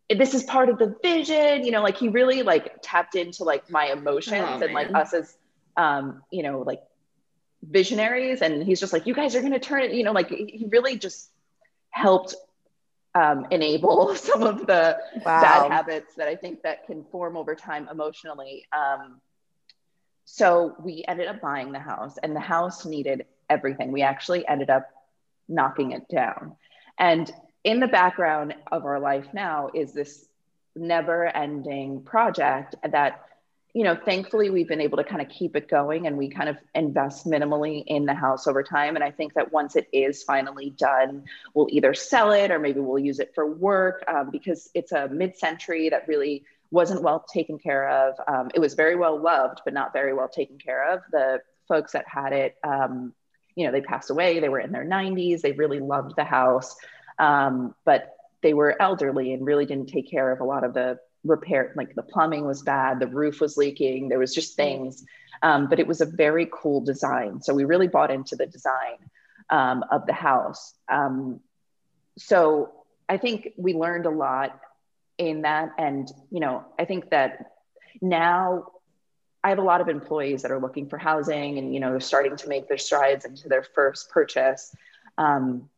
this 0.10 0.34
is 0.34 0.44
part 0.44 0.68
of 0.68 0.78
the 0.78 0.94
vision 1.02 1.64
you 1.64 1.72
know 1.72 1.82
like 1.82 1.96
he 1.96 2.10
really 2.10 2.44
like 2.44 2.76
tapped 2.82 3.16
into 3.16 3.46
like 3.46 3.70
my 3.70 3.86
emotions 3.86 4.44
oh, 4.46 4.62
and 4.62 4.74
like 4.74 4.94
us 4.94 5.14
as 5.14 5.38
um 5.78 6.22
you 6.32 6.44
know 6.44 6.60
like 6.62 6.82
visionaries. 7.64 8.42
And 8.42 8.64
he's 8.64 8.80
just 8.80 8.94
like 8.94 9.06
you 9.06 9.14
guys 9.14 9.36
are 9.36 9.42
going 9.42 9.54
to 9.54 9.60
turn 9.60 9.84
it 9.84 9.92
you 9.94 10.04
know 10.04 10.12
like 10.12 10.30
he 10.30 10.68
really 10.70 10.98
just 10.98 11.30
helped 11.90 12.36
um, 13.14 13.48
enable 13.52 14.16
some 14.16 14.44
of 14.44 14.66
the 14.66 14.98
wow. 15.26 15.42
bad 15.42 15.72
habits 15.72 16.16
that 16.16 16.30
i 16.30 16.36
think 16.36 16.62
that 16.64 16.86
can 16.86 17.04
form 17.12 17.36
over 17.36 17.56
time 17.56 17.88
emotionally. 17.92 18.66
Um, 18.72 19.20
so 20.26 20.76
we 20.82 21.04
ended 21.08 21.28
up 21.28 21.42
buying 21.42 21.72
the 21.72 21.80
house 21.80 22.18
and 22.22 22.36
the 22.36 22.40
house 22.40 22.86
needed 22.86 23.26
everything. 23.50 23.92
We 23.92 24.02
actually 24.02 24.48
ended 24.48 24.70
up 24.70 24.88
knocking 25.50 25.92
it 25.92 26.08
down. 26.08 26.56
And 26.98 27.30
in 27.64 27.80
the 27.80 27.88
background 27.88 28.56
of 28.72 28.86
our 28.86 29.00
life 29.00 29.28
now 29.34 29.70
is 29.74 29.94
this 29.94 30.26
never 30.76 31.26
ending 31.26 32.04
project 32.04 32.76
that 32.90 33.26
you 33.74 33.84
know 33.84 33.96
thankfully 33.96 34.50
we've 34.50 34.68
been 34.68 34.82
able 34.82 34.98
to 34.98 35.04
kind 35.04 35.22
of 35.22 35.30
keep 35.30 35.56
it 35.56 35.70
going 35.70 36.08
and 36.08 36.18
we 36.18 36.30
kind 36.30 36.50
of 36.50 36.58
invest 36.76 37.26
minimally 37.26 37.84
in 37.88 38.06
the 38.06 38.14
house 38.14 38.48
over 38.48 38.64
time. 38.64 38.96
And 38.96 39.04
i 39.04 39.12
think 39.12 39.34
that 39.34 39.52
once 39.52 39.76
it 39.76 39.88
is 39.92 40.24
finally 40.24 40.72
done 40.72 41.24
we'll 41.54 41.68
either 41.70 41.94
sell 41.94 42.32
it 42.32 42.52
or 42.52 42.60
maybe 42.60 42.80
we'll 42.80 43.00
use 43.00 43.20
it 43.20 43.34
for 43.34 43.46
work 43.46 44.04
um, 44.08 44.30
because 44.30 44.70
it's 44.74 44.92
a 44.92 45.08
mid-century 45.08 45.90
that 45.90 46.08
really 46.08 46.44
wasn't 46.72 47.02
well 47.04 47.26
taken 47.34 47.60
care 47.60 47.90
of. 47.90 48.16
Um, 48.28 48.50
it 48.56 48.60
was 48.60 48.76
very 48.76 48.96
well 48.96 49.20
loved 49.20 49.62
but 49.66 49.74
not 49.74 49.94
very 49.94 50.14
well 50.14 50.30
taken 50.30 50.58
care 50.58 50.94
of. 50.94 51.02
The 51.12 51.42
folks 51.68 51.94
that 51.94 52.06
had 52.08 52.34
it 52.34 52.58
um, 52.64 53.14
you 53.56 53.66
know 53.66 53.72
they 53.72 53.82
passed 53.82 54.10
away. 54.10 54.40
They 54.40 54.50
were 54.50 54.60
in 54.60 54.72
their 54.72 54.86
90s 54.86 55.42
they 55.42 55.52
really 55.54 55.80
loved 55.80 56.16
the 56.16 56.24
house. 56.24 56.76
Um, 57.20 57.76
but 57.86 58.16
they 58.42 58.54
were 58.54 58.82
elderly 58.82 59.34
and 59.34 59.46
really 59.46 59.66
didn't 59.66 59.88
take 59.88 60.10
care 60.10 60.32
of 60.32 60.40
a 60.40 60.44
lot 60.44 60.64
of 60.64 60.74
the 60.74 61.00
repair 61.24 61.72
like 61.76 61.94
the 61.96 62.02
plumbing 62.02 62.46
was 62.46 62.64
bad 62.64 63.00
the 63.00 63.08
roof 63.08 63.40
was 63.40 63.58
leaking 63.58 64.10
there 64.10 64.20
was 64.20 64.34
just 64.34 64.56
things. 64.56 65.06
Um, 65.44 65.68
but 65.70 65.80
it 65.80 65.88
was 65.88 66.02
a 66.02 66.06
very 66.06 66.48
cool 66.52 66.82
design. 66.82 67.42
So 67.42 67.56
we 67.56 67.66
really 67.66 67.88
bought 67.88 68.12
into 68.12 68.36
the 68.36 68.46
design 68.46 68.98
um, 69.50 69.84
of 69.90 70.06
the 70.06 70.14
house. 70.14 70.74
Um, 70.88 71.40
so 72.18 72.72
i 73.08 73.18
think 73.18 73.50
we 73.58 73.74
learned 73.74 74.06
a 74.06 74.10
lot 74.10 74.60
in 75.18 75.44
that. 75.44 75.74
And 75.78 76.10
you 76.30 76.40
know 76.40 76.66
i 76.78 76.86
think 76.86 77.10
that 77.12 77.54
now 78.02 78.68
i 79.44 79.50
have 79.50 79.60
a 79.60 79.64
lot 79.64 79.82
of 79.82 79.90
employees 79.90 80.42
that 80.42 80.52
are 80.52 80.60
looking 80.60 80.90
for 80.90 80.98
housing 80.98 81.58
and 81.58 81.74
you 81.74 81.80
know 81.80 81.92
they're 81.92 82.00
starting 82.00 82.36
to 82.36 82.50
make 82.50 82.68
their 82.68 82.78
strides 82.78 83.26
into 83.26 83.48
their 83.48 83.64
first 83.64 84.10
purchase. 84.10 84.76
Um, 85.18 85.70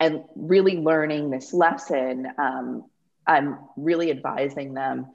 and 0.00 0.24
really 0.36 0.76
learning 0.76 1.30
this 1.30 1.52
lesson, 1.52 2.28
um, 2.38 2.84
I'm 3.28 3.58
really 3.76 4.10
advising 4.10 4.74
them 4.74 5.06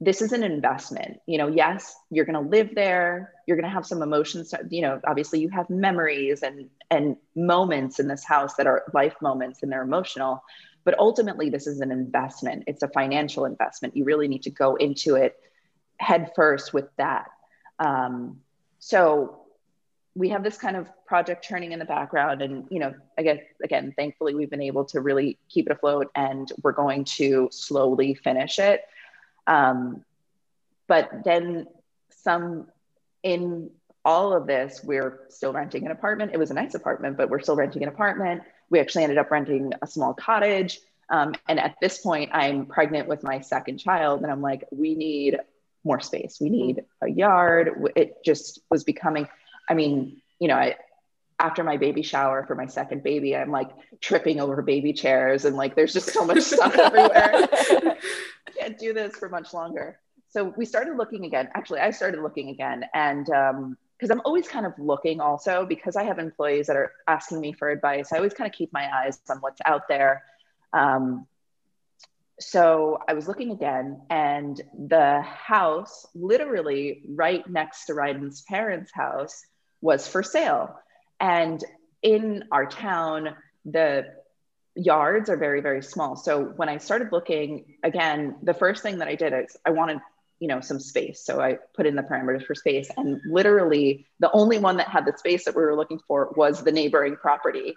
this 0.00 0.22
is 0.22 0.32
an 0.32 0.44
investment. 0.44 1.20
You 1.26 1.38
know, 1.38 1.48
yes, 1.48 1.96
you're 2.10 2.24
going 2.24 2.42
to 2.42 2.48
live 2.48 2.74
there. 2.74 3.32
You're 3.46 3.56
going 3.56 3.68
to 3.68 3.74
have 3.74 3.86
some 3.86 4.00
emotions. 4.00 4.54
You 4.70 4.82
know, 4.82 5.00
obviously, 5.06 5.40
you 5.40 5.48
have 5.50 5.68
memories 5.70 6.42
and 6.42 6.68
and 6.90 7.16
moments 7.34 7.98
in 7.98 8.06
this 8.08 8.24
house 8.24 8.54
that 8.54 8.66
are 8.66 8.84
life 8.94 9.16
moments 9.20 9.62
and 9.62 9.72
they're 9.72 9.82
emotional. 9.82 10.42
But 10.84 10.98
ultimately, 10.98 11.50
this 11.50 11.66
is 11.66 11.80
an 11.80 11.90
investment. 11.90 12.64
It's 12.66 12.82
a 12.82 12.88
financial 12.88 13.44
investment. 13.44 13.96
You 13.96 14.04
really 14.04 14.28
need 14.28 14.42
to 14.44 14.50
go 14.50 14.76
into 14.76 15.16
it 15.16 15.36
head 15.98 16.30
first 16.36 16.72
with 16.72 16.88
that. 16.96 17.26
Um, 17.80 18.40
so 18.78 19.40
we 20.18 20.28
have 20.30 20.42
this 20.42 20.58
kind 20.58 20.76
of 20.76 20.88
project 21.06 21.44
churning 21.44 21.70
in 21.70 21.78
the 21.78 21.84
background 21.84 22.42
and 22.42 22.66
you 22.70 22.80
know 22.80 22.92
again 23.16 23.40
again 23.62 23.94
thankfully 23.96 24.34
we've 24.34 24.50
been 24.50 24.60
able 24.60 24.84
to 24.84 25.00
really 25.00 25.38
keep 25.48 25.66
it 25.66 25.72
afloat 25.72 26.10
and 26.16 26.52
we're 26.62 26.72
going 26.72 27.04
to 27.04 27.48
slowly 27.52 28.14
finish 28.14 28.58
it. 28.58 28.82
Um, 29.46 30.04
but 30.88 31.08
then 31.24 31.68
some 32.10 32.66
in 33.22 33.70
all 34.04 34.32
of 34.32 34.46
this 34.46 34.80
we're 34.82 35.20
still 35.28 35.52
renting 35.52 35.86
an 35.86 35.92
apartment. 35.92 36.32
It 36.34 36.38
was 36.38 36.50
a 36.50 36.54
nice 36.54 36.74
apartment 36.74 37.16
but 37.16 37.30
we're 37.30 37.40
still 37.40 37.56
renting 37.56 37.84
an 37.84 37.88
apartment. 37.88 38.42
We 38.70 38.80
actually 38.80 39.04
ended 39.04 39.18
up 39.18 39.30
renting 39.30 39.72
a 39.80 39.86
small 39.86 40.14
cottage. 40.14 40.80
Um, 41.10 41.34
and 41.48 41.58
at 41.58 41.76
this 41.80 41.98
point 41.98 42.30
i'm 42.34 42.66
pregnant 42.66 43.08
with 43.08 43.22
my 43.22 43.40
second 43.40 43.78
child 43.78 44.22
and 44.22 44.30
i'm 44.30 44.42
like 44.42 44.64
we 44.70 44.94
need 44.94 45.38
more 45.84 46.00
space. 46.00 46.38
We 46.40 46.50
need 46.50 46.84
a 47.00 47.08
yard. 47.08 47.90
It 47.96 48.24
just 48.24 48.60
was 48.70 48.84
becoming 48.84 49.26
I 49.68 49.74
mean, 49.74 50.20
you 50.38 50.48
know, 50.48 50.56
I, 50.56 50.76
after 51.38 51.62
my 51.62 51.76
baby 51.76 52.02
shower 52.02 52.44
for 52.46 52.54
my 52.54 52.66
second 52.66 53.02
baby, 53.02 53.36
I'm 53.36 53.50
like 53.50 53.70
tripping 54.00 54.40
over 54.40 54.60
baby 54.62 54.92
chairs 54.92 55.44
and 55.44 55.56
like 55.56 55.76
there's 55.76 55.92
just 55.92 56.12
so 56.12 56.24
much 56.24 56.40
stuff 56.42 56.74
everywhere. 56.76 57.48
Can't 58.58 58.78
do 58.78 58.92
this 58.92 59.16
for 59.16 59.28
much 59.28 59.54
longer. 59.54 59.98
So 60.30 60.52
we 60.56 60.64
started 60.64 60.96
looking 60.96 61.24
again. 61.24 61.48
Actually, 61.54 61.80
I 61.80 61.90
started 61.90 62.22
looking 62.22 62.50
again, 62.50 62.84
and 62.92 63.30
um, 63.30 63.78
because 63.96 64.10
I'm 64.10 64.20
always 64.24 64.46
kind 64.46 64.66
of 64.66 64.74
looking 64.78 65.20
also 65.20 65.64
because 65.64 65.96
I 65.96 66.04
have 66.04 66.18
employees 66.18 66.66
that 66.66 66.76
are 66.76 66.92
asking 67.06 67.40
me 67.40 67.52
for 67.52 67.70
advice. 67.70 68.12
I 68.12 68.18
always 68.18 68.34
kind 68.34 68.48
of 68.48 68.56
keep 68.56 68.72
my 68.72 68.88
eyes 68.94 69.18
on 69.30 69.38
what's 69.38 69.60
out 69.64 69.88
there. 69.88 70.22
Um, 70.72 71.26
so 72.38 73.00
I 73.08 73.14
was 73.14 73.26
looking 73.26 73.50
again, 73.50 74.02
and 74.10 74.60
the 74.86 75.22
house, 75.22 76.06
literally 76.14 77.02
right 77.08 77.48
next 77.48 77.86
to 77.86 77.94
Ryden's 77.94 78.42
parents' 78.42 78.92
house, 78.94 79.44
was 79.80 80.06
for 80.06 80.22
sale. 80.22 80.78
And 81.20 81.62
in 82.02 82.44
our 82.52 82.66
town, 82.66 83.36
the 83.64 84.06
yards 84.74 85.28
are 85.28 85.36
very, 85.36 85.60
very 85.60 85.82
small. 85.82 86.16
So 86.16 86.44
when 86.44 86.68
I 86.68 86.78
started 86.78 87.12
looking 87.12 87.76
again, 87.82 88.36
the 88.42 88.54
first 88.54 88.82
thing 88.82 88.98
that 88.98 89.08
I 89.08 89.14
did 89.14 89.32
is 89.32 89.56
I 89.64 89.70
wanted, 89.70 89.98
you 90.38 90.48
know, 90.48 90.60
some 90.60 90.78
space. 90.78 91.22
So 91.24 91.40
I 91.40 91.58
put 91.74 91.86
in 91.86 91.96
the 91.96 92.02
parameters 92.02 92.46
for 92.46 92.54
space, 92.54 92.88
and 92.96 93.20
literally 93.28 94.06
the 94.20 94.30
only 94.32 94.58
one 94.58 94.76
that 94.76 94.88
had 94.88 95.04
the 95.04 95.16
space 95.16 95.44
that 95.44 95.56
we 95.56 95.62
were 95.62 95.74
looking 95.74 96.00
for 96.06 96.32
was 96.36 96.62
the 96.62 96.72
neighboring 96.72 97.16
property 97.16 97.74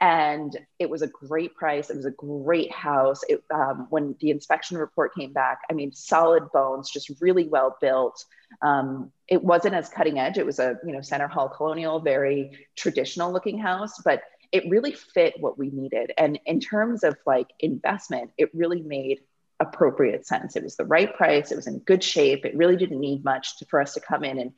and 0.00 0.56
it 0.78 0.90
was 0.90 1.02
a 1.02 1.06
great 1.06 1.54
price. 1.54 1.90
It 1.90 1.96
was 1.96 2.06
a 2.06 2.10
great 2.10 2.72
house. 2.72 3.22
It, 3.28 3.42
um, 3.52 3.86
when 3.90 4.16
the 4.20 4.30
inspection 4.30 4.78
report 4.78 5.14
came 5.14 5.32
back, 5.32 5.60
I 5.70 5.74
mean, 5.74 5.92
solid 5.92 6.50
bones, 6.52 6.90
just 6.90 7.10
really 7.20 7.48
well 7.48 7.76
built. 7.80 8.24
Um, 8.62 9.12
it 9.28 9.42
wasn't 9.42 9.74
as 9.74 9.88
cutting 9.88 10.18
edge. 10.18 10.38
It 10.38 10.46
was 10.46 10.58
a 10.58 10.78
you 10.84 10.92
know 10.92 11.00
center 11.00 11.28
hall 11.28 11.48
colonial, 11.48 12.00
very 12.00 12.58
traditional 12.76 13.32
looking 13.32 13.58
house, 13.58 14.00
but 14.04 14.22
it 14.52 14.68
really 14.68 14.92
fit 14.92 15.34
what 15.40 15.58
we 15.58 15.70
needed. 15.70 16.12
And 16.16 16.38
in 16.46 16.60
terms 16.60 17.04
of 17.04 17.16
like 17.26 17.48
investment, 17.60 18.30
it 18.38 18.54
really 18.54 18.82
made 18.82 19.20
appropriate 19.58 20.26
sense. 20.26 20.56
It 20.56 20.62
was 20.62 20.76
the 20.76 20.84
right 20.84 21.14
price. 21.14 21.50
It 21.50 21.56
was 21.56 21.66
in 21.66 21.78
good 21.80 22.04
shape. 22.04 22.44
It 22.44 22.56
really 22.56 22.76
didn't 22.76 23.00
need 23.00 23.24
much 23.24 23.58
to, 23.58 23.66
for 23.66 23.80
us 23.80 23.94
to 23.94 24.00
come 24.00 24.22
in 24.22 24.38
and 24.38 24.52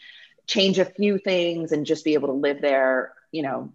change 0.46 0.78
a 0.78 0.84
few 0.84 1.18
things 1.18 1.72
and 1.72 1.86
just 1.86 2.04
be 2.04 2.14
able 2.14 2.28
to 2.28 2.34
live 2.34 2.60
there, 2.60 3.14
you 3.30 3.42
know, 3.42 3.72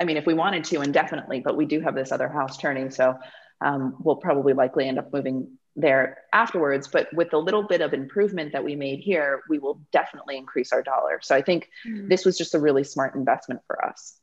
I 0.00 0.04
mean, 0.04 0.16
if 0.16 0.26
we 0.26 0.34
wanted 0.34 0.64
to, 0.64 0.82
indefinitely, 0.82 1.40
but 1.40 1.56
we 1.56 1.64
do 1.64 1.80
have 1.80 1.94
this 1.94 2.12
other 2.12 2.28
house 2.28 2.58
turning. 2.58 2.90
So 2.90 3.16
um, 3.60 3.96
we'll 4.00 4.16
probably 4.16 4.52
likely 4.52 4.88
end 4.88 4.98
up 4.98 5.12
moving 5.12 5.58
there 5.76 6.18
afterwards. 6.32 6.88
But 6.88 7.08
with 7.14 7.30
the 7.30 7.38
little 7.38 7.62
bit 7.62 7.80
of 7.80 7.94
improvement 7.94 8.52
that 8.52 8.64
we 8.64 8.76
made 8.76 9.00
here, 9.00 9.42
we 9.48 9.58
will 9.58 9.80
definitely 9.92 10.36
increase 10.36 10.72
our 10.72 10.82
dollar. 10.82 11.20
So 11.22 11.34
I 11.34 11.42
think 11.42 11.68
mm. 11.86 12.08
this 12.08 12.24
was 12.24 12.36
just 12.36 12.54
a 12.54 12.58
really 12.58 12.84
smart 12.84 13.14
investment 13.14 13.60
for 13.66 13.84
us. 13.84 14.16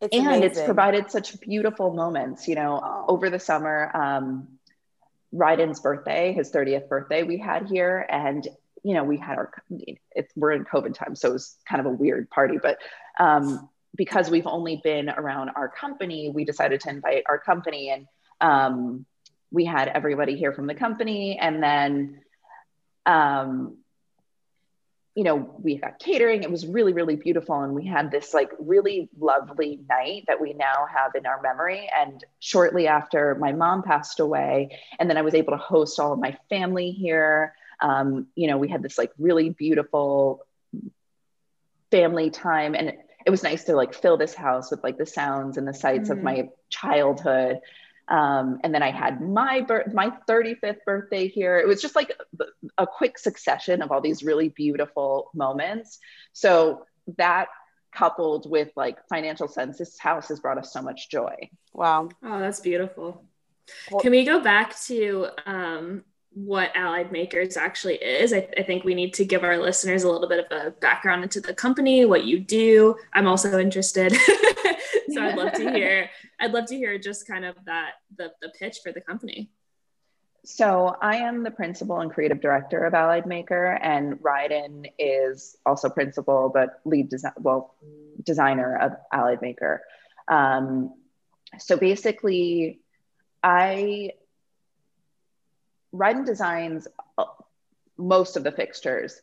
It's 0.00 0.14
and 0.14 0.26
amazing. 0.26 0.44
it's 0.44 0.62
provided 0.62 1.10
such 1.10 1.40
beautiful 1.40 1.94
moments, 1.94 2.46
you 2.48 2.54
know, 2.54 2.80
oh. 2.82 3.04
over 3.08 3.30
the 3.30 3.38
summer. 3.38 3.90
Um, 3.94 4.48
Ryden's 5.34 5.80
birthday, 5.80 6.32
his 6.32 6.50
30th 6.50 6.88
birthday, 6.88 7.22
we 7.22 7.38
had 7.38 7.68
here. 7.68 8.06
And, 8.08 8.46
you 8.82 8.94
know, 8.94 9.04
we 9.04 9.16
had 9.16 9.38
our, 9.38 9.50
it's, 10.14 10.32
we're 10.36 10.52
in 10.52 10.64
COVID 10.64 10.94
time, 10.94 11.16
so 11.16 11.30
it 11.30 11.32
was 11.32 11.56
kind 11.68 11.80
of 11.80 11.86
a 11.86 11.94
weird 11.94 12.30
party, 12.30 12.58
but 12.62 12.78
um, 13.18 13.68
because 13.96 14.30
we've 14.30 14.46
only 14.46 14.80
been 14.82 15.08
around 15.08 15.50
our 15.56 15.68
company, 15.68 16.30
we 16.30 16.44
decided 16.44 16.80
to 16.82 16.90
invite 16.90 17.24
our 17.28 17.38
company 17.38 17.90
and 17.90 18.06
um, 18.40 19.06
we 19.50 19.64
had 19.64 19.88
everybody 19.88 20.36
here 20.36 20.52
from 20.52 20.66
the 20.66 20.74
company. 20.74 21.38
And 21.40 21.62
then, 21.62 22.20
um, 23.04 23.78
you 25.14 25.24
know, 25.24 25.54
we 25.62 25.78
got 25.78 25.98
catering. 25.98 26.42
It 26.42 26.50
was 26.50 26.66
really, 26.66 26.92
really 26.92 27.16
beautiful. 27.16 27.62
And 27.62 27.74
we 27.74 27.86
had 27.86 28.10
this 28.10 28.34
like 28.34 28.50
really 28.58 29.08
lovely 29.18 29.80
night 29.88 30.24
that 30.26 30.40
we 30.40 30.52
now 30.52 30.86
have 30.94 31.14
in 31.14 31.24
our 31.24 31.40
memory. 31.40 31.88
And 31.96 32.22
shortly 32.38 32.86
after 32.86 33.34
my 33.36 33.52
mom 33.52 33.82
passed 33.82 34.20
away, 34.20 34.78
and 34.98 35.08
then 35.08 35.16
I 35.16 35.22
was 35.22 35.34
able 35.34 35.52
to 35.52 35.58
host 35.58 35.98
all 35.98 36.12
of 36.12 36.18
my 36.18 36.36
family 36.50 36.90
here. 36.90 37.54
Um, 37.80 38.26
you 38.34 38.46
know, 38.46 38.58
we 38.58 38.68
had 38.68 38.82
this 38.82 38.98
like 38.98 39.12
really 39.18 39.50
beautiful 39.50 40.44
family 41.90 42.28
time. 42.30 42.74
And 42.74 42.92
it 43.26 43.30
was 43.30 43.42
nice 43.42 43.64
to 43.64 43.74
like 43.74 43.92
fill 43.92 44.16
this 44.16 44.34
house 44.34 44.70
with 44.70 44.82
like 44.84 44.96
the 44.96 45.04
sounds 45.04 45.56
and 45.56 45.66
the 45.66 45.74
sights 45.74 46.08
mm-hmm. 46.08 46.18
of 46.18 46.24
my 46.24 46.48
childhood. 46.70 47.58
Um, 48.08 48.60
and 48.62 48.72
then 48.72 48.84
I 48.84 48.92
had 48.92 49.20
my 49.20 49.62
birth, 49.62 49.92
my 49.92 50.12
35th 50.28 50.84
birthday 50.86 51.26
here. 51.26 51.58
It 51.58 51.66
was 51.66 51.82
just 51.82 51.96
like 51.96 52.16
a 52.78 52.86
quick 52.86 53.18
succession 53.18 53.82
of 53.82 53.90
all 53.90 54.00
these 54.00 54.22
really 54.22 54.48
beautiful 54.50 55.30
moments. 55.34 55.98
So 56.32 56.86
that 57.18 57.48
coupled 57.92 58.48
with 58.48 58.70
like 58.76 58.98
financial 59.08 59.48
sense, 59.48 59.78
this 59.78 59.98
house 59.98 60.28
has 60.28 60.38
brought 60.38 60.58
us 60.58 60.72
so 60.72 60.80
much 60.80 61.10
joy. 61.10 61.34
Wow. 61.74 62.10
Oh, 62.22 62.38
that's 62.38 62.60
beautiful. 62.60 63.24
Well, 63.90 64.00
Can 64.00 64.12
we 64.12 64.24
go 64.24 64.38
back 64.38 64.78
to 64.82 65.26
um, 65.46 66.04
what 66.36 66.70
Allied 66.76 67.12
Makers 67.12 67.56
actually 67.56 67.94
is. 67.94 68.34
I, 68.34 68.46
I, 68.58 68.62
think 68.62 68.84
we 68.84 68.94
need 68.94 69.14
to 69.14 69.24
give 69.24 69.42
our 69.42 69.56
listeners 69.56 70.04
a 70.04 70.10
little 70.10 70.28
bit 70.28 70.46
of 70.50 70.66
a 70.66 70.70
background 70.70 71.22
into 71.22 71.40
the 71.40 71.54
company, 71.54 72.04
what 72.04 72.24
you 72.24 72.38
do. 72.38 72.94
I'm 73.14 73.26
also 73.26 73.58
interested. 73.58 74.12
so 75.08 75.22
I'd 75.22 75.34
love 75.34 75.54
to 75.54 75.70
hear, 75.72 76.10
I'd 76.38 76.52
love 76.52 76.66
to 76.66 76.76
hear 76.76 76.98
just 76.98 77.26
kind 77.26 77.46
of 77.46 77.56
that, 77.64 77.92
the, 78.18 78.32
the 78.42 78.50
pitch 78.50 78.80
for 78.82 78.92
the 78.92 79.00
company. 79.00 79.50
So 80.44 80.94
I 81.00 81.16
am 81.16 81.42
the 81.42 81.50
principal 81.50 82.00
and 82.00 82.12
creative 82.12 82.42
director 82.42 82.84
of 82.84 82.92
Allied 82.92 83.24
Maker 83.24 83.78
and 83.80 84.18
Ryden 84.18 84.92
is 84.98 85.56
also 85.64 85.88
principal, 85.88 86.50
but 86.52 86.80
lead 86.84 87.08
design, 87.08 87.32
well, 87.38 87.76
designer 88.22 88.76
of 88.76 88.92
Allied 89.10 89.40
Maker. 89.40 89.82
Um, 90.28 90.92
so 91.58 91.78
basically 91.78 92.80
I 93.42 94.10
Ryden 95.96 96.24
designs 96.24 96.88
uh, 97.18 97.24
most 97.96 98.36
of 98.36 98.44
the 98.44 98.52
fixtures. 98.52 99.20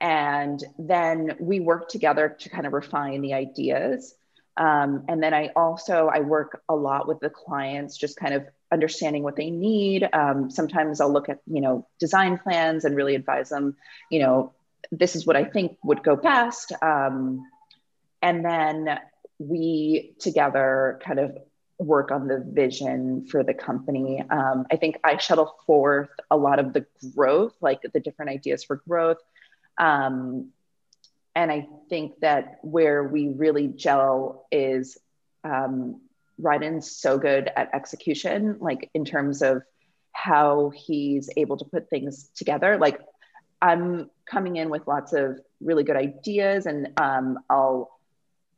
And 0.00 0.62
then 0.78 1.36
we 1.40 1.60
work 1.60 1.88
together 1.88 2.36
to 2.40 2.48
kind 2.48 2.66
of 2.66 2.72
refine 2.72 3.20
the 3.20 3.34
ideas. 3.34 4.14
Um, 4.56 5.04
and 5.08 5.22
then 5.22 5.34
I 5.34 5.50
also, 5.54 6.08
I 6.12 6.20
work 6.20 6.62
a 6.68 6.74
lot 6.74 7.06
with 7.08 7.20
the 7.20 7.30
clients, 7.30 7.96
just 7.96 8.16
kind 8.16 8.34
of 8.34 8.46
understanding 8.70 9.22
what 9.22 9.36
they 9.36 9.50
need. 9.50 10.08
Um, 10.12 10.50
sometimes 10.50 11.00
I'll 11.00 11.12
look 11.12 11.28
at, 11.28 11.40
you 11.46 11.60
know, 11.60 11.86
design 11.98 12.38
plans 12.38 12.84
and 12.84 12.96
really 12.96 13.14
advise 13.14 13.48
them, 13.48 13.76
you 14.10 14.20
know, 14.20 14.52
this 14.90 15.16
is 15.16 15.26
what 15.26 15.36
I 15.36 15.44
think 15.44 15.78
would 15.84 16.02
go 16.02 16.16
best. 16.16 16.72
Um, 16.82 17.46
and 18.22 18.44
then 18.44 18.98
we 19.38 20.14
together 20.18 21.00
kind 21.04 21.18
of 21.18 21.38
work 21.78 22.10
on 22.10 22.26
the 22.26 22.44
vision 22.46 23.26
for 23.26 23.44
the 23.44 23.54
company. 23.54 24.22
Um, 24.28 24.66
I 24.70 24.76
think 24.76 24.98
I 25.04 25.16
shuttle 25.16 25.56
forth 25.64 26.10
a 26.30 26.36
lot 26.36 26.58
of 26.58 26.72
the 26.72 26.84
growth, 27.14 27.54
like 27.60 27.80
the 27.82 28.00
different 28.00 28.30
ideas 28.32 28.64
for 28.64 28.76
growth. 28.88 29.18
Um, 29.78 30.50
and 31.36 31.52
I 31.52 31.68
think 31.88 32.18
that 32.20 32.58
where 32.62 33.04
we 33.04 33.28
really 33.28 33.68
gel 33.68 34.46
is 34.50 34.98
um, 35.44 36.00
Ryden's 36.40 36.90
so 36.90 37.16
good 37.16 37.48
at 37.56 37.72
execution, 37.72 38.56
like 38.60 38.90
in 38.92 39.04
terms 39.04 39.40
of 39.42 39.62
how 40.12 40.70
he's 40.74 41.30
able 41.36 41.56
to 41.58 41.64
put 41.64 41.88
things 41.90 42.30
together. 42.34 42.76
Like 42.76 43.00
I'm 43.62 44.10
coming 44.26 44.56
in 44.56 44.68
with 44.68 44.86
lots 44.88 45.12
of 45.12 45.38
really 45.60 45.84
good 45.84 45.96
ideas, 45.96 46.66
and 46.66 46.88
um, 46.96 47.38
I'll, 47.48 47.98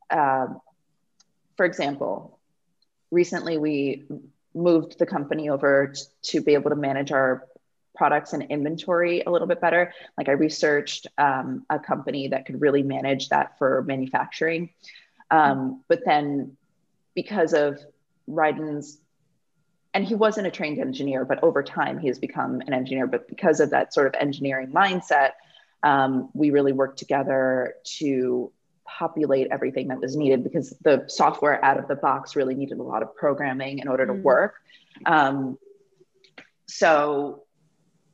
uh, 0.09 0.47
for 1.55 1.65
example, 1.65 2.39
recently 3.11 3.57
we 3.57 4.03
moved 4.53 4.97
the 4.99 5.05
company 5.05 5.49
over 5.49 5.93
to 6.23 6.41
be 6.41 6.53
able 6.53 6.69
to 6.69 6.75
manage 6.75 7.11
our 7.11 7.47
products 7.95 8.33
and 8.33 8.43
inventory 8.43 9.21
a 9.21 9.29
little 9.29 9.47
bit 9.47 9.61
better. 9.61 9.93
Like 10.17 10.29
I 10.29 10.33
researched 10.33 11.07
um, 11.17 11.65
a 11.69 11.77
company 11.77 12.29
that 12.29 12.45
could 12.45 12.61
really 12.61 12.83
manage 12.83 13.29
that 13.29 13.57
for 13.57 13.83
manufacturing. 13.83 14.69
Um, 15.29 15.83
but 15.87 16.01
then 16.05 16.57
because 17.13 17.53
of 17.53 17.79
Ryden's, 18.29 18.97
and 19.93 20.05
he 20.05 20.15
wasn't 20.15 20.47
a 20.47 20.51
trained 20.51 20.79
engineer, 20.79 21.25
but 21.25 21.43
over 21.43 21.61
time 21.61 21.99
he 21.99 22.07
has 22.07 22.17
become 22.17 22.61
an 22.61 22.73
engineer. 22.73 23.07
But 23.07 23.27
because 23.27 23.59
of 23.59 23.71
that 23.71 23.93
sort 23.93 24.07
of 24.07 24.15
engineering 24.19 24.71
mindset, 24.71 25.31
um, 25.83 26.29
we 26.33 26.51
really 26.51 26.71
worked 26.71 26.97
together 26.97 27.75
to 27.97 28.51
populate 28.97 29.47
everything 29.51 29.87
that 29.87 29.99
was 29.99 30.15
needed 30.15 30.43
because 30.43 30.71
the 30.83 31.05
software 31.07 31.63
out 31.63 31.77
of 31.77 31.87
the 31.87 31.95
box 31.95 32.35
really 32.35 32.55
needed 32.55 32.77
a 32.79 32.83
lot 32.83 33.01
of 33.01 33.15
programming 33.15 33.79
in 33.79 33.87
order 33.87 34.05
to 34.05 34.13
mm. 34.13 34.21
work. 34.21 34.55
Um, 35.05 35.57
so, 36.67 37.43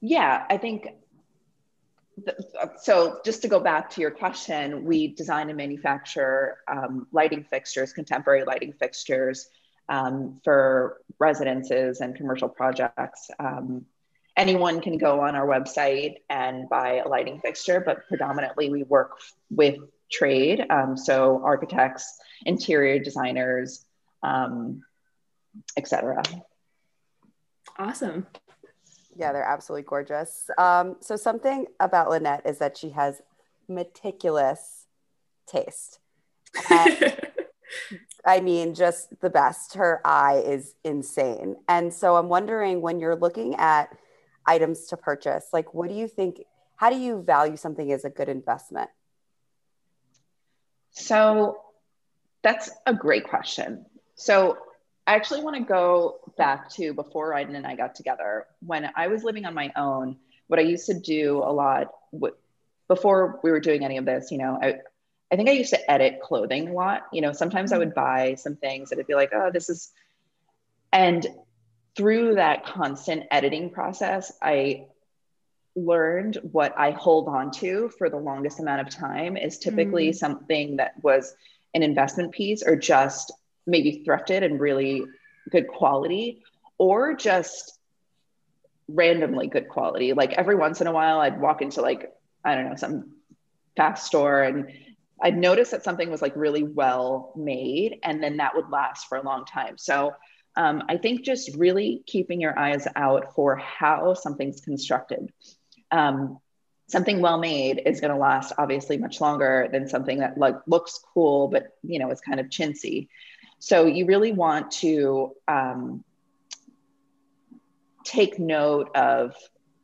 yeah, 0.01 0.45
I 0.49 0.57
think. 0.57 0.87
so, 2.81 3.19
just 3.23 3.43
to 3.43 3.47
go 3.47 3.59
back 3.59 3.91
to 3.91 4.01
your 4.01 4.11
question, 4.11 4.85
we 4.85 5.07
design 5.07 5.49
and 5.49 5.57
manufacture 5.57 6.57
um, 6.67 7.07
lighting 7.11 7.43
fixtures, 7.43 7.93
contemporary 7.93 8.43
lighting 8.43 8.73
fixtures 8.73 9.49
um, 9.89 10.39
for 10.43 11.01
residences 11.19 12.01
and 12.01 12.15
commercial 12.15 12.49
projects. 12.49 13.29
Um, 13.39 13.85
anyone 14.35 14.81
can 14.81 14.97
go 14.97 15.21
on 15.21 15.35
our 15.35 15.47
website 15.47 16.15
and 16.29 16.69
buy 16.69 17.01
a 17.05 17.07
lighting 17.07 17.39
fixture, 17.39 17.81
but 17.85 18.07
predominantly 18.07 18.69
we 18.69 18.83
work 18.83 19.19
with 19.49 19.77
trade. 20.11 20.65
Um, 20.69 20.97
so 20.97 21.41
architects, 21.43 22.17
interior 22.45 22.99
designers, 22.99 23.85
um, 24.23 24.81
etc. 25.77 26.21
Awesome. 27.77 28.27
Yeah, 29.15 29.33
they're 29.33 29.43
absolutely 29.43 29.83
gorgeous. 29.83 30.49
Um, 30.57 30.97
so 30.99 31.15
something 31.15 31.65
about 31.79 32.09
Lynette 32.09 32.45
is 32.45 32.59
that 32.59 32.77
she 32.77 32.91
has 32.91 33.21
meticulous 33.67 34.85
taste. 35.47 35.99
And, 36.69 37.17
I 38.25 38.39
mean, 38.41 38.75
just 38.75 39.19
the 39.19 39.29
best. 39.29 39.73
Her 39.73 40.01
eye 40.05 40.43
is 40.45 40.75
insane. 40.83 41.55
And 41.67 41.91
so 41.91 42.15
I'm 42.15 42.29
wondering 42.29 42.81
when 42.81 42.99
you're 42.99 43.15
looking 43.15 43.55
at 43.55 43.95
items 44.45 44.85
to 44.87 44.97
purchase, 44.97 45.47
like 45.51 45.73
what 45.73 45.89
do 45.89 45.95
you 45.95 46.07
think? 46.07 46.41
How 46.75 46.91
do 46.91 46.97
you 46.97 47.23
value 47.23 47.57
something 47.57 47.91
as 47.91 48.05
a 48.05 48.09
good 48.09 48.29
investment? 48.29 48.89
So 51.07 51.61
that's 52.41 52.69
a 52.85 52.93
great 52.93 53.23
question. 53.23 53.85
So 54.15 54.57
I 55.05 55.15
actually 55.15 55.41
want 55.41 55.55
to 55.55 55.63
go 55.63 56.19
back 56.37 56.69
to 56.71 56.93
before 56.93 57.31
Ryden 57.31 57.55
and 57.55 57.65
I 57.65 57.75
got 57.75 57.95
together. 57.95 58.45
When 58.59 58.89
I 58.95 59.07
was 59.07 59.23
living 59.23 59.45
on 59.45 59.53
my 59.53 59.71
own, 59.75 60.17
what 60.47 60.59
I 60.59 60.63
used 60.63 60.87
to 60.87 60.99
do 60.99 61.37
a 61.37 61.51
lot 61.51 61.93
before 62.89 63.39
we 63.41 63.51
were 63.51 63.61
doing 63.61 63.85
any 63.85 63.97
of 63.97 64.05
this, 64.05 64.31
you 64.31 64.37
know, 64.37 64.59
I, 64.61 64.79
I 65.31 65.35
think 65.37 65.47
I 65.49 65.53
used 65.53 65.69
to 65.71 65.91
edit 65.91 66.19
clothing 66.21 66.69
a 66.69 66.73
lot. 66.73 67.03
You 67.13 67.21
know, 67.21 67.31
sometimes 67.31 67.71
I 67.71 67.77
would 67.77 67.89
mm-hmm. 67.89 68.29
buy 68.29 68.35
some 68.35 68.57
things 68.57 68.89
that 68.89 68.99
I'd 68.99 69.07
be 69.07 69.15
like, 69.15 69.31
oh, 69.33 69.49
this 69.51 69.69
is, 69.69 69.91
and 70.91 71.25
through 71.95 72.35
that 72.35 72.65
constant 72.65 73.23
editing 73.31 73.69
process, 73.69 74.31
I 74.41 74.87
learned 75.77 76.37
what 76.51 76.73
I 76.77 76.91
hold 76.91 77.27
on 77.27 77.51
to 77.51 77.89
for 77.97 78.09
the 78.09 78.17
longest 78.17 78.59
amount 78.59 78.81
of 78.81 78.89
time 78.89 79.37
is 79.37 79.59
typically 79.59 80.09
mm. 80.09 80.15
something 80.15 80.77
that 80.77 80.93
was 81.03 81.35
an 81.73 81.83
investment 81.83 82.31
piece 82.31 82.63
or 82.63 82.75
just 82.75 83.31
maybe 83.67 84.03
thrifted 84.05 84.43
and 84.43 84.59
really 84.59 85.05
good 85.51 85.67
quality 85.67 86.41
or 86.77 87.13
just 87.13 87.77
randomly 88.87 89.47
good 89.47 89.69
quality. 89.69 90.13
Like 90.13 90.33
every 90.33 90.55
once 90.55 90.81
in 90.81 90.87
a 90.87 90.91
while, 90.91 91.19
I'd 91.19 91.39
walk 91.39 91.61
into 91.61 91.81
like, 91.81 92.11
I 92.43 92.55
don't 92.55 92.69
know, 92.69 92.75
some 92.75 93.11
fast 93.75 94.07
store 94.07 94.41
and 94.41 94.71
I'd 95.21 95.37
notice 95.37 95.71
that 95.71 95.83
something 95.83 96.09
was 96.09 96.21
like 96.21 96.35
really 96.35 96.63
well 96.63 97.33
made 97.35 97.99
and 98.03 98.23
then 98.23 98.37
that 98.37 98.55
would 98.55 98.69
last 98.69 99.07
for 99.07 99.17
a 99.17 99.23
long 99.23 99.45
time. 99.45 99.77
So 99.77 100.13
um, 100.55 100.83
I 100.89 100.97
think 100.97 101.23
just 101.23 101.55
really 101.55 102.01
keeping 102.07 102.41
your 102.41 102.57
eyes 102.57 102.87
out 102.95 103.35
for 103.35 103.55
how 103.57 104.15
something's 104.15 104.61
constructed. 104.61 105.31
Um, 105.91 106.39
something 106.87 107.21
well 107.21 107.37
made 107.37 107.81
is 107.85 107.99
going 107.99 108.13
to 108.13 108.19
last 108.19 108.53
obviously 108.57 108.97
much 108.97 109.19
longer 109.19 109.67
than 109.71 109.89
something 109.89 110.19
that 110.19 110.37
like 110.37 110.55
looks 110.67 111.01
cool 111.13 111.49
but 111.49 111.75
you 111.83 111.99
know 111.99 112.09
is 112.11 112.21
kind 112.21 112.39
of 112.39 112.47
chintzy. 112.47 113.09
So 113.59 113.85
you 113.85 114.05
really 114.05 114.31
want 114.31 114.71
to 114.83 115.33
um, 115.47 116.03
take 118.03 118.39
note 118.39 118.95
of 118.95 119.35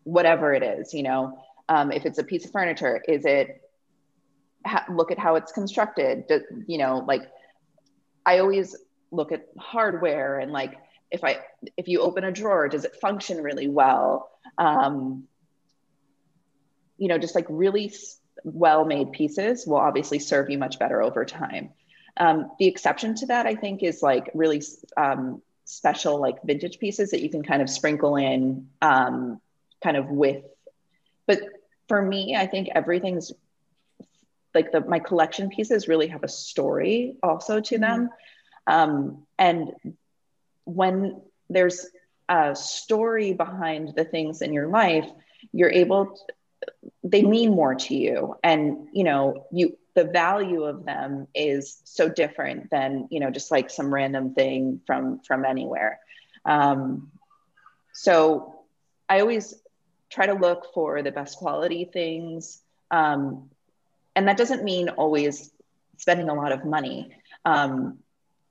whatever 0.04 0.54
it 0.54 0.64
is. 0.64 0.94
You 0.94 1.04
know, 1.04 1.40
um, 1.70 1.92
if 1.92 2.06
it's 2.06 2.20
a 2.20 2.24
piece 2.24 2.46
of 2.46 2.52
furniture, 2.52 3.02
is 3.08 3.26
it 3.26 3.62
ha- 4.66 4.86
look 4.90 5.12
at 5.12 5.20
how 5.20 5.36
it's 5.36 5.52
constructed. 5.52 6.28
Do, 6.28 6.42
you 6.68 6.78
know, 6.78 7.04
like 7.08 7.24
I 8.26 8.40
always 8.40 8.76
look 9.12 9.32
at 9.32 9.48
hardware 9.60 10.40
and 10.40 10.52
like 10.52 10.76
if 11.12 11.24
I 11.24 11.40
if 11.78 11.88
you 11.88 12.02
open 12.02 12.24
a 12.24 12.32
drawer, 12.32 12.68
does 12.68 12.86
it 12.86 12.96
function 13.00 13.44
really 13.44 13.68
well? 13.68 14.30
Um, 14.58 15.28
you 16.98 17.08
know, 17.08 17.18
just 17.18 17.36
like 17.36 17.46
really 17.50 17.94
well 18.44 18.86
made 18.86 19.12
pieces 19.12 19.66
will 19.66 19.78
obviously 19.78 20.20
serve 20.20 20.50
you 20.50 20.58
much 20.58 20.80
better 20.80 21.02
over 21.02 21.26
time. 21.26 21.70
Um, 22.18 22.52
the 22.60 22.68
exception 22.68 23.16
to 23.16 23.26
that, 23.28 23.46
I 23.46 23.56
think, 23.56 23.82
is 23.84 24.02
like 24.02 24.30
really 24.34 24.62
um, 24.98 25.42
special, 25.66 26.20
like 26.20 26.44
vintage 26.44 26.80
pieces 26.80 27.12
that 27.12 27.22
you 27.22 27.30
can 27.30 27.44
kind 27.44 27.62
of 27.62 27.70
sprinkle 27.70 28.16
in, 28.16 28.68
um, 28.82 29.42
kind 29.84 29.98
of 29.98 30.10
with. 30.10 30.44
But 31.26 31.42
for 31.88 32.02
me, 32.02 32.36
I 32.36 32.48
think 32.48 32.70
everything's 32.74 33.32
like 34.54 34.72
the 34.72 34.82
my 34.82 35.00
collection 35.00 35.50
pieces 35.50 35.88
really 35.88 36.08
have 36.08 36.24
a 36.24 36.28
story 36.28 37.18
also 37.24 37.60
to 37.60 37.78
them 37.78 38.10
um, 38.68 39.26
and 39.38 39.72
when 40.66 41.22
there's 41.50 41.88
a 42.30 42.56
story 42.56 43.34
behind 43.34 43.94
the 43.96 44.06
things 44.06 44.42
in 44.42 44.54
your 44.54 44.68
life 44.68 45.10
you're 45.52 45.72
able 45.72 46.16
to, 46.16 46.34
they 47.04 47.24
mean 47.24 47.52
more 47.52 47.76
to 47.76 47.96
you. 47.96 48.36
And 48.44 48.88
you 48.94 49.04
know 49.04 49.48
you 49.52 49.78
the 49.96 50.06
value 50.06 50.64
of 50.64 50.86
them 50.86 51.28
is 51.36 51.82
so 51.84 52.10
different 52.10 52.70
than 52.72 53.08
you 53.12 53.20
know 53.20 53.30
just 53.30 53.52
like 53.52 53.70
some 53.70 53.94
random 53.94 54.34
thing 54.34 54.82
from 54.86 55.20
from 55.20 55.46
anywhere. 55.46 56.00
Um, 56.46 57.12
so 57.94 58.56
i 59.08 59.20
always 59.20 59.54
try 60.10 60.26
to 60.26 60.34
look 60.34 60.74
for 60.74 61.02
the 61.02 61.12
best 61.12 61.38
quality 61.38 61.86
things. 61.86 62.62
Um, 62.92 63.50
and 64.16 64.28
that 64.28 64.38
doesn't 64.38 64.64
mean 64.64 64.90
always 64.90 65.52
spending 65.98 66.30
a 66.30 66.34
lot 66.34 66.52
of 66.52 66.66
money. 66.66 67.16
Um, 67.46 68.00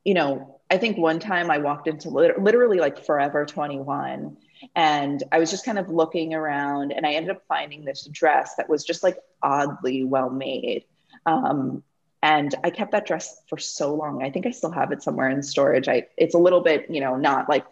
you 0.05 0.15
know 0.15 0.61
i 0.71 0.77
think 0.77 0.97
one 0.97 1.19
time 1.19 1.51
i 1.51 1.59
walked 1.59 1.87
into 1.87 2.09
literally 2.11 2.79
like 2.79 3.05
forever 3.05 3.45
21 3.47 4.37
and 4.75 5.23
i 5.33 5.39
was 5.39 5.51
just 5.51 5.65
kind 5.65 5.79
of 5.79 5.89
looking 5.89 6.35
around 6.35 6.93
and 6.93 7.07
i 7.07 7.13
ended 7.13 7.31
up 7.31 7.43
finding 7.49 7.85
this 7.85 8.05
dress 8.07 8.55
that 8.57 8.69
was 8.69 8.85
just 8.85 9.03
like 9.03 9.19
oddly 9.43 10.05
well 10.05 10.31
made. 10.31 10.85
Um, 11.27 11.83
and 12.23 12.55
i 12.65 12.71
kept 12.71 12.93
that 12.93 13.07
dress 13.07 13.41
for 13.49 13.59
so 13.59 13.95
long. 13.95 14.23
I 14.23 14.31
think 14.31 14.47
i 14.47 14.51
still 14.51 14.71
have 14.71 14.93
it 14.93 15.03
somewhere 15.03 15.29
in 15.29 15.43
storage. 15.43 15.89
I 15.89 16.07
it's 16.17 16.35
a 16.35 16.39
little 16.39 16.61
bit 16.61 16.91
you 16.91 17.01
know 17.01 17.17
not 17.17 17.49
like 17.49 17.67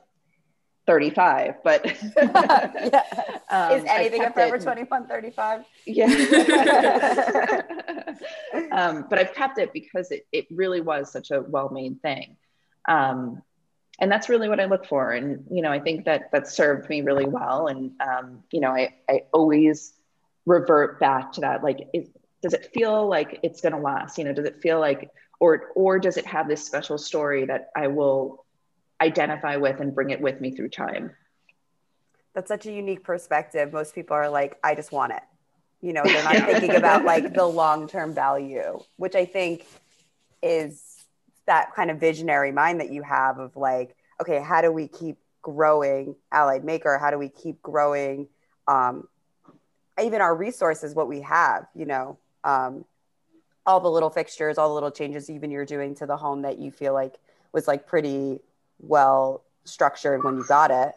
35 0.87 1.63
but 1.63 1.85
yeah. 2.17 3.03
um, 3.51 3.73
is 3.73 3.85
anything 3.87 4.25
a 4.25 4.33
forever 4.33 4.59
21 4.59 5.07
35 5.07 5.65
yeah. 5.87 7.63
Um, 8.73 9.07
but 9.09 9.19
i've 9.19 9.35
kept 9.35 9.59
it 9.59 9.73
because 9.73 10.11
it, 10.11 10.27
it 10.33 10.47
really 10.51 10.81
was 10.81 11.13
such 11.13 11.31
a 11.31 11.41
well-made 11.41 12.03
thing. 12.03 12.37
Um, 12.89 13.43
and 14.01 14.11
that's 14.11 14.29
really 14.29 14.49
what 14.49 14.61
i 14.61 14.65
look 14.65 14.87
for 14.87 15.13
and 15.13 15.45
you 15.51 15.63
know 15.63 15.71
i 15.71 15.79
think 15.79 16.05
that 16.05 16.31
that 16.33 16.49
served 16.49 16.89
me 16.89 17.03
really 17.03 17.27
well 17.27 17.67
and 17.67 17.93
um, 18.01 18.43
you 18.51 18.61
know 18.61 18.71
I, 18.71 18.95
I 19.09 19.25
always 19.33 19.93
revert 20.47 20.99
back 20.99 21.33
to 21.33 21.43
that 21.43 21.63
like 21.63 21.89
it, 21.93 22.11
does 22.43 22.55
it 22.55 22.71
feel 22.73 23.07
like 23.07 23.41
it's 23.43 23.61
going 23.61 23.75
to 23.75 23.79
last 23.79 24.19
you 24.19 24.25
know 24.25 24.33
does 24.33 24.47
it 24.47 24.61
feel 24.63 24.81
like 24.81 25.11
or 25.39 25.71
or 25.75 25.99
does 25.99 26.17
it 26.17 26.27
have 26.27 26.49
this 26.49 26.65
special 26.65 26.99
story 26.99 27.45
that 27.47 27.71
i 27.77 27.87
will 27.87 28.45
identify 29.01 29.57
with 29.57 29.81
and 29.81 29.95
bring 29.95 30.11
it 30.11 30.21
with 30.21 30.41
me 30.41 30.51
through 30.51 30.69
time. 30.69 31.13
That's 32.35 32.49
such 32.49 32.67
a 32.67 32.73
unique 32.73 33.03
perspective. 33.03 33.73
Most 33.73 33.95
people 33.95 34.15
are 34.15 34.29
like, 34.29 34.59
I 34.63 34.75
just 34.75 34.93
want 34.93 35.13
it. 35.13 35.23
You 35.81 35.93
know, 35.93 36.03
they're 36.05 36.23
not 36.23 36.37
thinking 36.51 36.77
about 36.77 37.05
like 37.05 37.33
the 37.35 37.45
long 37.45 37.89
term 37.89 38.15
value, 38.15 38.79
which 38.97 39.15
I 39.15 39.25
think 39.25 39.67
is 40.43 40.90
that 41.51 41.75
kind 41.75 41.91
of 41.91 41.99
visionary 41.99 42.53
mind 42.53 42.79
that 42.79 42.93
you 42.93 43.03
have 43.03 43.41
of 43.41 43.57
like, 43.57 43.97
okay, 44.21 44.41
how 44.41 44.63
do 44.63 44.71
we 44.71 44.87
keep 44.87 45.19
growing 45.43 46.15
Allied 46.31 46.65
Maker? 46.65 46.97
How 46.97 47.11
do 47.11 47.19
we 47.19 47.29
keep 47.29 47.61
growing 47.61 48.29
um, 48.69 49.09
even 50.01 50.21
our 50.21 50.33
resources, 50.33 50.95
what 50.95 51.09
we 51.09 51.23
have, 51.23 51.67
you 51.75 51.87
know, 51.87 52.19
um, 52.45 52.85
all 53.67 53.81
the 53.81 53.91
little 53.91 54.11
fixtures, 54.11 54.59
all 54.59 54.69
the 54.69 54.75
little 54.75 54.93
changes 54.93 55.29
even 55.29 55.51
you're 55.51 55.65
doing 55.65 55.97
to 55.97 56.07
the 56.07 56.17
home 56.17 56.43
that 56.43 56.61
you 56.61 56.71
feel 56.71 56.95
like 56.95 57.17
was 57.53 57.67
like 57.67 57.85
pretty 57.85 58.39
well 58.79 59.43
structured 59.65 60.23
when 60.23 60.37
you 60.37 60.45
got 60.47 60.71
it. 60.71 60.95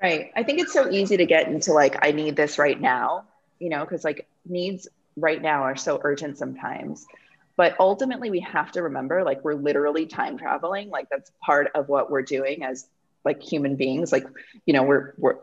Right. 0.00 0.30
I 0.36 0.44
think 0.44 0.60
it's 0.60 0.72
so 0.72 0.88
easy 0.88 1.16
to 1.16 1.26
get 1.26 1.48
into 1.48 1.72
like, 1.72 1.98
I 2.00 2.12
need 2.12 2.36
this 2.36 2.60
right 2.60 2.80
now, 2.80 3.24
you 3.58 3.70
know, 3.70 3.80
because 3.80 4.04
like 4.04 4.28
needs 4.46 4.86
right 5.16 5.42
now 5.42 5.62
are 5.64 5.76
so 5.76 6.00
urgent 6.04 6.38
sometimes. 6.38 7.06
But 7.56 7.76
ultimately, 7.78 8.30
we 8.30 8.40
have 8.40 8.72
to 8.72 8.82
remember 8.82 9.22
like 9.22 9.44
we're 9.44 9.54
literally 9.54 10.06
time 10.06 10.36
traveling. 10.38 10.90
Like 10.90 11.08
that's 11.08 11.30
part 11.40 11.70
of 11.74 11.88
what 11.88 12.10
we're 12.10 12.22
doing 12.22 12.64
as 12.64 12.88
like 13.24 13.42
human 13.42 13.76
beings. 13.76 14.12
Like, 14.12 14.26
you 14.66 14.74
know, 14.74 14.82
we're, 14.82 15.14
we're, 15.18 15.36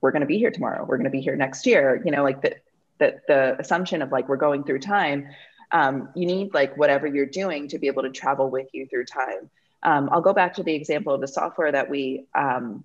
we're 0.00 0.12
going 0.12 0.20
to 0.20 0.26
be 0.26 0.38
here 0.38 0.50
tomorrow. 0.50 0.84
We're 0.84 0.96
going 0.96 1.04
to 1.04 1.10
be 1.10 1.20
here 1.20 1.36
next 1.36 1.66
year. 1.66 2.02
You 2.04 2.10
know, 2.10 2.22
like 2.22 2.42
the, 2.42 2.56
the, 2.98 3.20
the 3.28 3.56
assumption 3.58 4.02
of 4.02 4.10
like 4.10 4.28
we're 4.28 4.36
going 4.36 4.64
through 4.64 4.80
time. 4.80 5.28
Um, 5.70 6.10
you 6.14 6.26
need 6.26 6.52
like 6.54 6.76
whatever 6.76 7.06
you're 7.06 7.26
doing 7.26 7.68
to 7.68 7.78
be 7.78 7.86
able 7.86 8.02
to 8.02 8.10
travel 8.10 8.50
with 8.50 8.68
you 8.72 8.86
through 8.86 9.06
time. 9.06 9.50
Um, 9.82 10.08
I'll 10.12 10.20
go 10.20 10.32
back 10.32 10.54
to 10.54 10.62
the 10.62 10.74
example 10.74 11.14
of 11.14 11.20
the 11.20 11.28
software 11.28 11.72
that 11.72 11.90
we, 11.90 12.26
um, 12.34 12.84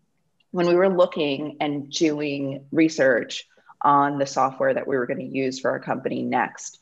when 0.52 0.68
we 0.68 0.76
were 0.76 0.90
looking 0.90 1.58
and 1.60 1.92
doing 1.92 2.66
research 2.72 3.46
on 3.82 4.18
the 4.18 4.26
software 4.26 4.74
that 4.74 4.88
we 4.88 4.98
were 4.98 5.06
going 5.06 5.20
to 5.20 5.38
use 5.38 5.60
for 5.60 5.70
our 5.72 5.80
company 5.80 6.24
next, 6.24 6.80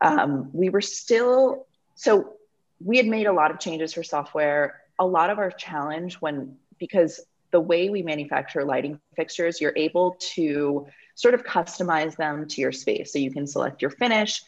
um, 0.00 0.50
we 0.52 0.68
were 0.68 0.80
still, 0.80 1.66
so 1.94 2.34
we 2.84 2.96
had 2.96 3.06
made 3.06 3.26
a 3.26 3.32
lot 3.32 3.50
of 3.50 3.58
changes 3.58 3.94
for 3.94 4.02
software. 4.02 4.80
A 4.98 5.06
lot 5.06 5.30
of 5.30 5.38
our 5.38 5.50
challenge 5.50 6.14
when, 6.14 6.56
because 6.78 7.20
the 7.50 7.60
way 7.60 7.88
we 7.88 8.02
manufacture 8.02 8.64
lighting 8.64 9.00
fixtures, 9.14 9.60
you're 9.60 9.72
able 9.76 10.16
to 10.34 10.86
sort 11.14 11.34
of 11.34 11.44
customize 11.44 12.16
them 12.16 12.46
to 12.48 12.60
your 12.60 12.72
space. 12.72 13.12
So 13.12 13.18
you 13.18 13.30
can 13.30 13.46
select 13.46 13.80
your 13.80 13.90
finish, 13.90 14.42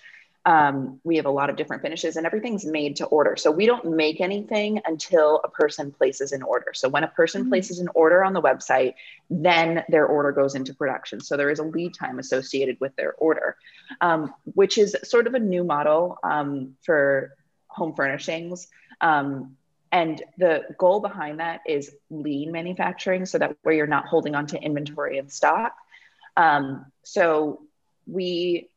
um, 0.44 1.00
we 1.04 1.16
have 1.16 1.26
a 1.26 1.30
lot 1.30 1.50
of 1.50 1.56
different 1.56 1.82
finishes 1.82 2.16
and 2.16 2.24
everything's 2.24 2.64
made 2.64 2.96
to 2.96 3.06
order. 3.06 3.36
So 3.36 3.50
we 3.50 3.66
don't 3.66 3.96
make 3.96 4.20
anything 4.20 4.80
until 4.86 5.40
a 5.44 5.48
person 5.48 5.92
places 5.92 6.32
an 6.32 6.42
order. 6.42 6.72
So 6.74 6.88
when 6.88 7.04
a 7.04 7.08
person 7.08 7.42
mm-hmm. 7.42 7.50
places 7.50 7.80
an 7.80 7.88
order 7.94 8.24
on 8.24 8.32
the 8.32 8.40
website, 8.40 8.94
then 9.28 9.84
their 9.88 10.06
order 10.06 10.32
goes 10.32 10.54
into 10.54 10.72
production. 10.74 11.20
So 11.20 11.36
there 11.36 11.50
is 11.50 11.58
a 11.58 11.64
lead 11.64 11.94
time 11.94 12.18
associated 12.18 12.78
with 12.80 12.96
their 12.96 13.12
order, 13.14 13.56
um, 14.00 14.32
which 14.54 14.78
is 14.78 14.96
sort 15.04 15.26
of 15.26 15.34
a 15.34 15.38
new 15.38 15.64
model 15.64 16.18
um, 16.22 16.76
for 16.82 17.34
home 17.66 17.94
furnishings. 17.94 18.68
Um, 19.00 19.56
and 19.90 20.22
the 20.36 20.64
goal 20.76 21.00
behind 21.00 21.40
that 21.40 21.60
is 21.66 21.94
lean 22.10 22.52
manufacturing 22.52 23.26
so 23.26 23.38
that 23.38 23.56
where 23.62 23.74
you're 23.74 23.86
not 23.86 24.06
holding 24.06 24.34
on 24.34 24.46
to 24.48 24.60
inventory 24.60 25.18
and 25.18 25.32
stock. 25.32 25.74
Um, 26.36 26.86
so 27.02 27.62
we 28.06 28.68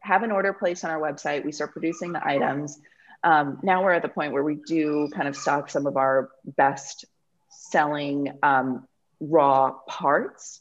have 0.00 0.22
an 0.22 0.30
order 0.30 0.52
placed 0.52 0.84
on 0.84 0.90
our 0.90 1.00
website, 1.00 1.44
we 1.44 1.52
start 1.52 1.72
producing 1.72 2.12
the 2.12 2.26
items. 2.26 2.78
Um, 3.22 3.58
now 3.62 3.84
we're 3.84 3.92
at 3.92 4.02
the 4.02 4.08
point 4.08 4.32
where 4.32 4.42
we 4.42 4.54
do 4.54 5.08
kind 5.14 5.28
of 5.28 5.36
stock 5.36 5.70
some 5.70 5.86
of 5.86 5.96
our 5.96 6.30
best 6.44 7.04
selling 7.50 8.38
um, 8.42 8.86
raw 9.20 9.72
parts. 9.86 10.60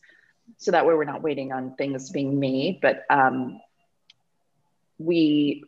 So 0.57 0.71
that 0.71 0.85
way 0.85 0.93
we're 0.93 1.05
not 1.05 1.21
waiting 1.21 1.53
on 1.53 1.75
things 1.75 2.09
being 2.09 2.39
made, 2.39 2.81
but 2.81 3.03
um, 3.09 3.61
we 4.97 5.63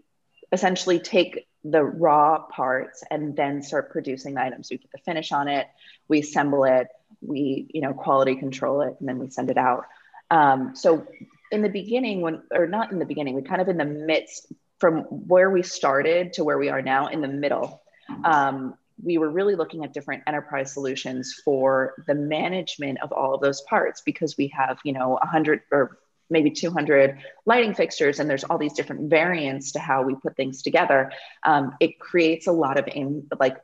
essentially 0.51 0.99
take 0.99 1.47
the 1.63 1.84
raw 1.84 2.39
parts 2.39 3.03
and 3.10 3.36
then 3.36 3.62
start 3.62 3.91
producing 3.91 4.34
the 4.34 4.41
items. 4.41 4.69
We 4.69 4.77
put 4.77 4.91
the 4.91 4.97
finish 4.97 5.31
on 5.31 5.47
it, 5.47 5.67
we 6.07 6.19
assemble 6.19 6.65
it, 6.65 6.88
we 7.21 7.67
you 7.73 7.81
know 7.81 7.93
quality 7.93 8.36
control 8.36 8.81
it, 8.81 8.95
and 8.99 9.07
then 9.07 9.19
we 9.19 9.29
send 9.29 9.49
it 9.49 9.57
out. 9.57 9.86
Um, 10.29 10.75
so 10.75 11.05
in 11.51 11.61
the 11.61 11.69
beginning, 11.69 12.21
when 12.21 12.41
or 12.51 12.67
not 12.67 12.91
in 12.91 12.99
the 12.99 13.05
beginning, 13.05 13.35
we 13.35 13.41
kind 13.41 13.61
of 13.61 13.67
in 13.67 13.77
the 13.77 13.85
midst 13.85 14.47
from 14.79 15.01
where 15.03 15.49
we 15.51 15.61
started 15.61 16.33
to 16.33 16.43
where 16.43 16.57
we 16.57 16.69
are 16.69 16.81
now 16.81 17.07
in 17.07 17.21
the 17.21 17.27
middle. 17.27 17.81
Um, 18.23 18.75
we 19.03 19.17
were 19.17 19.29
really 19.29 19.55
looking 19.55 19.83
at 19.83 19.93
different 19.93 20.23
enterprise 20.27 20.73
solutions 20.73 21.39
for 21.45 22.03
the 22.07 22.15
management 22.15 22.99
of 23.01 23.11
all 23.11 23.33
of 23.33 23.41
those 23.41 23.61
parts 23.61 24.01
because 24.01 24.37
we 24.37 24.47
have 24.47 24.79
you 24.83 24.93
know 24.93 25.09
100 25.09 25.61
or 25.71 25.97
maybe 26.29 26.49
200 26.49 27.17
lighting 27.45 27.73
fixtures 27.73 28.19
and 28.19 28.29
there's 28.29 28.43
all 28.45 28.57
these 28.57 28.73
different 28.73 29.09
variants 29.09 29.73
to 29.73 29.79
how 29.79 30.01
we 30.01 30.15
put 30.15 30.35
things 30.37 30.61
together. 30.61 31.11
Um, 31.43 31.75
it 31.79 31.99
creates 31.99 32.47
a 32.47 32.51
lot 32.51 32.79
of 32.79 32.87
in 32.87 33.27
like 33.39 33.57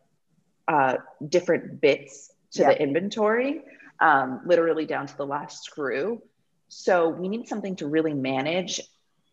uh, 0.67 0.95
different 1.27 1.79
bits 1.79 2.31
to 2.51 2.63
the 2.63 2.81
inventory 2.81 3.61
um, 3.99 4.41
literally 4.45 4.85
down 4.85 5.07
to 5.07 5.17
the 5.17 5.25
last 5.25 5.63
screw 5.63 6.21
so 6.69 7.09
we 7.09 7.27
need 7.27 7.47
something 7.47 7.75
to 7.77 7.87
really 7.87 8.13
manage 8.13 8.81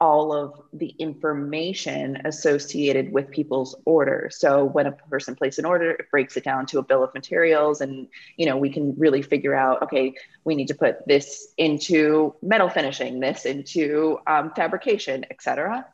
all 0.01 0.33
of 0.33 0.61
the 0.73 0.89
information 0.99 2.21
associated 2.25 3.13
with 3.13 3.31
people's 3.31 3.75
orders. 3.85 4.37
So 4.37 4.65
when 4.65 4.87
a 4.87 4.93
person 4.93 5.35
places 5.35 5.61
an 5.61 5.65
order, 5.65 5.93
it 5.93 6.11
breaks 6.11 6.37
it 6.37 6.45
down 6.45 6.67
to 6.67 6.79
a 6.79 6.83
bill 6.83 7.03
of 7.03 7.15
materials 7.15 7.81
and 7.81 8.09
you 8.37 8.47
know 8.47 8.57
we 8.57 8.71
can 8.71 8.95
really 8.99 9.23
figure 9.23 9.55
out 9.55 9.83
okay, 9.83 10.15
we 10.45 10.55
need 10.57 10.69
to 10.69 10.75
put 10.75 11.07
this 11.07 11.49
into 11.57 12.35
metal 12.43 12.69
finishing, 12.69 13.21
this 13.21 13.47
into 13.47 14.19
um, 14.27 14.53
fabrication, 14.55 15.25
etc. 15.31 15.87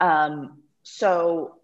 Um, 0.00 0.58
so 0.82 1.56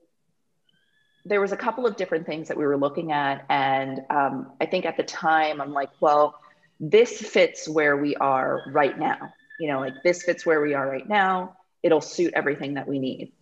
there 1.24 1.40
was 1.40 1.52
a 1.52 1.56
couple 1.56 1.86
of 1.86 1.96
different 1.96 2.26
things 2.26 2.48
that 2.48 2.56
we 2.56 2.64
were 2.64 2.78
looking 2.78 3.12
at 3.12 3.44
and 3.48 4.00
um, 4.10 4.52
I 4.60 4.66
think 4.66 4.86
at 4.86 4.96
the 4.96 5.02
time 5.02 5.60
I'm 5.60 5.72
like, 5.72 5.90
well, 6.00 6.40
this 6.80 7.20
fits 7.20 7.68
where 7.68 7.96
we 7.96 8.16
are 8.16 8.64
right 8.72 8.98
now 8.98 9.32
you 9.60 9.68
know, 9.68 9.78
like 9.78 10.02
this 10.02 10.22
fits 10.22 10.46
where 10.46 10.62
we 10.62 10.72
are 10.72 10.88
right 10.88 11.06
now. 11.06 11.58
It'll 11.82 12.00
suit 12.00 12.32
everything 12.34 12.74
that 12.74 12.88
we 12.88 12.98
need. 12.98 13.32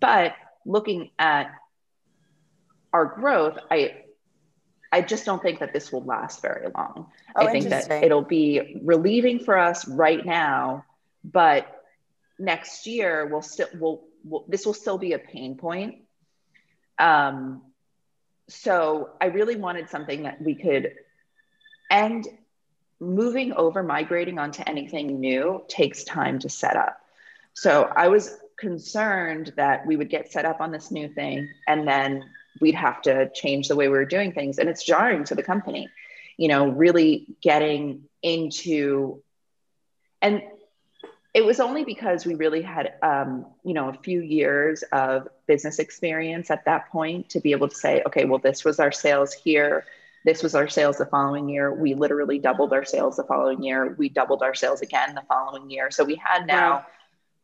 But 0.00 0.32
looking 0.64 1.10
at 1.18 1.52
our 2.94 3.04
growth, 3.04 3.58
I 3.70 4.04
I 4.90 5.02
just 5.02 5.26
don't 5.26 5.42
think 5.42 5.60
that 5.60 5.74
this 5.74 5.92
will 5.92 6.02
last 6.02 6.40
very 6.40 6.68
long. 6.74 7.08
Oh, 7.36 7.46
I 7.46 7.52
think 7.52 7.68
that 7.68 7.90
it'll 7.90 8.22
be 8.22 8.80
relieving 8.82 9.40
for 9.40 9.58
us 9.58 9.86
right 9.86 10.24
now, 10.24 10.86
but 11.22 11.66
next 12.38 12.86
year 12.86 13.26
we'll 13.26 13.42
still 13.42 13.68
will 13.78 14.04
will 14.24 14.46
this 14.48 14.64
will 14.64 14.74
still 14.74 14.96
be 14.96 15.12
a 15.12 15.18
pain 15.18 15.58
point. 15.58 15.96
Um, 16.98 17.60
so 18.48 19.10
I 19.20 19.26
really 19.26 19.56
wanted 19.56 19.90
something 19.90 20.22
that 20.22 20.40
we 20.40 20.54
could 20.54 20.94
end 21.90 22.26
moving 23.00 23.52
over, 23.52 23.82
migrating 23.82 24.38
onto 24.38 24.62
anything 24.66 25.20
new 25.20 25.62
takes 25.68 26.04
time 26.04 26.38
to 26.40 26.48
set 26.48 26.76
up. 26.76 27.00
So 27.54 27.90
I 27.94 28.08
was 28.08 28.38
concerned 28.56 29.52
that 29.56 29.86
we 29.86 29.96
would 29.96 30.08
get 30.08 30.32
set 30.32 30.44
up 30.44 30.60
on 30.60 30.72
this 30.72 30.90
new 30.90 31.08
thing 31.08 31.48
and 31.66 31.86
then 31.86 32.24
we'd 32.60 32.74
have 32.74 33.02
to 33.02 33.30
change 33.30 33.68
the 33.68 33.76
way 33.76 33.88
we 33.88 33.96
were 33.96 34.06
doing 34.06 34.32
things. 34.32 34.58
And 34.58 34.68
it's 34.68 34.82
jarring 34.84 35.24
to 35.24 35.34
the 35.34 35.42
company, 35.42 35.88
you 36.36 36.48
know, 36.48 36.68
really 36.68 37.26
getting 37.42 38.04
into, 38.22 39.22
and 40.22 40.42
it 41.34 41.44
was 41.44 41.60
only 41.60 41.84
because 41.84 42.24
we 42.24 42.34
really 42.34 42.62
had, 42.62 42.94
um, 43.02 43.44
you 43.62 43.74
know, 43.74 43.90
a 43.90 43.92
few 43.92 44.22
years 44.22 44.82
of 44.92 45.28
business 45.46 45.78
experience 45.78 46.50
at 46.50 46.64
that 46.64 46.88
point 46.88 47.28
to 47.30 47.40
be 47.40 47.52
able 47.52 47.68
to 47.68 47.76
say, 47.76 48.02
okay, 48.06 48.24
well, 48.24 48.38
this 48.38 48.64
was 48.64 48.80
our 48.80 48.90
sales 48.90 49.34
here 49.34 49.84
this 50.26 50.42
was 50.42 50.56
our 50.56 50.68
sales 50.68 50.98
the 50.98 51.06
following 51.06 51.48
year. 51.48 51.72
We 51.72 51.94
literally 51.94 52.40
doubled 52.40 52.72
our 52.72 52.84
sales 52.84 53.16
the 53.16 53.22
following 53.22 53.62
year. 53.62 53.94
We 53.96 54.08
doubled 54.08 54.42
our 54.42 54.54
sales 54.54 54.80
again 54.82 55.14
the 55.14 55.22
following 55.28 55.70
year. 55.70 55.92
So 55.92 56.02
we 56.02 56.16
had 56.16 56.48
now 56.48 56.70
wow. 56.70 56.86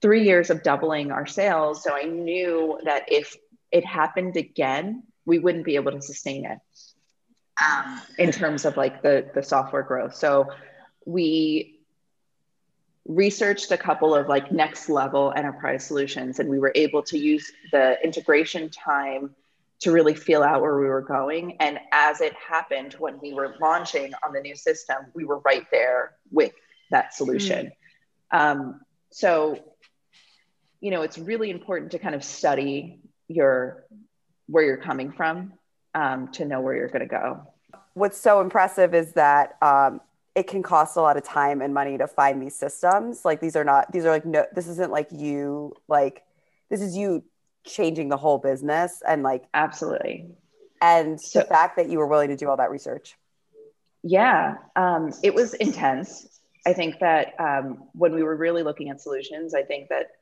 three 0.02 0.24
years 0.24 0.50
of 0.50 0.64
doubling 0.64 1.12
our 1.12 1.24
sales. 1.24 1.84
So 1.84 1.94
I 1.94 2.02
knew 2.02 2.80
that 2.84 3.04
if 3.06 3.36
it 3.70 3.86
happened 3.86 4.36
again, 4.36 5.04
we 5.24 5.38
wouldn't 5.38 5.64
be 5.64 5.76
able 5.76 5.92
to 5.92 6.02
sustain 6.02 6.44
it 6.44 6.58
um, 7.64 8.00
in 8.18 8.32
terms 8.32 8.64
of 8.64 8.76
like 8.76 9.00
the, 9.00 9.30
the 9.32 9.44
software 9.44 9.84
growth. 9.84 10.16
So 10.16 10.50
we 11.06 11.78
researched 13.06 13.70
a 13.70 13.78
couple 13.78 14.12
of 14.12 14.28
like 14.28 14.50
next 14.50 14.88
level 14.88 15.32
enterprise 15.36 15.86
solutions 15.86 16.40
and 16.40 16.48
we 16.48 16.58
were 16.58 16.72
able 16.74 17.04
to 17.04 17.16
use 17.16 17.52
the 17.70 17.96
integration 18.02 18.70
time 18.70 19.36
to 19.82 19.90
really 19.90 20.14
feel 20.14 20.42
out 20.42 20.62
where 20.62 20.78
we 20.78 20.86
were 20.86 21.02
going. 21.02 21.56
And 21.58 21.78
as 21.90 22.20
it 22.20 22.32
happened 22.34 22.94
when 22.98 23.18
we 23.20 23.32
were 23.32 23.56
launching 23.60 24.12
on 24.24 24.32
the 24.32 24.40
new 24.40 24.54
system, 24.54 24.96
we 25.12 25.24
were 25.24 25.40
right 25.40 25.66
there 25.72 26.14
with 26.30 26.52
that 26.90 27.14
solution. 27.14 27.72
Mm. 28.32 28.38
Um, 28.38 28.80
so, 29.10 29.58
you 30.80 30.92
know, 30.92 31.02
it's 31.02 31.18
really 31.18 31.50
important 31.50 31.90
to 31.92 31.98
kind 31.98 32.14
of 32.14 32.22
study 32.22 33.00
your 33.26 33.84
where 34.46 34.62
you're 34.62 34.76
coming 34.76 35.10
from 35.10 35.54
um, 35.94 36.28
to 36.28 36.44
know 36.44 36.60
where 36.60 36.76
you're 36.76 36.88
going 36.88 37.00
to 37.00 37.06
go. 37.06 37.46
What's 37.94 38.18
so 38.18 38.40
impressive 38.40 38.94
is 38.94 39.12
that 39.14 39.56
um, 39.62 40.00
it 40.36 40.46
can 40.46 40.62
cost 40.62 40.96
a 40.96 41.00
lot 41.00 41.16
of 41.16 41.24
time 41.24 41.60
and 41.60 41.74
money 41.74 41.98
to 41.98 42.06
find 42.06 42.40
these 42.40 42.54
systems. 42.54 43.24
Like 43.24 43.40
these 43.40 43.56
are 43.56 43.64
not 43.64 43.90
these 43.90 44.04
are 44.04 44.10
like 44.10 44.24
no 44.24 44.46
this 44.54 44.68
isn't 44.68 44.92
like 44.92 45.08
you 45.10 45.74
like 45.88 46.22
this 46.70 46.80
is 46.80 46.96
you 46.96 47.24
changing 47.64 48.08
the 48.08 48.16
whole 48.16 48.38
business 48.38 49.02
and 49.06 49.22
like 49.22 49.44
absolutely. 49.54 50.26
and 50.80 51.20
so, 51.20 51.40
the 51.40 51.46
fact 51.46 51.76
that 51.76 51.88
you 51.88 51.98
were 51.98 52.06
willing 52.06 52.28
to 52.28 52.36
do 52.36 52.48
all 52.48 52.56
that 52.56 52.70
research. 52.70 53.16
Yeah 54.02 54.56
um, 54.76 55.12
it 55.22 55.34
was 55.34 55.54
intense. 55.54 56.28
I 56.66 56.72
think 56.72 57.00
that 57.00 57.34
um, 57.40 57.84
when 57.92 58.14
we 58.14 58.22
were 58.22 58.36
really 58.36 58.62
looking 58.62 58.90
at 58.90 59.00
solutions 59.00 59.54
i 59.54 59.62
think 59.62 59.88
that 59.88 60.12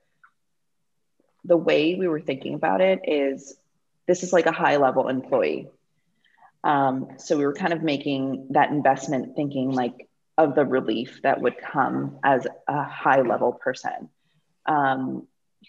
the 1.44 1.57
way 1.57 1.94
we 1.94 2.09
were 2.09 2.20
thinking 2.20 2.55
about 2.55 2.81
it 2.81 3.00
is 3.05 3.57
this 4.07 4.22
is 4.22 4.33
like 4.33 4.46
a 4.46 4.53
high 4.53 4.76
level 4.76 5.09
employee. 5.09 5.68
Um, 6.62 7.12
so 7.16 7.38
we 7.38 7.46
were 7.46 7.55
kind 7.55 7.72
of 7.72 7.83
making 7.83 8.48
that 8.50 8.70
investment 8.70 9.35
thinking 9.37 9.70
like 9.70 10.09
of 10.37 10.55
the 10.55 10.64
relief 10.64 11.20
that 11.22 11.40
would 11.40 11.57
come 11.59 12.18
as 12.22 12.46
a 12.68 12.85
high 12.85 13.22
level 13.22 13.53
person. 13.53 14.11
Um, 14.66 15.26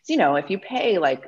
you 0.07 0.17
know 0.17 0.35
if 0.35 0.49
you 0.49 0.57
pay 0.57 0.97
like 0.97 1.25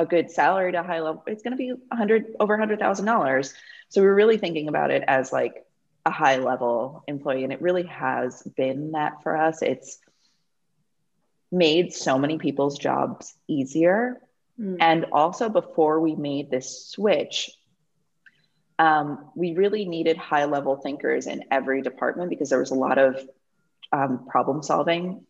a 0.00 0.06
good 0.06 0.30
salary 0.30 0.72
to 0.72 0.82
high 0.82 1.00
level, 1.00 1.22
it's 1.26 1.42
going 1.42 1.52
to 1.52 1.58
be 1.58 1.68
a 1.68 1.74
100 1.88 2.36
over 2.40 2.54
a 2.54 2.66
$100,000. 2.66 3.54
So 3.90 4.00
we 4.00 4.06
are 4.06 4.14
really 4.14 4.38
thinking 4.38 4.68
about 4.68 4.90
it 4.90 5.04
as 5.06 5.30
like 5.30 5.66
a 6.06 6.10
high 6.10 6.38
level 6.38 7.04
employee. 7.06 7.44
And 7.44 7.52
it 7.52 7.60
really 7.60 7.84
has 7.84 8.42
been 8.56 8.92
that 8.92 9.22
for 9.22 9.36
us. 9.36 9.60
It's 9.60 9.98
made 11.52 11.92
so 11.92 12.18
many 12.18 12.38
people's 12.38 12.78
jobs 12.78 13.34
easier. 13.46 14.20
Mm. 14.58 14.78
And 14.80 15.06
also, 15.12 15.50
before 15.50 16.00
we 16.00 16.14
made 16.14 16.50
this 16.50 16.86
switch, 16.86 17.50
um, 18.78 19.30
we 19.34 19.52
really 19.52 19.84
needed 19.84 20.16
high 20.16 20.46
level 20.46 20.76
thinkers 20.76 21.26
in 21.26 21.44
every 21.50 21.82
department 21.82 22.30
because 22.30 22.48
there 22.48 22.58
was 22.58 22.70
a 22.70 22.74
lot 22.74 22.96
of 22.96 23.20
um, 23.92 24.26
problem 24.30 24.62
solving 24.62 25.26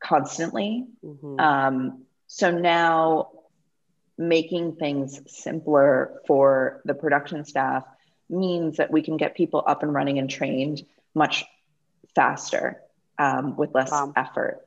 constantly. 0.00 0.86
Mm-hmm. 1.04 1.38
Um, 1.38 2.02
so 2.26 2.50
now 2.50 3.30
making 4.16 4.76
things 4.76 5.20
simpler 5.26 6.20
for 6.26 6.80
the 6.84 6.94
production 6.94 7.44
staff 7.44 7.84
means 8.28 8.76
that 8.76 8.90
we 8.90 9.02
can 9.02 9.16
get 9.16 9.34
people 9.34 9.62
up 9.66 9.82
and 9.82 9.92
running 9.92 10.18
and 10.18 10.30
trained 10.30 10.84
much 11.14 11.44
faster 12.14 12.80
um, 13.18 13.56
with 13.56 13.74
less 13.74 13.90
wow. 13.90 14.12
effort. 14.16 14.66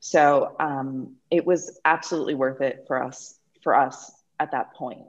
So 0.00 0.56
um, 0.58 1.16
it 1.30 1.46
was 1.46 1.78
absolutely 1.84 2.34
worth 2.34 2.60
it 2.60 2.84
for 2.86 3.02
us 3.02 3.38
for 3.62 3.76
us 3.76 4.10
at 4.38 4.52
that 4.52 4.74
point. 4.74 5.02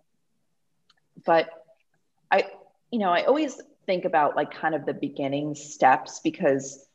But 1.26 1.50
I, 2.30 2.48
you 2.92 3.00
know, 3.00 3.10
I 3.10 3.24
always 3.24 3.60
think 3.86 4.06
about 4.06 4.36
like 4.36 4.52
kind 4.54 4.76
of 4.76 4.86
the 4.86 4.94
beginning 4.94 5.56
steps 5.56 6.20
because 6.20 6.86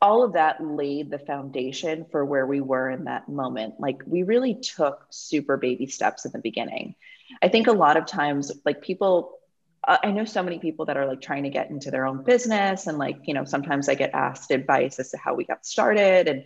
all 0.00 0.22
of 0.22 0.34
that 0.34 0.64
laid 0.64 1.10
the 1.10 1.18
foundation 1.18 2.06
for 2.10 2.24
where 2.24 2.46
we 2.46 2.60
were 2.60 2.90
in 2.90 3.04
that 3.04 3.28
moment. 3.28 3.74
Like 3.78 4.02
we 4.06 4.22
really 4.22 4.54
took 4.54 5.06
super 5.10 5.56
baby 5.56 5.86
steps 5.86 6.24
in 6.24 6.32
the 6.32 6.38
beginning. 6.38 6.94
I 7.42 7.48
think 7.48 7.66
a 7.66 7.72
lot 7.72 7.96
of 7.96 8.06
times, 8.06 8.52
like 8.64 8.80
people, 8.80 9.38
I 9.86 10.10
know 10.10 10.24
so 10.24 10.42
many 10.42 10.58
people 10.58 10.86
that 10.86 10.96
are 10.96 11.06
like 11.06 11.20
trying 11.20 11.44
to 11.44 11.50
get 11.50 11.70
into 11.70 11.90
their 11.90 12.06
own 12.06 12.22
business, 12.24 12.86
and 12.86 12.98
like, 12.98 13.18
you 13.24 13.34
know, 13.34 13.44
sometimes 13.44 13.88
I 13.88 13.94
get 13.94 14.14
asked 14.14 14.50
advice 14.50 14.98
as 14.98 15.10
to 15.10 15.18
how 15.18 15.34
we 15.34 15.44
got 15.44 15.64
started. 15.64 16.28
And 16.28 16.44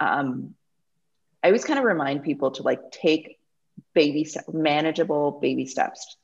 um, 0.00 0.54
I 1.42 1.48
always 1.48 1.64
kind 1.64 1.78
of 1.78 1.84
remind 1.84 2.22
people 2.22 2.52
to 2.52 2.62
like 2.62 2.90
take 2.90 3.38
baby 3.94 4.28
manageable 4.52 5.32
baby 5.32 5.66
steps 5.66 6.16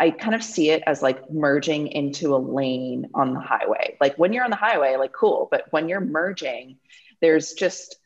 I 0.00 0.10
kind 0.10 0.34
of 0.34 0.42
see 0.42 0.70
it 0.70 0.82
as 0.86 1.02
like 1.02 1.30
merging 1.30 1.88
into 1.88 2.34
a 2.34 2.38
lane 2.38 3.10
on 3.14 3.34
the 3.34 3.40
highway. 3.40 3.96
Like 4.00 4.16
when 4.16 4.32
you're 4.32 4.44
on 4.44 4.50
the 4.50 4.56
highway, 4.56 4.96
like 4.96 5.12
cool, 5.12 5.48
but 5.50 5.66
when 5.70 5.88
you're 5.88 6.00
merging, 6.00 6.78
there's 7.20 7.52
just 7.54 7.96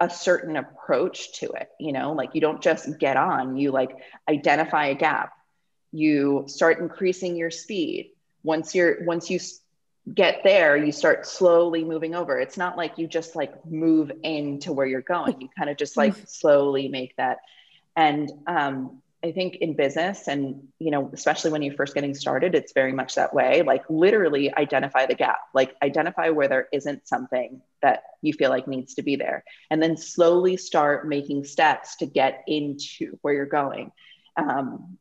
a 0.00 0.10
certain 0.10 0.56
approach 0.56 1.38
to 1.40 1.50
it, 1.50 1.68
you 1.78 1.92
know, 1.92 2.12
like 2.12 2.34
you 2.34 2.40
don't 2.40 2.62
just 2.62 2.98
get 2.98 3.16
on, 3.16 3.56
you 3.56 3.70
like 3.70 3.90
identify 4.28 4.86
a 4.86 4.94
gap. 4.94 5.32
You 5.92 6.44
start 6.46 6.78
increasing 6.78 7.36
your 7.36 7.50
speed. 7.50 8.12
Once 8.42 8.74
you're 8.74 9.04
once 9.04 9.28
you 9.28 9.38
get 10.12 10.42
there, 10.42 10.76
you 10.76 10.92
start 10.92 11.26
slowly 11.26 11.84
moving 11.84 12.14
over. 12.14 12.38
It's 12.38 12.56
not 12.56 12.76
like 12.76 12.96
you 12.98 13.06
just 13.06 13.36
like 13.36 13.66
move 13.66 14.10
into 14.22 14.72
where 14.72 14.86
you're 14.86 15.00
going. 15.00 15.40
You 15.40 15.48
kind 15.56 15.68
of 15.68 15.76
just 15.76 15.96
like 15.96 16.14
slowly 16.26 16.88
make 16.88 17.14
that 17.16 17.38
and 17.96 18.30
um 18.46 19.02
I 19.22 19.32
think 19.32 19.56
in 19.56 19.76
business 19.76 20.28
and 20.28 20.68
you 20.78 20.90
know 20.90 21.10
especially 21.12 21.50
when 21.50 21.60
you're 21.60 21.74
first 21.74 21.94
getting 21.94 22.14
started 22.14 22.54
it's 22.54 22.72
very 22.72 22.92
much 22.92 23.16
that 23.16 23.34
way. 23.34 23.62
Like 23.62 23.84
literally 23.88 24.54
identify 24.56 25.06
the 25.06 25.14
gap. 25.14 25.40
Like 25.54 25.76
identify 25.82 26.30
where 26.30 26.48
there 26.48 26.68
isn't 26.72 27.06
something 27.06 27.60
that 27.82 28.02
you 28.22 28.32
feel 28.32 28.50
like 28.50 28.66
needs 28.66 28.94
to 28.94 29.02
be 29.02 29.16
there. 29.16 29.44
And 29.70 29.82
then 29.82 29.96
slowly 29.96 30.56
start 30.56 31.06
making 31.06 31.44
steps 31.44 31.96
to 31.96 32.06
get 32.06 32.44
into 32.46 33.18
where 33.22 33.34
you're 33.34 33.46
going. 33.46 33.92
Um, 34.36 34.98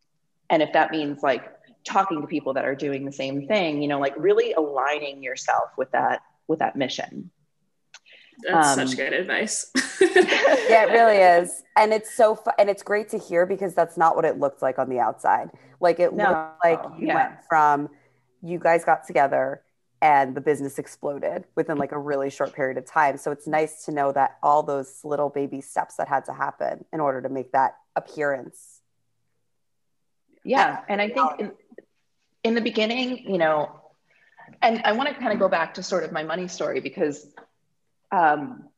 and 0.49 0.61
if 0.61 0.74
that 0.74 0.91
means 0.91 1.22
like 1.22 1.49
talking 1.86 2.22
to 2.22 2.28
people 2.28 2.53
that 2.53 2.65
are 2.65 2.76
doing 2.76 3.05
the 3.05 3.11
same 3.11 3.47
thing 3.47 3.82
you 3.82 3.88
know 3.88 3.99
like 3.99 4.13
really 4.17 4.53
aligning 4.53 5.24
yourself 5.24 5.70
with 5.78 5.89
that 5.91 6.22
with 6.47 6.59
that 6.59 6.76
mission 6.76 7.32
that's 8.44 8.78
um, 8.78 8.88
such 8.88 8.98
good 8.98 9.14
advice. 9.14 9.72
yeah, 10.02 10.86
it 10.86 10.92
really 10.92 11.18
is. 11.18 11.64
And 11.76 11.94
it's 11.94 12.16
so 12.16 12.36
fu- 12.36 12.52
and 12.58 12.70
it's 12.70 12.84
great 12.84 13.10
to 13.10 13.18
hear 13.18 13.46
because 13.46 13.74
that's 13.74 13.98
not 13.98 14.16
what 14.16 14.26
it 14.26 14.40
looked 14.40 14.62
like 14.62 14.80
on 14.80 14.90
the 14.90 15.00
outside. 15.00 15.50
Like 15.80 16.00
it 16.00 16.14
no. 16.14 16.30
looked 16.30 16.64
like 16.64 17.00
you 17.00 17.08
yeah. 17.08 17.16
went 17.16 17.40
from 17.48 17.90
you 18.42 18.60
guys 18.60 18.86
got 18.86 19.06
together 19.06 19.62
and 20.02 20.36
the 20.36 20.42
business 20.42 20.80
exploded 20.80 21.44
within 21.56 21.78
like 21.78 21.92
a 21.92 21.98
really 21.98 22.30
short 22.30 22.54
period 22.54 22.78
of 22.78 22.86
time. 22.86 23.18
So 23.18 23.32
it's 23.32 23.48
nice 23.48 23.86
to 23.86 23.92
know 23.92 24.12
that 24.14 24.38
all 24.42 24.64
those 24.64 25.02
little 25.04 25.30
baby 25.30 25.62
steps 25.62 25.96
that 25.96 26.08
had 26.08 26.26
to 26.26 26.34
happen 26.34 26.86
in 26.94 27.00
order 27.00 27.22
to 27.22 27.30
make 27.30 27.52
that 27.52 27.76
appearance. 27.96 28.80
Yeah, 30.44 30.80
and 30.88 31.02
I 31.02 31.10
think 31.10 31.40
in, 31.40 31.52
in 32.44 32.56
the 32.56 32.62
beginning, 32.62 33.30
you 33.30 33.38
know, 33.38 33.82
and 34.62 34.82
I 34.86 34.94
want 34.94 35.10
to 35.10 35.16
kind 35.16 35.34
of 35.34 35.40
go 35.40 35.50
back 35.50 35.74
to 35.76 35.84
sort 35.84 36.04
of 36.04 36.12
my 36.14 36.24
money 36.24 36.48
story 36.48 36.80
because 36.80 37.28
um, 38.12 38.70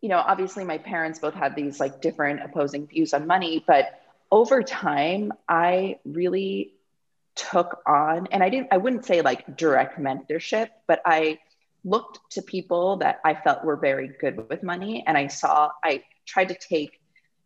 you 0.00 0.08
know, 0.08 0.18
obviously 0.18 0.64
my 0.64 0.78
parents 0.78 1.18
both 1.18 1.34
had 1.34 1.56
these 1.56 1.80
like 1.80 2.02
different 2.02 2.42
opposing 2.42 2.86
views 2.86 3.14
on 3.14 3.26
money, 3.26 3.64
but 3.66 4.00
over 4.30 4.62
time, 4.62 5.32
I 5.48 5.98
really 6.04 6.74
took 7.36 7.80
on, 7.86 8.28
and 8.32 8.42
I 8.42 8.48
didn't, 8.48 8.68
I 8.72 8.78
wouldn't 8.78 9.04
say 9.04 9.22
like 9.22 9.56
direct 9.56 9.98
mentorship, 9.98 10.68
but 10.86 11.00
I 11.04 11.38
looked 11.84 12.18
to 12.32 12.42
people 12.42 12.96
that 12.98 13.20
I 13.24 13.34
felt 13.34 13.64
were 13.64 13.76
very 13.76 14.08
good 14.08 14.48
with 14.48 14.62
money. 14.62 15.04
And 15.06 15.16
I 15.16 15.28
saw, 15.28 15.70
I 15.84 16.02
tried 16.26 16.48
to 16.48 16.54
take 16.54 17.00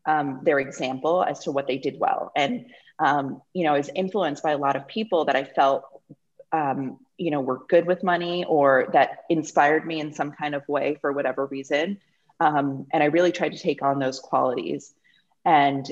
um, 0.06 0.40
their 0.44 0.58
example 0.58 1.22
as 1.22 1.40
to 1.40 1.52
what 1.52 1.66
they 1.66 1.78
did 1.78 1.98
well. 1.98 2.32
And, 2.34 2.66
um, 2.98 3.42
you 3.52 3.64
know, 3.64 3.74
I 3.74 3.78
was 3.78 3.90
influenced 3.94 4.42
by 4.42 4.52
a 4.52 4.58
lot 4.58 4.76
of 4.76 4.86
people 4.86 5.26
that 5.26 5.36
I 5.36 5.44
felt 5.44 5.84
um, 6.52 6.98
you 7.16 7.30
know 7.30 7.40
were 7.40 7.62
good 7.68 7.86
with 7.86 8.02
money 8.02 8.44
or 8.44 8.88
that 8.92 9.24
inspired 9.28 9.86
me 9.86 10.00
in 10.00 10.12
some 10.12 10.32
kind 10.32 10.54
of 10.54 10.66
way 10.68 10.96
for 11.00 11.12
whatever 11.12 11.46
reason. 11.46 11.98
Um, 12.40 12.86
and 12.92 13.02
i 13.02 13.06
really 13.06 13.32
tried 13.32 13.52
to 13.52 13.58
take 13.58 13.82
on 13.82 13.98
those 13.98 14.20
qualities. 14.20 14.94
And 15.44 15.90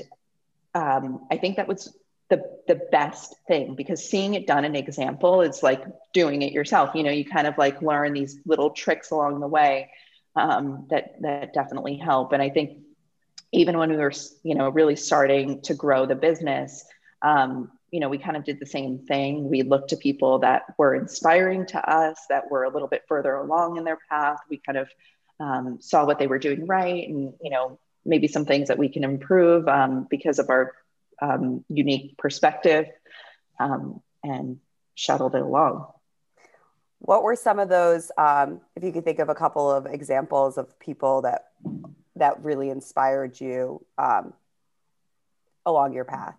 um, 0.73 1.27
i 1.31 1.37
think 1.37 1.57
that 1.57 1.67
was 1.67 1.93
the, 2.29 2.43
the 2.67 2.75
best 2.75 3.35
thing 3.47 3.75
because 3.75 4.03
seeing 4.03 4.33
it 4.33 4.47
done 4.47 4.65
in 4.65 4.75
example 4.75 5.41
is 5.41 5.63
like 5.63 5.83
doing 6.13 6.41
it 6.41 6.51
yourself. 6.51 6.95
You 6.95 7.03
know 7.03 7.11
you 7.11 7.25
kind 7.25 7.47
of 7.47 7.57
like 7.57 7.81
learn 7.81 8.13
these 8.13 8.39
little 8.45 8.71
tricks 8.71 9.11
along 9.11 9.39
the 9.39 9.47
way 9.47 9.91
um, 10.35 10.87
that 10.89 11.21
that 11.21 11.53
definitely 11.53 11.97
help. 11.97 12.33
And 12.33 12.41
i 12.41 12.49
think 12.49 12.79
even 13.51 13.77
when 13.77 13.89
we 13.89 13.97
were 13.97 14.13
you 14.43 14.55
know 14.55 14.69
really 14.69 14.95
starting 14.95 15.61
to 15.61 15.73
grow 15.73 16.05
the 16.05 16.15
business 16.15 16.85
um, 17.21 17.71
you 17.91 17.99
know, 17.99 18.09
we 18.09 18.17
kind 18.17 18.35
of 18.35 18.43
did 18.43 18.59
the 18.59 18.65
same 18.65 18.99
thing. 18.99 19.49
We 19.49 19.63
looked 19.63 19.89
to 19.89 19.97
people 19.97 20.39
that 20.39 20.63
were 20.77 20.95
inspiring 20.95 21.65
to 21.67 21.89
us, 21.89 22.25
that 22.29 22.51
were 22.51 22.63
a 22.63 22.69
little 22.69 22.87
bit 22.87 23.03
further 23.07 23.35
along 23.35 23.77
in 23.77 23.83
their 23.83 23.99
path. 24.09 24.39
We 24.49 24.57
kind 24.57 24.77
of 24.77 24.89
um, 25.39 25.77
saw 25.81 26.05
what 26.05 26.19
they 26.19 26.27
were 26.27 26.39
doing 26.39 26.65
right 26.65 27.07
and, 27.07 27.33
you 27.41 27.49
know, 27.49 27.79
maybe 28.05 28.27
some 28.27 28.45
things 28.45 28.69
that 28.69 28.77
we 28.77 28.89
can 28.89 29.03
improve 29.03 29.67
um, 29.67 30.07
because 30.09 30.39
of 30.39 30.49
our 30.49 30.73
um, 31.21 31.63
unique 31.69 32.17
perspective 32.17 32.85
um, 33.59 34.01
and 34.23 34.59
shuttled 34.95 35.35
it 35.35 35.41
along. 35.41 35.87
What 36.99 37.23
were 37.23 37.35
some 37.35 37.59
of 37.59 37.69
those, 37.69 38.11
um, 38.17 38.61
if 38.75 38.83
you 38.83 38.91
could 38.91 39.05
think 39.05 39.19
of 39.19 39.29
a 39.29 39.35
couple 39.35 39.69
of 39.69 39.85
examples 39.85 40.57
of 40.57 40.79
people 40.79 41.21
that 41.21 41.45
that 42.15 42.43
really 42.43 42.71
inspired 42.71 43.39
you 43.39 43.85
um, 43.99 44.33
along 45.65 45.93
your 45.93 46.05
path? 46.05 46.35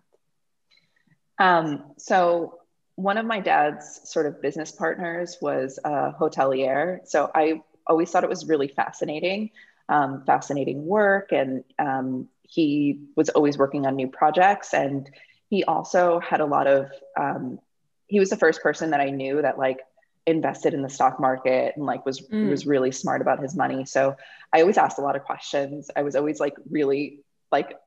Um, 1.39 1.93
so 1.97 2.59
one 2.95 3.17
of 3.17 3.25
my 3.25 3.39
dad's 3.39 4.01
sort 4.03 4.25
of 4.25 4.41
business 4.41 4.71
partners 4.71 5.37
was 5.41 5.79
a 5.83 6.11
hotelier. 6.11 6.99
So 7.05 7.31
I 7.33 7.61
always 7.87 8.11
thought 8.11 8.25
it 8.25 8.29
was 8.29 8.45
really 8.45 8.67
fascinating, 8.67 9.51
um, 9.87 10.23
fascinating 10.25 10.85
work. 10.85 11.31
And 11.31 11.63
um, 11.79 12.27
he 12.43 12.99
was 13.15 13.29
always 13.29 13.57
working 13.57 13.85
on 13.85 13.95
new 13.95 14.09
projects. 14.09 14.73
And 14.73 15.09
he 15.49 15.63
also 15.63 16.19
had 16.19 16.41
a 16.41 16.45
lot 16.45 16.67
of, 16.67 16.91
um, 17.17 17.59
he 18.07 18.19
was 18.19 18.29
the 18.29 18.37
first 18.37 18.61
person 18.61 18.91
that 18.91 18.99
I 18.99 19.11
knew 19.11 19.41
that 19.41 19.57
like 19.57 19.79
invested 20.25 20.73
in 20.73 20.81
the 20.81 20.89
stock 20.89 21.19
market 21.19 21.75
and 21.77 21.85
like 21.85 22.05
was, 22.05 22.19
mm. 22.21 22.49
was 22.49 22.67
really 22.67 22.91
smart 22.91 23.21
about 23.21 23.41
his 23.41 23.55
money. 23.55 23.85
So 23.85 24.17
I 24.51 24.59
always 24.59 24.77
asked 24.77 24.99
a 24.99 25.01
lot 25.01 25.15
of 25.15 25.23
questions. 25.23 25.89
I 25.95 26.01
was 26.01 26.15
always 26.15 26.39
like 26.39 26.55
really 26.69 27.21
like 27.51 27.77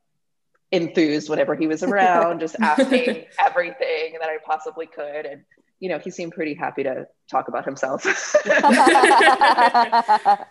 enthused 0.73 1.29
whenever 1.29 1.55
he 1.55 1.67
was 1.67 1.83
around, 1.83 2.41
just 2.41 2.57
asking 2.61 3.27
everything 3.45 4.17
that 4.21 4.29
I 4.29 4.39
possibly 4.45 4.87
could. 4.87 5.27
And, 5.27 5.45
you 5.79 5.89
know, 5.89 5.99
he 5.99 6.11
seemed 6.11 6.33
pretty 6.33 6.55
happy 6.55 6.83
to 6.83 7.07
talk 7.31 7.49
about 7.49 7.65
himself. 7.65 8.05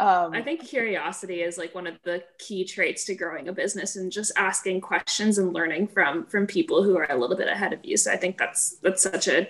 Um, 0.00 0.32
I 0.32 0.42
think 0.42 0.64
curiosity 0.64 1.42
is 1.42 1.58
like 1.58 1.74
one 1.74 1.88
of 1.88 1.98
the 2.04 2.22
key 2.38 2.64
traits 2.64 3.04
to 3.06 3.16
growing 3.16 3.48
a 3.48 3.52
business 3.52 3.96
and 3.96 4.12
just 4.12 4.30
asking 4.36 4.80
questions 4.80 5.38
and 5.38 5.52
learning 5.52 5.88
from 5.88 6.24
from 6.26 6.46
people 6.46 6.84
who 6.84 6.96
are 6.96 7.10
a 7.10 7.16
little 7.16 7.36
bit 7.36 7.48
ahead 7.48 7.72
of 7.72 7.84
you. 7.84 7.96
So 7.96 8.12
I 8.12 8.16
think 8.16 8.38
that's 8.38 8.76
that's 8.76 9.02
such 9.02 9.26
a 9.26 9.48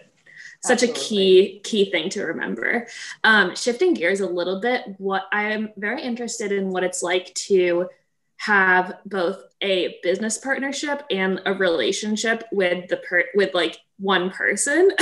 such 0.62 0.82
Absolutely. 0.82 0.88
a 0.88 0.94
key 0.94 1.60
key 1.64 1.90
thing 1.90 2.08
to 2.10 2.24
remember. 2.24 2.86
Um, 3.24 3.54
shifting 3.56 3.92
gears 3.92 4.20
a 4.20 4.26
little 4.26 4.58
bit, 4.58 4.84
what 4.96 5.24
I'm 5.32 5.68
very 5.76 6.00
interested 6.00 6.50
in 6.50 6.70
what 6.70 6.82
it's 6.82 7.02
like 7.02 7.34
to 7.34 7.90
have 8.38 8.98
both 9.04 9.42
a 9.60 9.98
business 10.02 10.38
partnership 10.38 11.02
and 11.10 11.40
a 11.44 11.52
relationship 11.52 12.44
with 12.52 12.88
the 12.88 12.96
per 12.98 13.24
with 13.34 13.52
like 13.54 13.78
one 13.98 14.30
person. 14.30 14.90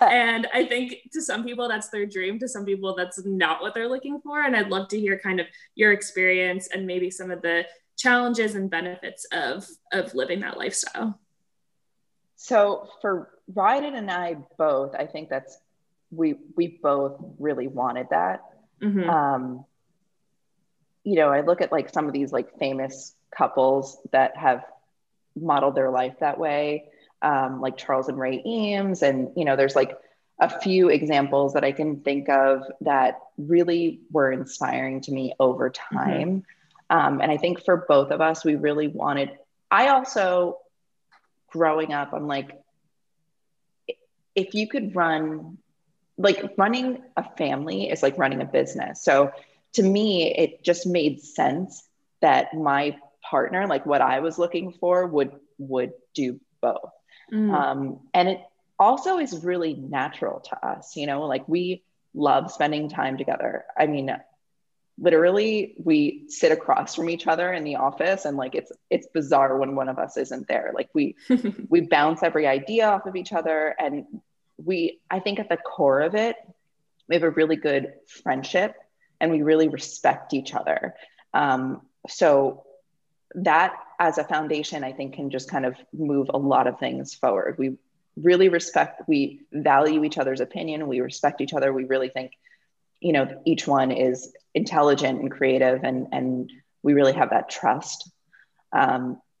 And 0.00 0.46
i 0.54 0.64
think 0.64 1.10
to 1.12 1.20
some 1.20 1.42
people 1.42 1.68
that's 1.68 1.88
their 1.88 2.06
dream. 2.06 2.38
To 2.38 2.48
some 2.48 2.64
people 2.64 2.94
that's 2.94 3.20
not 3.24 3.60
what 3.60 3.74
they're 3.74 3.88
looking 3.88 4.20
for. 4.20 4.42
And 4.42 4.54
i'd 4.54 4.68
love 4.68 4.86
to 4.88 5.00
hear 5.00 5.18
kind 5.18 5.40
of 5.40 5.46
your 5.74 5.92
experience 5.92 6.68
and 6.68 6.86
maybe 6.86 7.10
some 7.10 7.32
of 7.32 7.42
the 7.42 7.64
challenges 7.96 8.54
and 8.54 8.70
benefits 8.70 9.26
of 9.32 9.66
of 9.92 10.14
living 10.14 10.40
that 10.40 10.56
lifestyle. 10.56 11.18
So 12.36 12.88
for 13.00 13.30
Ryden 13.52 13.96
and 13.96 14.10
i 14.10 14.36
both 14.56 14.94
i 14.94 15.06
think 15.06 15.28
that's 15.28 15.58
we 16.12 16.36
we 16.56 16.78
both 16.80 17.20
really 17.40 17.66
wanted 17.66 18.06
that. 18.10 18.42
Mm-hmm. 18.80 19.10
um 19.10 19.64
you 21.06 21.14
know, 21.14 21.28
I 21.28 21.42
look 21.42 21.60
at 21.60 21.70
like 21.70 21.88
some 21.88 22.08
of 22.08 22.12
these 22.12 22.32
like 22.32 22.58
famous 22.58 23.14
couples 23.30 23.96
that 24.10 24.36
have 24.36 24.64
modeled 25.36 25.76
their 25.76 25.88
life 25.88 26.16
that 26.18 26.36
way, 26.36 26.88
um, 27.22 27.60
like 27.60 27.76
Charles 27.76 28.08
and 28.08 28.18
Ray 28.18 28.42
Eames. 28.44 29.04
And, 29.04 29.30
you 29.36 29.44
know, 29.44 29.54
there's 29.54 29.76
like 29.76 29.96
a 30.40 30.50
few 30.60 30.88
examples 30.88 31.52
that 31.52 31.62
I 31.62 31.70
can 31.70 32.00
think 32.00 32.28
of 32.28 32.64
that 32.80 33.20
really 33.38 34.00
were 34.10 34.32
inspiring 34.32 35.00
to 35.02 35.12
me 35.12 35.32
over 35.38 35.70
mm-hmm. 35.70 35.96
time. 35.96 36.28
Mm-hmm. 36.90 36.98
Um, 36.98 37.20
and 37.20 37.30
I 37.30 37.36
think 37.36 37.64
for 37.64 37.86
both 37.88 38.10
of 38.10 38.20
us, 38.20 38.44
we 38.44 38.56
really 38.56 38.88
wanted, 38.88 39.30
I 39.70 39.88
also, 39.88 40.58
growing 41.50 41.92
up, 41.92 42.14
I'm 42.14 42.26
like, 42.26 42.50
if 44.34 44.54
you 44.54 44.66
could 44.66 44.96
run 44.96 45.58
like 46.18 46.54
running 46.56 47.02
a 47.16 47.22
family 47.36 47.90
is 47.90 48.02
like 48.02 48.18
running 48.18 48.40
a 48.40 48.44
business. 48.44 49.02
So 49.02 49.32
to 49.76 49.82
me, 49.82 50.34
it 50.34 50.64
just 50.64 50.86
made 50.86 51.22
sense 51.22 51.86
that 52.20 52.54
my 52.54 52.96
partner, 53.22 53.66
like 53.66 53.86
what 53.86 54.00
I 54.00 54.20
was 54.20 54.38
looking 54.38 54.72
for, 54.72 55.06
would 55.06 55.32
would 55.58 55.92
do 56.14 56.40
both. 56.60 56.90
Mm. 57.32 57.52
Um, 57.52 58.00
and 58.14 58.28
it 58.28 58.40
also 58.78 59.18
is 59.18 59.44
really 59.44 59.74
natural 59.74 60.40
to 60.40 60.66
us, 60.66 60.96
you 60.96 61.06
know, 61.06 61.26
like 61.26 61.48
we 61.48 61.82
love 62.14 62.50
spending 62.50 62.88
time 62.88 63.16
together. 63.16 63.64
I 63.76 63.86
mean, 63.86 64.10
literally 64.98 65.74
we 65.82 66.24
sit 66.28 66.52
across 66.52 66.94
from 66.94 67.10
each 67.10 67.26
other 67.26 67.52
in 67.52 67.64
the 67.64 67.76
office 67.76 68.24
and 68.24 68.36
like 68.36 68.54
it's 68.54 68.72
it's 68.88 69.06
bizarre 69.12 69.58
when 69.58 69.76
one 69.76 69.90
of 69.90 69.98
us 69.98 70.16
isn't 70.16 70.48
there 70.48 70.72
like 70.74 70.88
we 70.94 71.14
we 71.68 71.82
bounce 71.82 72.22
every 72.22 72.46
idea 72.46 72.88
off 72.88 73.04
of 73.04 73.14
each 73.14 73.34
other 73.34 73.74
and 73.78 74.06
we 74.56 74.98
i 75.10 75.20
think 75.20 75.38
at 75.38 75.50
the 75.50 75.58
core 75.58 76.00
of 76.00 76.14
it 76.14 76.34
we 77.08 77.14
have 77.14 77.24
a 77.24 77.30
really 77.30 77.56
good 77.56 77.92
friendship 78.22 78.74
and 79.20 79.30
we 79.30 79.42
really 79.42 79.68
respect 79.68 80.34
each 80.34 80.54
other. 80.54 80.94
Um, 81.34 81.82
so 82.08 82.64
that 83.34 83.74
as 83.98 84.18
a 84.18 84.24
foundation 84.24 84.84
i 84.84 84.92
think 84.92 85.14
can 85.14 85.30
just 85.30 85.50
kind 85.50 85.66
of 85.66 85.74
move 85.92 86.30
a 86.32 86.38
lot 86.38 86.66
of 86.66 86.78
things 86.78 87.14
forward. 87.14 87.56
We 87.58 87.76
really 88.16 88.48
respect 88.48 89.02
we 89.06 89.42
value 89.52 90.04
each 90.04 90.18
other's 90.18 90.40
opinion. 90.40 90.88
We 90.88 91.00
respect 91.00 91.40
each 91.40 91.52
other. 91.52 91.72
We 91.72 91.84
really 91.84 92.08
think 92.08 92.32
you 93.00 93.12
know 93.12 93.42
each 93.44 93.66
one 93.66 93.92
is 93.92 94.32
intelligent 94.54 95.20
and 95.20 95.30
creative 95.30 95.84
and 95.84 96.08
and 96.12 96.50
we 96.82 96.94
really 96.94 97.12
have 97.12 97.30
that 97.30 97.50
trust. 97.50 98.10
Um, 98.72 99.20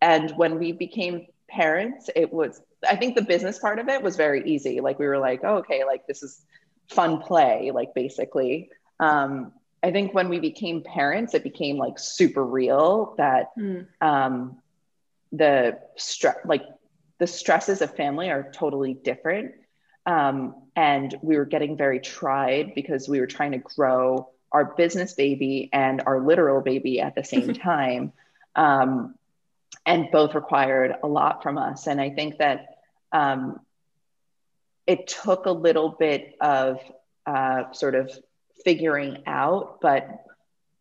and 0.00 0.30
when 0.36 0.58
we 0.58 0.72
became 0.72 1.26
parents 1.48 2.10
it 2.16 2.32
was 2.32 2.60
i 2.88 2.96
think 2.96 3.14
the 3.14 3.22
business 3.22 3.58
part 3.60 3.78
of 3.78 3.88
it 3.88 4.02
was 4.02 4.16
very 4.16 4.48
easy. 4.48 4.80
Like 4.80 4.98
we 4.98 5.06
were 5.06 5.18
like 5.18 5.40
oh, 5.42 5.56
okay 5.58 5.84
like 5.84 6.06
this 6.06 6.22
is 6.22 6.44
fun 6.88 7.20
play 7.20 7.70
like 7.72 7.94
basically 7.94 8.70
um, 9.00 9.52
i 9.82 9.90
think 9.90 10.14
when 10.14 10.28
we 10.28 10.40
became 10.40 10.82
parents 10.82 11.34
it 11.34 11.42
became 11.42 11.76
like 11.76 11.98
super 11.98 12.44
real 12.44 13.14
that 13.18 13.56
mm. 13.58 13.86
um, 14.00 14.56
the 15.32 15.78
stress 15.96 16.36
like 16.44 16.62
the 17.18 17.26
stresses 17.26 17.80
of 17.80 17.94
family 17.94 18.30
are 18.30 18.50
totally 18.52 18.94
different 18.94 19.52
um, 20.06 20.54
and 20.76 21.14
we 21.20 21.36
were 21.36 21.44
getting 21.44 21.76
very 21.76 21.98
tried 21.98 22.74
because 22.74 23.08
we 23.08 23.18
were 23.18 23.26
trying 23.26 23.52
to 23.52 23.58
grow 23.58 24.30
our 24.52 24.64
business 24.76 25.14
baby 25.14 25.68
and 25.72 26.02
our 26.06 26.20
literal 26.20 26.60
baby 26.62 27.00
at 27.00 27.14
the 27.14 27.24
same 27.24 27.52
time. 27.54 28.12
Um, 28.54 29.14
and 29.84 30.10
both 30.10 30.34
required 30.34 30.94
a 31.02 31.06
lot 31.06 31.42
from 31.42 31.58
us. 31.58 31.86
And 31.86 32.00
I 32.00 32.10
think 32.10 32.38
that 32.38 32.78
um, 33.12 33.60
it 34.86 35.06
took 35.08 35.46
a 35.46 35.50
little 35.50 35.90
bit 35.90 36.34
of 36.40 36.80
uh, 37.26 37.72
sort 37.72 37.94
of 37.94 38.10
figuring 38.64 39.22
out, 39.26 39.80
but 39.80 40.08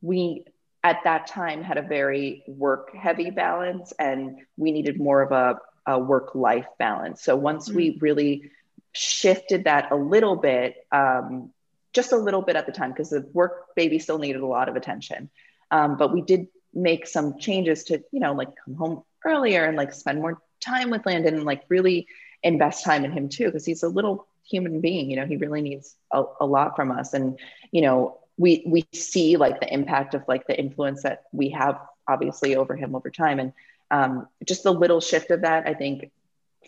we 0.01 0.45
at 0.83 0.99
that 1.03 1.25
time 1.25 1.63
had 1.63 1.77
a 1.77 1.81
very 1.81 2.43
work 2.47 2.95
heavy 2.95 3.31
balance 3.31 3.91
and 3.97 4.37
we 4.55 4.71
needed 4.71 4.99
more 4.99 5.21
of 5.23 5.31
a, 5.31 5.59
a 5.87 5.97
work 5.97 6.35
life 6.35 6.67
balance. 6.77 7.23
So 7.23 7.35
once 7.35 7.67
mm-hmm. 7.67 7.77
we 7.77 7.91
mm. 7.91 8.01
really 8.01 8.51
shifted 8.93 9.63
that 9.63 9.91
a 9.91 9.95
little 9.95 10.35
bit, 10.35 10.75
um, 10.91 11.51
just 11.93 12.11
a 12.11 12.17
little 12.17 12.41
bit 12.41 12.55
at 12.55 12.65
the 12.67 12.71
time, 12.71 12.91
because 12.91 13.09
the 13.09 13.27
work 13.33 13.75
baby 13.75 13.97
still 13.97 14.19
needed 14.19 14.41
a 14.41 14.45
lot 14.45 14.69
of 14.69 14.75
attention. 14.75 15.29
Um, 15.71 15.97
but 15.97 16.13
we 16.13 16.21
did 16.21 16.47
make 16.73 17.07
some 17.07 17.39
changes 17.39 17.85
to, 17.85 18.03
you 18.11 18.19
know, 18.19 18.33
like 18.33 18.49
come 18.63 18.75
home 18.75 19.03
earlier 19.25 19.65
and 19.65 19.75
like 19.75 19.91
spend 19.91 20.21
more 20.21 20.39
time 20.59 20.91
with 20.91 21.05
Landon 21.05 21.33
and 21.33 21.45
like 21.45 21.63
really 21.69 22.07
invest 22.45 22.85
time 22.85 23.03
in 23.03 23.11
him 23.11 23.27
too, 23.27 23.45
because 23.45 23.65
he's 23.65 23.83
a 23.83 23.89
little 23.89 24.27
human 24.47 24.79
being. 24.79 25.09
You 25.09 25.17
know, 25.17 25.25
he 25.25 25.35
really 25.35 25.61
needs 25.61 25.95
a, 26.11 26.23
a 26.39 26.45
lot 26.45 26.75
from 26.77 26.91
us. 26.91 27.13
And, 27.13 27.37
you 27.71 27.81
know, 27.81 28.19
we 28.37 28.63
we 28.65 28.85
see 28.93 29.35
like 29.37 29.59
the 29.59 29.73
impact 29.73 30.13
of 30.13 30.23
like 30.27 30.47
the 30.47 30.57
influence 30.57 31.03
that 31.03 31.23
we 31.31 31.49
have 31.49 31.79
obviously 32.07 32.55
over 32.55 32.75
him 32.75 32.95
over 32.95 33.09
time. 33.09 33.39
And 33.39 33.53
um, 33.91 34.27
just 34.45 34.63
the 34.63 34.73
little 34.73 35.01
shift 35.01 35.31
of 35.31 35.41
that, 35.41 35.67
I 35.67 35.73
think, 35.73 36.11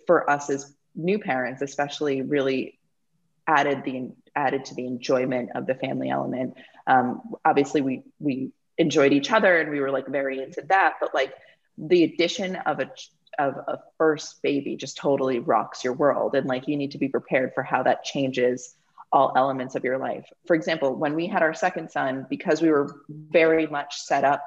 for 0.05 0.29
us 0.29 0.49
as 0.49 0.73
new 0.97 1.19
parents 1.19 1.61
especially 1.61 2.23
really 2.23 2.79
added 3.45 3.83
the 3.85 4.11
added 4.35 4.65
to 4.65 4.75
the 4.75 4.85
enjoyment 4.85 5.51
of 5.55 5.67
the 5.67 5.75
family 5.75 6.09
element 6.09 6.55
um, 6.87 7.21
obviously 7.45 7.81
we 7.81 8.03
we 8.19 8.51
enjoyed 8.77 9.13
each 9.13 9.31
other 9.31 9.59
and 9.59 9.69
we 9.69 9.79
were 9.79 9.91
like 9.91 10.07
very 10.07 10.41
into 10.41 10.61
that 10.63 10.95
but 10.99 11.13
like 11.13 11.33
the 11.77 12.03
addition 12.03 12.55
of 12.55 12.79
a 12.79 12.89
of 13.39 13.55
a 13.55 13.79
first 13.97 14.41
baby 14.41 14.75
just 14.75 14.97
totally 14.97 15.39
rocks 15.39 15.83
your 15.83 15.93
world 15.93 16.35
and 16.35 16.47
like 16.47 16.67
you 16.67 16.77
need 16.77 16.91
to 16.91 16.97
be 16.97 17.07
prepared 17.07 17.53
for 17.53 17.63
how 17.63 17.83
that 17.83 18.03
changes 18.03 18.75
all 19.11 19.31
elements 19.35 19.75
of 19.75 19.83
your 19.83 19.97
life 19.97 20.25
for 20.45 20.55
example 20.55 20.95
when 20.95 21.15
we 21.15 21.27
had 21.27 21.41
our 21.41 21.53
second 21.53 21.89
son 21.89 22.25
because 22.29 22.61
we 22.61 22.69
were 22.69 23.01
very 23.09 23.67
much 23.67 23.99
set 24.01 24.23
up 24.23 24.43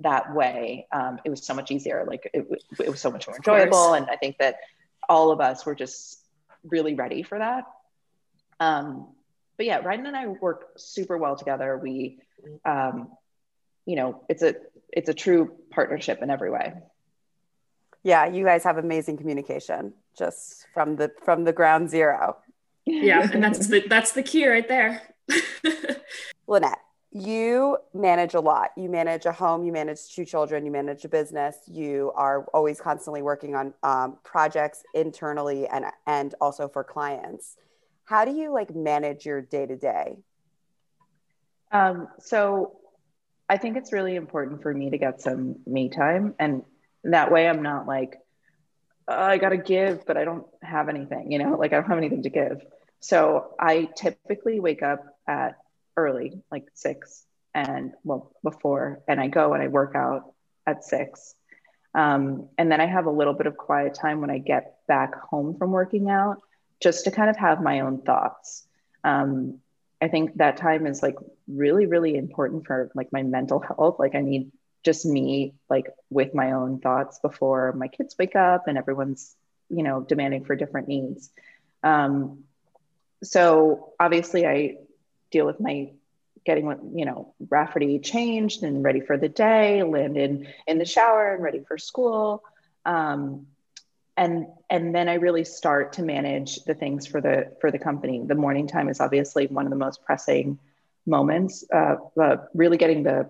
that 0.00 0.34
way 0.34 0.86
um, 0.92 1.18
it 1.24 1.30
was 1.30 1.44
so 1.44 1.54
much 1.54 1.70
easier 1.70 2.04
like 2.06 2.28
it, 2.34 2.46
it 2.78 2.90
was 2.90 3.00
so 3.00 3.10
much 3.10 3.26
more 3.26 3.36
enjoyable 3.36 3.94
and 3.94 4.06
i 4.10 4.16
think 4.16 4.36
that 4.38 4.56
all 5.08 5.30
of 5.30 5.40
us 5.40 5.64
were 5.64 5.74
just 5.74 6.26
really 6.64 6.94
ready 6.94 7.22
for 7.22 7.38
that. 7.38 7.64
Um, 8.60 9.08
but 9.56 9.66
yeah, 9.66 9.80
Ryden 9.80 10.06
and 10.06 10.16
I 10.16 10.26
work 10.26 10.72
super 10.76 11.16
well 11.16 11.36
together. 11.36 11.78
We, 11.78 12.18
um, 12.64 13.08
you 13.86 13.96
know, 13.96 14.22
it's 14.28 14.42
a 14.42 14.56
it's 14.92 15.08
a 15.08 15.14
true 15.14 15.56
partnership 15.70 16.22
in 16.22 16.30
every 16.30 16.50
way. 16.50 16.74
Yeah, 18.06 18.26
you 18.26 18.44
guys 18.44 18.62
have 18.62 18.78
amazing 18.78 19.16
communication 19.16 19.92
just 20.16 20.68
from 20.72 20.94
the 20.94 21.10
from 21.24 21.42
the 21.42 21.52
ground 21.52 21.90
zero. 21.90 22.36
Yeah, 22.84 23.28
and 23.32 23.42
that's 23.42 23.66
the 23.66 23.80
that's 23.88 24.12
the 24.12 24.22
key 24.22 24.46
right 24.46 24.68
there. 24.68 25.02
Lynette, 26.46 26.78
you 27.10 27.78
manage 27.92 28.34
a 28.34 28.40
lot. 28.40 28.70
You 28.76 28.88
manage 28.88 29.26
a 29.26 29.32
home, 29.32 29.64
you 29.64 29.72
manage 29.72 30.14
two 30.14 30.24
children, 30.24 30.64
you 30.64 30.70
manage 30.70 31.04
a 31.04 31.08
business. 31.08 31.56
You 31.66 32.12
are 32.14 32.44
always 32.54 32.80
constantly 32.80 33.22
working 33.22 33.56
on 33.56 33.74
um, 33.82 34.18
projects 34.22 34.84
internally 34.94 35.66
and 35.66 35.86
and 36.06 36.32
also 36.40 36.68
for 36.68 36.84
clients. 36.84 37.56
How 38.04 38.24
do 38.24 38.30
you 38.30 38.52
like 38.52 38.72
manage 38.72 39.26
your 39.26 39.42
day 39.42 39.66
to 39.66 39.76
day? 39.76 40.18
So, 42.20 42.76
I 43.48 43.56
think 43.56 43.76
it's 43.76 43.92
really 43.92 44.14
important 44.14 44.62
for 44.62 44.72
me 44.72 44.90
to 44.90 44.96
get 44.96 45.20
some 45.20 45.56
me 45.66 45.88
time, 45.88 46.36
and 46.38 46.62
that 47.12 47.30
way 47.30 47.48
I'm 47.48 47.62
not 47.62 47.86
like 47.86 48.16
oh, 49.08 49.14
I 49.14 49.38
got 49.38 49.50
to 49.50 49.56
give, 49.56 50.06
but 50.06 50.16
I 50.16 50.24
don't 50.24 50.46
have 50.62 50.88
anything. 50.88 51.30
You 51.30 51.38
know, 51.38 51.56
like 51.56 51.72
I 51.72 51.76
don't 51.76 51.88
have 51.88 51.98
anything 51.98 52.22
to 52.24 52.30
give. 52.30 52.62
So 53.00 53.54
I 53.58 53.88
typically 53.96 54.60
wake 54.60 54.82
up 54.82 55.04
at 55.28 55.56
early, 55.96 56.42
like 56.50 56.64
six, 56.74 57.24
and 57.54 57.92
well, 58.04 58.32
before, 58.42 59.02
and 59.08 59.20
I 59.20 59.28
go 59.28 59.54
and 59.54 59.62
I 59.62 59.68
work 59.68 59.94
out 59.94 60.32
at 60.66 60.84
six. 60.84 61.34
Um, 61.94 62.48
and 62.58 62.70
then 62.70 62.80
I 62.80 62.86
have 62.86 63.06
a 63.06 63.10
little 63.10 63.32
bit 63.32 63.46
of 63.46 63.56
quiet 63.56 63.94
time 63.94 64.20
when 64.20 64.30
I 64.30 64.38
get 64.38 64.76
back 64.86 65.14
home 65.14 65.56
from 65.56 65.70
working 65.70 66.10
out 66.10 66.42
just 66.80 67.04
to 67.04 67.10
kind 67.10 67.30
of 67.30 67.36
have 67.36 67.62
my 67.62 67.80
own 67.80 68.02
thoughts. 68.02 68.66
Um, 69.02 69.60
I 70.02 70.08
think 70.08 70.36
that 70.36 70.58
time 70.58 70.86
is 70.86 71.02
like 71.02 71.16
really, 71.48 71.86
really 71.86 72.16
important 72.16 72.66
for 72.66 72.90
like 72.94 73.12
my 73.12 73.22
mental 73.22 73.60
health. 73.60 73.96
Like 73.98 74.14
I 74.14 74.20
need 74.20 74.52
just 74.86 75.04
me 75.04 75.52
like 75.68 75.92
with 76.08 76.32
my 76.32 76.52
own 76.52 76.78
thoughts 76.78 77.18
before 77.18 77.72
my 77.72 77.88
kids 77.88 78.14
wake 78.18 78.36
up 78.36 78.68
and 78.68 78.78
everyone's, 78.78 79.34
you 79.68 79.82
know, 79.82 80.00
demanding 80.00 80.44
for 80.44 80.54
different 80.54 80.86
needs. 80.86 81.28
Um, 81.82 82.44
so 83.22 83.92
obviously 83.98 84.46
I 84.46 84.76
deal 85.32 85.44
with 85.44 85.60
my 85.60 85.90
getting 86.44 86.66
you 86.94 87.04
know 87.04 87.34
Rafferty 87.50 87.98
changed 87.98 88.62
and 88.62 88.84
ready 88.84 89.00
for 89.00 89.18
the 89.18 89.28
day, 89.28 89.82
Landon 89.82 90.46
in 90.68 90.78
the 90.78 90.84
shower 90.84 91.34
and 91.34 91.42
ready 91.42 91.60
for 91.66 91.76
school. 91.76 92.44
Um, 92.84 93.48
and 94.16 94.46
and 94.70 94.94
then 94.94 95.08
I 95.08 95.14
really 95.14 95.44
start 95.44 95.94
to 95.94 96.02
manage 96.02 96.62
the 96.64 96.74
things 96.74 97.06
for 97.06 97.20
the 97.20 97.52
for 97.60 97.72
the 97.72 97.78
company. 97.80 98.22
The 98.24 98.36
morning 98.36 98.68
time 98.68 98.88
is 98.88 99.00
obviously 99.00 99.48
one 99.48 99.66
of 99.66 99.70
the 99.70 99.76
most 99.76 100.04
pressing 100.04 100.60
moments. 101.04 101.64
Uh, 101.72 101.96
really 102.54 102.76
getting 102.76 103.02
the 103.02 103.28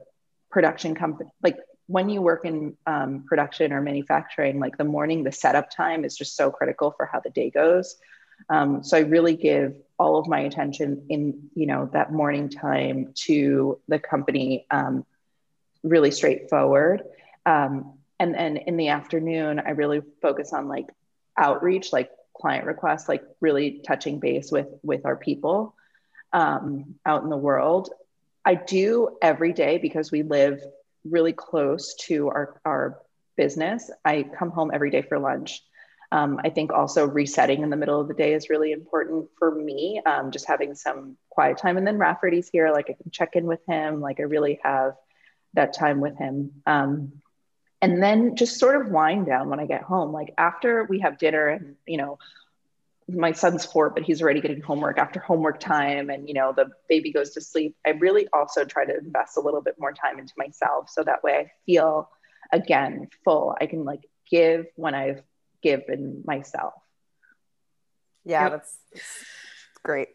production 0.57 0.95
company 0.95 1.29
like 1.43 1.59
when 1.87 2.09
you 2.09 2.23
work 2.23 2.47
in 2.47 2.79
um, 2.87 3.25
production 3.29 3.75
or 3.75 3.81
manufacturing, 3.83 4.59
like 4.59 4.79
the 4.79 4.85
morning, 4.85 5.23
the 5.23 5.33
setup 5.33 5.71
time 5.71 6.03
is 6.03 6.17
just 6.17 6.35
so 6.35 6.51
critical 6.51 6.93
for 6.97 7.05
how 7.07 7.21
the 7.21 7.29
day 7.29 7.51
goes. 7.51 7.97
Um, 8.49 8.83
so 8.83 8.97
I 8.97 9.01
really 9.01 9.37
give 9.37 9.77
all 9.99 10.19
of 10.19 10.27
my 10.27 10.41
attention 10.41 11.05
in 11.11 11.51
you 11.55 11.67
know 11.67 11.91
that 11.93 12.11
morning 12.11 12.49
time 12.49 13.13
to 13.27 13.79
the 13.87 13.99
company, 13.99 14.67
um, 14.71 15.05
really 15.83 16.11
straightforward. 16.11 17.03
Um, 17.45 17.99
and 18.19 18.35
then 18.35 18.57
in 18.57 18.79
the 18.79 18.89
afternoon, 18.89 19.61
I 19.61 19.71
really 19.71 20.01
focus 20.23 20.55
on 20.55 20.69
like 20.69 20.87
outreach, 21.37 21.93
like 21.93 22.11
client 22.35 22.65
requests, 22.65 23.11
like 23.11 23.23
really 23.43 23.83
touching 23.87 24.21
base 24.21 24.51
with 24.51 24.69
with 24.83 25.05
our 25.05 25.17
people 25.17 25.75
um, 26.33 26.97
out 27.05 27.23
in 27.25 27.31
the 27.31 27.37
world. 27.37 27.91
I 28.47 28.55
do 28.55 29.19
every 29.21 29.53
day 29.53 29.79
because 29.79 30.13
we 30.13 30.23
live 30.23 30.63
really 31.05 31.33
close 31.33 31.95
to 32.07 32.29
our 32.29 32.61
our 32.65 33.01
business. 33.37 33.91
I 34.05 34.23
come 34.23 34.51
home 34.51 34.71
every 34.73 34.91
day 34.91 35.03
for 35.03 35.19
lunch. 35.19 35.61
Um, 36.13 36.41
I 36.45 36.51
think 36.51 36.73
also 36.73 37.05
resetting 37.05 37.63
in 37.63 37.71
the 37.71 37.77
middle 37.77 38.01
of 38.01 38.07
the 38.07 38.15
day 38.15 38.33
is 38.33 38.49
really 38.49 38.71
important 38.71 39.27
for 39.39 39.53
me. 39.53 40.01
Um, 40.07 40.31
just 40.31 40.47
having 40.47 40.77
some 40.77 41.17
quiet 41.29 41.59
time, 41.59 41.77
and 41.77 41.87
then 41.87 41.99
Rafferty's 41.99 42.49
here, 42.49 42.71
like 42.71 42.89
I 42.89 42.95
can 42.95 43.11
check 43.11 43.35
in 43.35 43.47
with 43.47 43.61
him. 43.67 44.01
Like 44.01 44.21
I 44.21 44.23
really 44.23 44.61
have 44.63 44.95
that 45.55 45.75
time 45.75 46.01
with 46.01 46.17
him. 46.17 46.63
Um, 46.67 47.13
and 47.83 48.01
then 48.03 48.37
just 48.37 48.61
sort 48.61 48.81
of 48.81 48.93
wind 48.93 49.27
down 49.27 49.51
when 49.51 49.61
I 49.61 49.67
get 49.67 49.83
home. 49.83 50.13
Like 50.13 50.33
after 50.39 50.85
we 50.89 51.01
have 51.01 51.19
dinner, 51.19 51.49
and 51.49 51.75
you 51.85 51.99
know, 51.99 52.19
my 53.09 53.33
son's 53.33 53.65
four, 53.65 53.91
but 53.91 54.03
he's 54.03 54.21
already 54.21 54.41
getting 54.41 54.61
homework 54.61 54.99
after 54.99 55.21
homework 55.21 55.61
time, 55.61 56.11
and 56.11 56.29
you 56.29 56.35
know, 56.35 56.53
the 56.55 56.71
baby 56.89 57.13
goes 57.13 57.31
to 57.31 57.41
sleep. 57.41 57.77
I 57.87 57.91
really 57.91 58.29
also 58.33 58.65
try 58.65 58.85
to 58.85 58.99
invest 58.99 59.37
a 59.37 59.41
little 59.41 59.63
bit 59.63 59.77
more 59.79 59.93
time 59.93 60.19
into 60.19 60.33
myself, 60.37 60.91
so 60.91 61.05
that 61.05 61.23
way 61.23 61.37
I 61.37 61.51
feel 61.67 62.11
again 62.53 63.09
full. 63.25 63.57
I 63.61 63.67
can 63.67 63.85
like 63.85 64.09
give 64.29 64.67
when 64.75 64.95
I've 64.95 65.23
given 65.63 66.23
myself. 66.27 66.75
Yeah, 68.25 68.45
yep. 68.45 68.53
that's, 68.53 68.77
that's 68.93 69.27
great. 69.85 70.09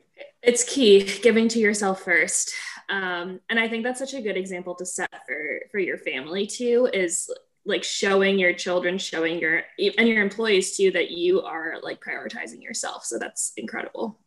It's 0.43 0.63
key 0.63 1.03
giving 1.21 1.47
to 1.49 1.59
yourself 1.59 2.03
first. 2.03 2.53
Um, 2.89 3.39
and 3.49 3.57
I 3.57 3.69
think 3.69 3.83
that's 3.83 3.99
such 3.99 4.13
a 4.13 4.21
good 4.21 4.35
example 4.35 4.75
to 4.75 4.85
set 4.85 5.09
for 5.25 5.61
for 5.71 5.79
your 5.79 5.97
family 5.97 6.45
too. 6.45 6.89
Is 6.93 7.33
like 7.65 7.83
showing 7.83 8.39
your 8.39 8.53
children, 8.53 8.97
showing 8.97 9.39
your 9.39 9.63
and 9.97 10.07
your 10.07 10.21
employees 10.21 10.75
too 10.75 10.91
that 10.91 11.11
you 11.11 11.41
are 11.41 11.75
like 11.83 12.01
prioritizing 12.01 12.61
yourself. 12.61 13.05
So 13.05 13.19
that's 13.19 13.53
incredible. 13.57 14.19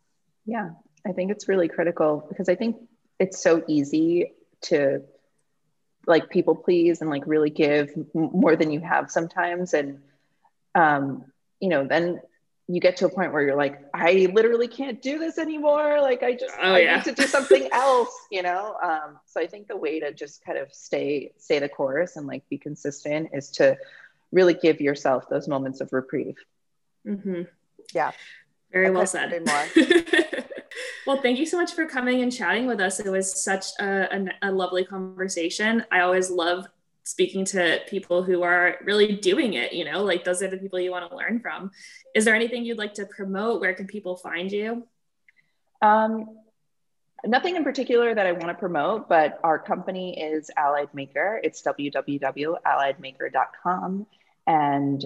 Yeah, 0.45 0.71
I 1.05 1.11
think 1.11 1.31
it's 1.31 1.49
really 1.49 1.67
critical 1.67 2.25
because 2.29 2.49
I 2.49 2.55
think 2.55 2.77
it's 3.19 3.41
so 3.41 3.63
easy 3.67 4.33
to 4.63 5.03
like 6.07 6.29
people 6.29 6.55
please 6.55 7.01
and 7.01 7.09
like 7.09 7.23
really 7.25 7.49
give 7.49 7.91
more 8.13 8.55
than 8.55 8.71
you 8.71 8.79
have 8.79 9.09
sometimes 9.09 9.73
and 9.73 9.99
um 10.75 11.25
you 11.59 11.67
know 11.67 11.87
then 11.87 12.21
you 12.67 12.81
get 12.81 12.97
to 12.97 13.05
a 13.05 13.09
point 13.09 13.31
where 13.31 13.43
you're 13.43 13.55
like 13.55 13.79
i 13.93 14.27
literally 14.33 14.67
can't 14.67 15.01
do 15.01 15.19
this 15.19 15.37
anymore. 15.37 16.01
Like 16.01 16.23
i 16.23 16.33
just 16.33 16.53
oh, 16.61 16.73
i 16.73 16.79
yeah. 16.79 16.95
need 16.95 17.03
to 17.05 17.11
do 17.11 17.27
something 17.27 17.69
else 17.71 18.13
you 18.31 18.41
know? 18.41 18.75
Um 18.83 19.19
so 19.25 19.39
i 19.39 19.47
think 19.47 19.67
the 19.67 19.77
way 19.77 19.99
to 19.99 20.13
just 20.13 20.43
kind 20.43 20.57
of 20.57 20.73
stay 20.73 21.31
stay 21.37 21.59
the 21.59 21.69
course 21.69 22.15
and 22.15 22.27
like 22.27 22.47
be 22.49 22.57
consistent 22.57 23.29
is 23.33 23.49
to 23.51 23.77
really 24.31 24.53
give 24.53 24.81
yourself 24.81 25.29
those 25.29 25.47
moments 25.47 25.79
of 25.81 25.93
reprieve. 25.93 26.35
Mm-hmm. 27.07 27.43
yeah. 27.93 28.11
Very 28.71 28.89
well 28.89 29.05
said. 29.05 29.47
Well 31.05 31.21
thank 31.21 31.37
you 31.37 31.45
so 31.45 31.57
much 31.57 31.73
for 31.73 31.85
coming 31.85 32.23
and 32.23 32.33
chatting 32.33 32.65
with 32.65 32.79
us. 32.79 32.99
It 32.99 33.09
was 33.09 33.43
such 33.43 33.67
a, 33.79 34.27
a, 34.41 34.49
a 34.49 34.51
lovely 34.51 34.83
conversation. 34.83 35.85
I 35.91 35.99
always 35.99 36.31
love 36.31 36.65
speaking 37.05 37.45
to 37.45 37.79
people 37.87 38.23
who 38.23 38.41
are 38.41 38.77
really 38.83 39.15
doing 39.15 39.53
it 39.53 39.71
you 39.71 39.85
know 39.85 40.03
like 40.03 40.23
those 40.23 40.41
are 40.41 40.49
the 40.49 40.57
people 40.57 40.79
you 40.79 40.91
want 40.91 41.09
to 41.09 41.15
learn 41.15 41.39
from. 41.39 41.71
Is 42.13 42.25
there 42.25 42.35
anything 42.35 42.65
you'd 42.65 42.77
like 42.77 42.95
to 42.95 43.05
promote? 43.05 43.61
Where 43.61 43.73
can 43.73 43.87
people 43.87 44.17
find 44.17 44.51
you? 44.51 44.85
Um, 45.81 46.25
nothing 47.25 47.55
in 47.55 47.63
particular 47.63 48.13
that 48.13 48.27
i 48.27 48.31
want 48.31 48.47
to 48.47 48.53
promote 48.53 49.09
but 49.09 49.39
our 49.43 49.59
company 49.59 50.21
is 50.21 50.51
allied 50.57 50.93
maker. 50.93 51.41
It's 51.43 51.61
www.alliedmaker.com 51.61 54.07
and 54.47 55.05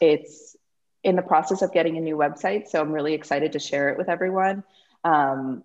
it's 0.00 0.56
in 1.04 1.14
the 1.16 1.22
process 1.22 1.62
of 1.62 1.72
getting 1.72 1.96
a 1.96 2.00
new 2.00 2.16
website 2.16 2.68
so 2.68 2.80
i'm 2.80 2.92
really 2.92 3.14
excited 3.14 3.52
to 3.52 3.58
share 3.58 3.88
it 3.90 3.98
with 3.98 4.08
everyone. 4.08 4.64
Um, 5.04 5.62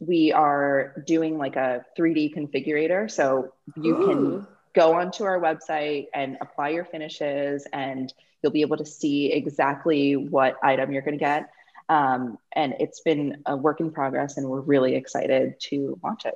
we 0.00 0.32
are 0.32 1.04
doing 1.06 1.38
like 1.38 1.54
a 1.56 1.84
3d 1.96 2.34
configurator 2.34 3.10
so 3.10 3.52
you 3.76 3.96
Ooh. 3.96 4.06
can 4.06 4.46
go 4.74 4.94
onto 4.94 5.24
our 5.24 5.40
website 5.40 6.06
and 6.14 6.36
apply 6.40 6.70
your 6.70 6.84
finishes 6.84 7.66
and 7.72 8.12
you'll 8.42 8.52
be 8.52 8.60
able 8.60 8.76
to 8.76 8.84
see 8.84 9.32
exactly 9.32 10.16
what 10.16 10.56
item 10.62 10.92
you're 10.92 11.02
going 11.02 11.18
to 11.18 11.24
get. 11.24 11.50
Um, 11.88 12.38
and 12.52 12.74
it's 12.80 13.00
been 13.00 13.42
a 13.46 13.56
work 13.56 13.80
in 13.80 13.90
progress 13.90 14.36
and 14.36 14.48
we're 14.48 14.60
really 14.60 14.94
excited 14.94 15.60
to 15.60 15.98
launch 16.02 16.24
it. 16.24 16.34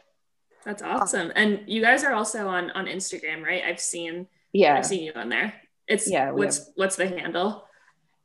That's 0.65 0.83
awesome. 0.83 1.33
And 1.35 1.63
you 1.67 1.81
guys 1.81 2.05
are 2.05 2.13
also 2.13 2.49
on 2.49 2.71
on 2.73 2.87
instagram 2.87 3.43
right? 3.43 3.63
I've 3.65 3.81
seen 3.81 4.27
yeah. 4.53 4.77
I've 4.77 4.87
seen 4.87 5.03
you 5.03 5.13
on 5.15 5.29
there. 5.29 5.55
It's 5.87 6.11
yeah 6.11 6.31
what's 6.33 6.59
have, 6.59 6.67
what's 6.75 6.97
the 6.97 7.09
handle? 7.09 7.65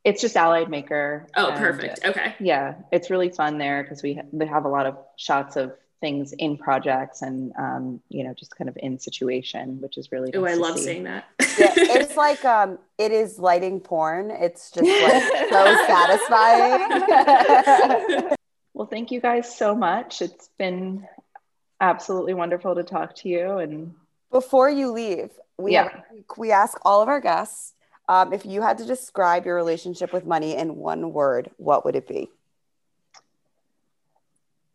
It's 0.04 0.20
just 0.20 0.36
allied 0.36 0.68
maker. 0.68 1.26
Oh 1.34 1.54
perfect. 1.56 2.04
Okay. 2.04 2.34
Yeah 2.40 2.74
it's 2.92 3.08
really 3.08 3.30
fun 3.30 3.56
there 3.56 3.82
because 3.82 4.02
we, 4.02 4.20
they 4.32 4.46
have 4.46 4.66
a 4.66 4.68
lot 4.68 4.84
of 4.84 4.98
shots 5.16 5.56
of 5.56 5.72
things 6.04 6.34
in 6.34 6.58
projects 6.58 7.22
and 7.22 7.54
um, 7.58 7.98
you 8.10 8.22
know 8.22 8.34
just 8.34 8.54
kind 8.54 8.68
of 8.68 8.76
in 8.82 8.98
situation 8.98 9.80
which 9.80 9.96
is 9.96 10.12
really 10.12 10.30
nice 10.30 10.38
oh 10.38 10.44
i 10.44 10.52
love 10.52 10.76
see. 10.76 10.84
seeing 10.84 11.04
that. 11.04 11.24
Yeah, 11.40 11.72
it's 11.76 12.14
like 12.26 12.44
um 12.44 12.78
it 12.98 13.10
is 13.10 13.38
lighting 13.38 13.80
porn. 13.80 14.30
It's 14.30 14.70
just 14.70 14.86
like 14.86 15.22
so 15.48 15.64
satisfying. 15.86 18.36
Well 18.74 18.86
thank 18.86 19.12
you 19.12 19.22
guys 19.22 19.56
so 19.56 19.74
much. 19.74 20.20
It's 20.20 20.50
been 20.58 21.08
absolutely 21.80 22.34
wonderful 22.34 22.74
to 22.74 22.82
talk 22.82 23.16
to 23.16 23.30
you 23.30 23.56
and 23.56 23.94
before 24.30 24.68
you 24.68 24.92
leave 24.92 25.30
we 25.56 25.72
yeah. 25.72 25.84
have, 25.84 26.02
we 26.36 26.52
ask 26.52 26.76
all 26.82 27.00
of 27.00 27.08
our 27.08 27.20
guests 27.20 27.72
um, 28.10 28.34
if 28.34 28.44
you 28.44 28.60
had 28.60 28.76
to 28.76 28.84
describe 28.84 29.46
your 29.46 29.54
relationship 29.54 30.12
with 30.12 30.26
money 30.26 30.54
in 30.54 30.76
one 30.76 31.14
word 31.14 31.50
what 31.56 31.86
would 31.86 31.96
it 31.96 32.06
be? 32.06 32.28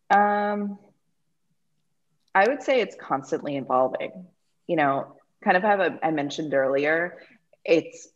Um 0.10 0.80
I 2.34 2.48
would 2.48 2.64
say 2.64 2.82
it's 2.82 2.96
constantly 2.96 3.58
evolving. 3.58 4.28
You 4.68 4.76
know, 4.76 5.16
kind 5.44 5.58
of 5.58 5.64
have 5.64 5.80
a, 5.80 6.00
I 6.04 6.12
mentioned 6.12 6.54
earlier, 6.54 7.18
it's 7.66 8.08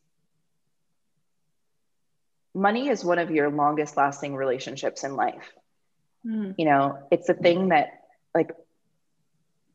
money 2.54 2.90
is 2.90 3.04
one 3.04 3.20
of 3.20 3.32
your 3.32 3.50
longest 3.50 3.98
lasting 3.98 4.36
relationships 4.36 5.04
in 5.04 5.16
life. 5.16 5.52
Mm. 6.26 6.56
You 6.58 6.66
know, 6.66 7.00
it's 7.12 7.30
a 7.30 7.34
thing 7.34 7.70
that 7.70 7.90
like 8.34 8.52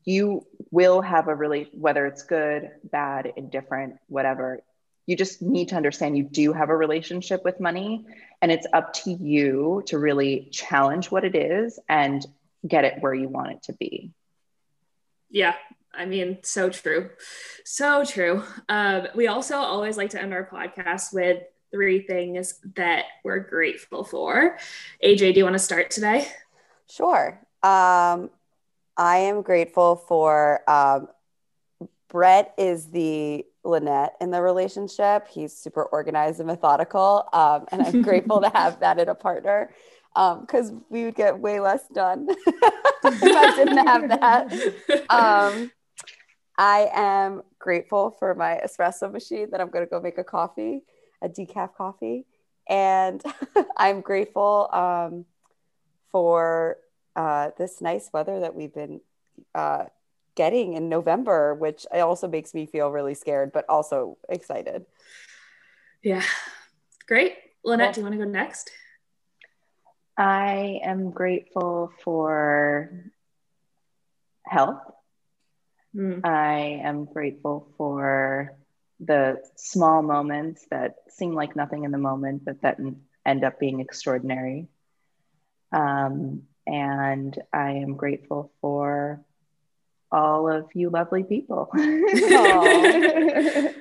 you 0.05 0.45
will 0.71 1.01
have 1.01 1.27
a 1.27 1.35
really 1.35 1.69
whether 1.73 2.05
it's 2.05 2.23
good, 2.23 2.71
bad, 2.83 3.31
indifferent, 3.35 3.97
whatever. 4.07 4.61
You 5.05 5.15
just 5.15 5.41
need 5.41 5.69
to 5.69 5.75
understand 5.75 6.17
you 6.17 6.23
do 6.23 6.53
have 6.53 6.69
a 6.69 6.75
relationship 6.75 7.43
with 7.43 7.59
money 7.59 8.05
and 8.41 8.51
it's 8.51 8.67
up 8.71 8.93
to 8.93 9.11
you 9.11 9.83
to 9.87 9.97
really 9.97 10.49
challenge 10.51 11.11
what 11.11 11.25
it 11.25 11.35
is 11.35 11.79
and 11.89 12.25
get 12.67 12.85
it 12.85 13.01
where 13.01 13.13
you 13.13 13.27
want 13.27 13.51
it 13.51 13.63
to 13.63 13.73
be. 13.73 14.11
Yeah, 15.29 15.55
I 15.93 16.05
mean, 16.05 16.39
so 16.43 16.69
true. 16.69 17.09
So 17.65 18.03
true. 18.05 18.43
Um, 18.67 19.07
we 19.15 19.27
also 19.27 19.55
always 19.57 19.97
like 19.97 20.11
to 20.11 20.21
end 20.21 20.33
our 20.33 20.47
podcast 20.47 21.13
with 21.13 21.43
three 21.71 22.01
things 22.01 22.59
that 22.75 23.05
we're 23.23 23.39
grateful 23.39 24.03
for. 24.03 24.57
AJ, 25.03 25.33
do 25.33 25.39
you 25.39 25.43
want 25.43 25.55
to 25.55 25.59
start 25.59 25.91
today? 25.91 26.27
Sure. 26.89 27.39
Um, 27.61 28.29
I 28.97 29.17
am 29.17 29.41
grateful 29.41 29.95
for 29.95 30.61
um, 30.69 31.07
Brett 32.09 32.53
is 32.57 32.87
the 32.87 33.45
Lynette 33.63 34.15
in 34.19 34.31
the 34.31 34.41
relationship. 34.41 35.27
He's 35.27 35.55
super 35.55 35.83
organized 35.83 36.39
and 36.39 36.47
methodical. 36.47 37.27
Um, 37.31 37.65
and 37.71 37.81
I'm 37.81 38.01
grateful 38.01 38.41
to 38.41 38.49
have 38.53 38.79
that 38.79 38.99
in 38.99 39.09
a 39.09 39.15
partner 39.15 39.71
because 40.41 40.71
um, 40.71 40.83
we 40.89 41.05
would 41.05 41.15
get 41.15 41.39
way 41.39 41.61
less 41.61 41.87
done 41.93 42.27
if 42.37 42.37
I 43.03 43.55
didn't 43.55 43.87
have 43.87 44.09
that. 44.09 44.51
Um, 45.09 45.71
I 46.57 46.89
am 46.93 47.41
grateful 47.57 48.11
for 48.19 48.35
my 48.35 48.59
espresso 48.65 49.09
machine 49.09 49.51
that 49.51 49.61
I'm 49.61 49.69
going 49.69 49.85
to 49.85 49.89
go 49.89 50.01
make 50.01 50.17
a 50.17 50.25
coffee, 50.25 50.81
a 51.21 51.29
decaf 51.29 51.73
coffee. 51.73 52.25
And 52.67 53.23
I'm 53.77 54.01
grateful 54.01 54.69
um, 54.73 55.25
for 56.11 56.77
uh, 57.15 57.51
this 57.57 57.79
nice 57.79 58.09
weather 58.11 58.41
that 58.41 58.55
we've 58.55 58.73
been 58.73 58.99
uh, 59.55 59.85
getting 60.35 60.73
in 60.73 60.89
November, 60.89 61.53
which 61.53 61.85
also 61.93 62.27
makes 62.27 62.53
me 62.53 62.65
feel 62.65 62.91
really 62.91 63.13
scared, 63.13 63.53
but 63.53 63.63
also 63.69 64.17
excited. 64.27 64.85
Yeah. 66.03 66.23
Great. 67.07 67.37
Lynette, 67.63 67.85
well, 67.85 67.93
do 67.93 67.99
you 68.01 68.03
want 68.03 68.19
to 68.19 68.25
go 68.25 68.29
next? 68.29 68.71
I 70.19 70.81
am 70.83 71.11
grateful 71.11 71.93
for 72.03 73.05
health. 74.45 74.81
Mm. 75.95 76.25
I 76.25 76.81
am 76.83 77.05
grateful 77.05 77.71
for 77.77 78.57
the 78.99 79.41
small 79.55 80.01
moments 80.01 80.65
that 80.71 80.95
seem 81.07 81.33
like 81.33 81.55
nothing 81.55 81.85
in 81.85 81.91
the 81.91 81.97
moment, 81.97 82.43
but 82.43 82.61
that 82.63 82.79
end 83.25 83.45
up 83.45 83.61
being 83.61 83.79
extraordinary. 83.79 84.67
Um, 85.71 86.43
and 86.67 87.41
I 87.53 87.71
am 87.75 87.95
grateful 87.95 88.51
for 88.59 89.23
all 90.11 90.51
of 90.51 90.65
you 90.73 90.89
lovely 90.89 91.23
people. 91.23 91.69
I 91.73 93.71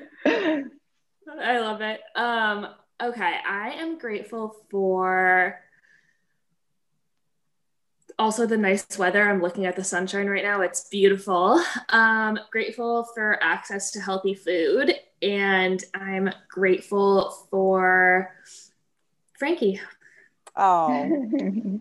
love 1.58 1.80
it. 1.80 2.00
Um, 2.14 2.68
okay, 3.02 3.38
I 3.44 3.70
am 3.80 3.98
grateful 3.98 4.54
for 4.70 5.58
also 8.18 8.46
the 8.46 8.56
nice 8.56 8.86
weather. 8.98 9.28
I'm 9.28 9.40
looking 9.40 9.66
at 9.66 9.76
the 9.76 9.84
sunshine 9.84 10.26
right 10.26 10.42
now. 10.42 10.60
It's 10.62 10.88
beautiful. 10.88 11.62
Um, 11.90 12.38
grateful 12.50 13.08
for 13.14 13.42
access 13.42 13.90
to 13.92 14.00
healthy 14.00 14.34
food. 14.34 14.94
And 15.22 15.82
I'm 15.94 16.30
grateful 16.50 17.46
for 17.50 18.34
Frankie. 19.38 19.80
Oh, 20.54 21.80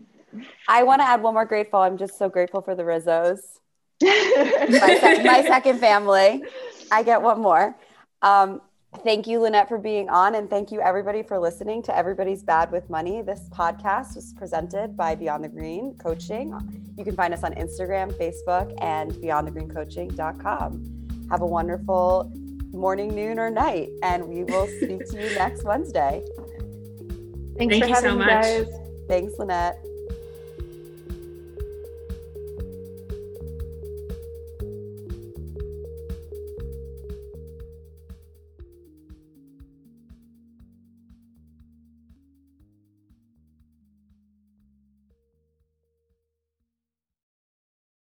I 0.68 0.82
want 0.82 1.00
to 1.00 1.06
add 1.06 1.22
one 1.22 1.34
more 1.34 1.44
grateful. 1.44 1.80
I'm 1.80 1.98
just 1.98 2.16
so 2.16 2.28
grateful 2.28 2.62
for 2.62 2.74
the 2.74 2.84
Rizzos, 2.84 3.40
my, 4.02 4.98
sec- 5.00 5.24
my 5.24 5.42
second 5.42 5.78
family. 5.78 6.42
I 6.90 7.02
get 7.02 7.20
one 7.20 7.40
more. 7.40 7.76
Um, 8.22 8.62
thank 8.96 9.26
you, 9.26 9.40
Lynette, 9.40 9.68
for 9.68 9.78
being 9.78 10.08
on. 10.08 10.34
And 10.34 10.48
thank 10.48 10.70
you, 10.70 10.80
everybody, 10.80 11.22
for 11.22 11.38
listening 11.38 11.82
to 11.84 11.96
Everybody's 11.96 12.42
Bad 12.42 12.70
with 12.70 12.88
Money. 12.90 13.22
This 13.22 13.48
podcast 13.50 14.16
was 14.16 14.32
presented 14.32 14.96
by 14.96 15.14
Beyond 15.14 15.44
the 15.44 15.48
Green 15.48 15.94
Coaching. 15.98 16.54
You 16.96 17.04
can 17.04 17.14
find 17.14 17.34
us 17.34 17.44
on 17.44 17.54
Instagram, 17.54 18.12
Facebook, 18.18 18.74
and 18.80 19.12
beyondthegreencoaching.com. 19.12 21.28
Have 21.30 21.42
a 21.42 21.46
wonderful 21.46 22.32
morning, 22.72 23.14
noon, 23.14 23.38
or 23.38 23.50
night. 23.50 23.90
And 24.02 24.26
we 24.26 24.44
will 24.44 24.66
speak 24.82 25.06
to 25.10 25.22
you 25.22 25.34
next 25.36 25.64
Wednesday. 25.64 26.22
Thanks 27.56 27.72
Thank 27.72 27.84
for 27.84 27.88
you 27.88 27.94
having 27.94 28.10
so 28.10 28.16
much. 28.16 28.28
guys. 28.28 28.66
Thanks, 29.08 29.32
Lynette. 29.38 29.78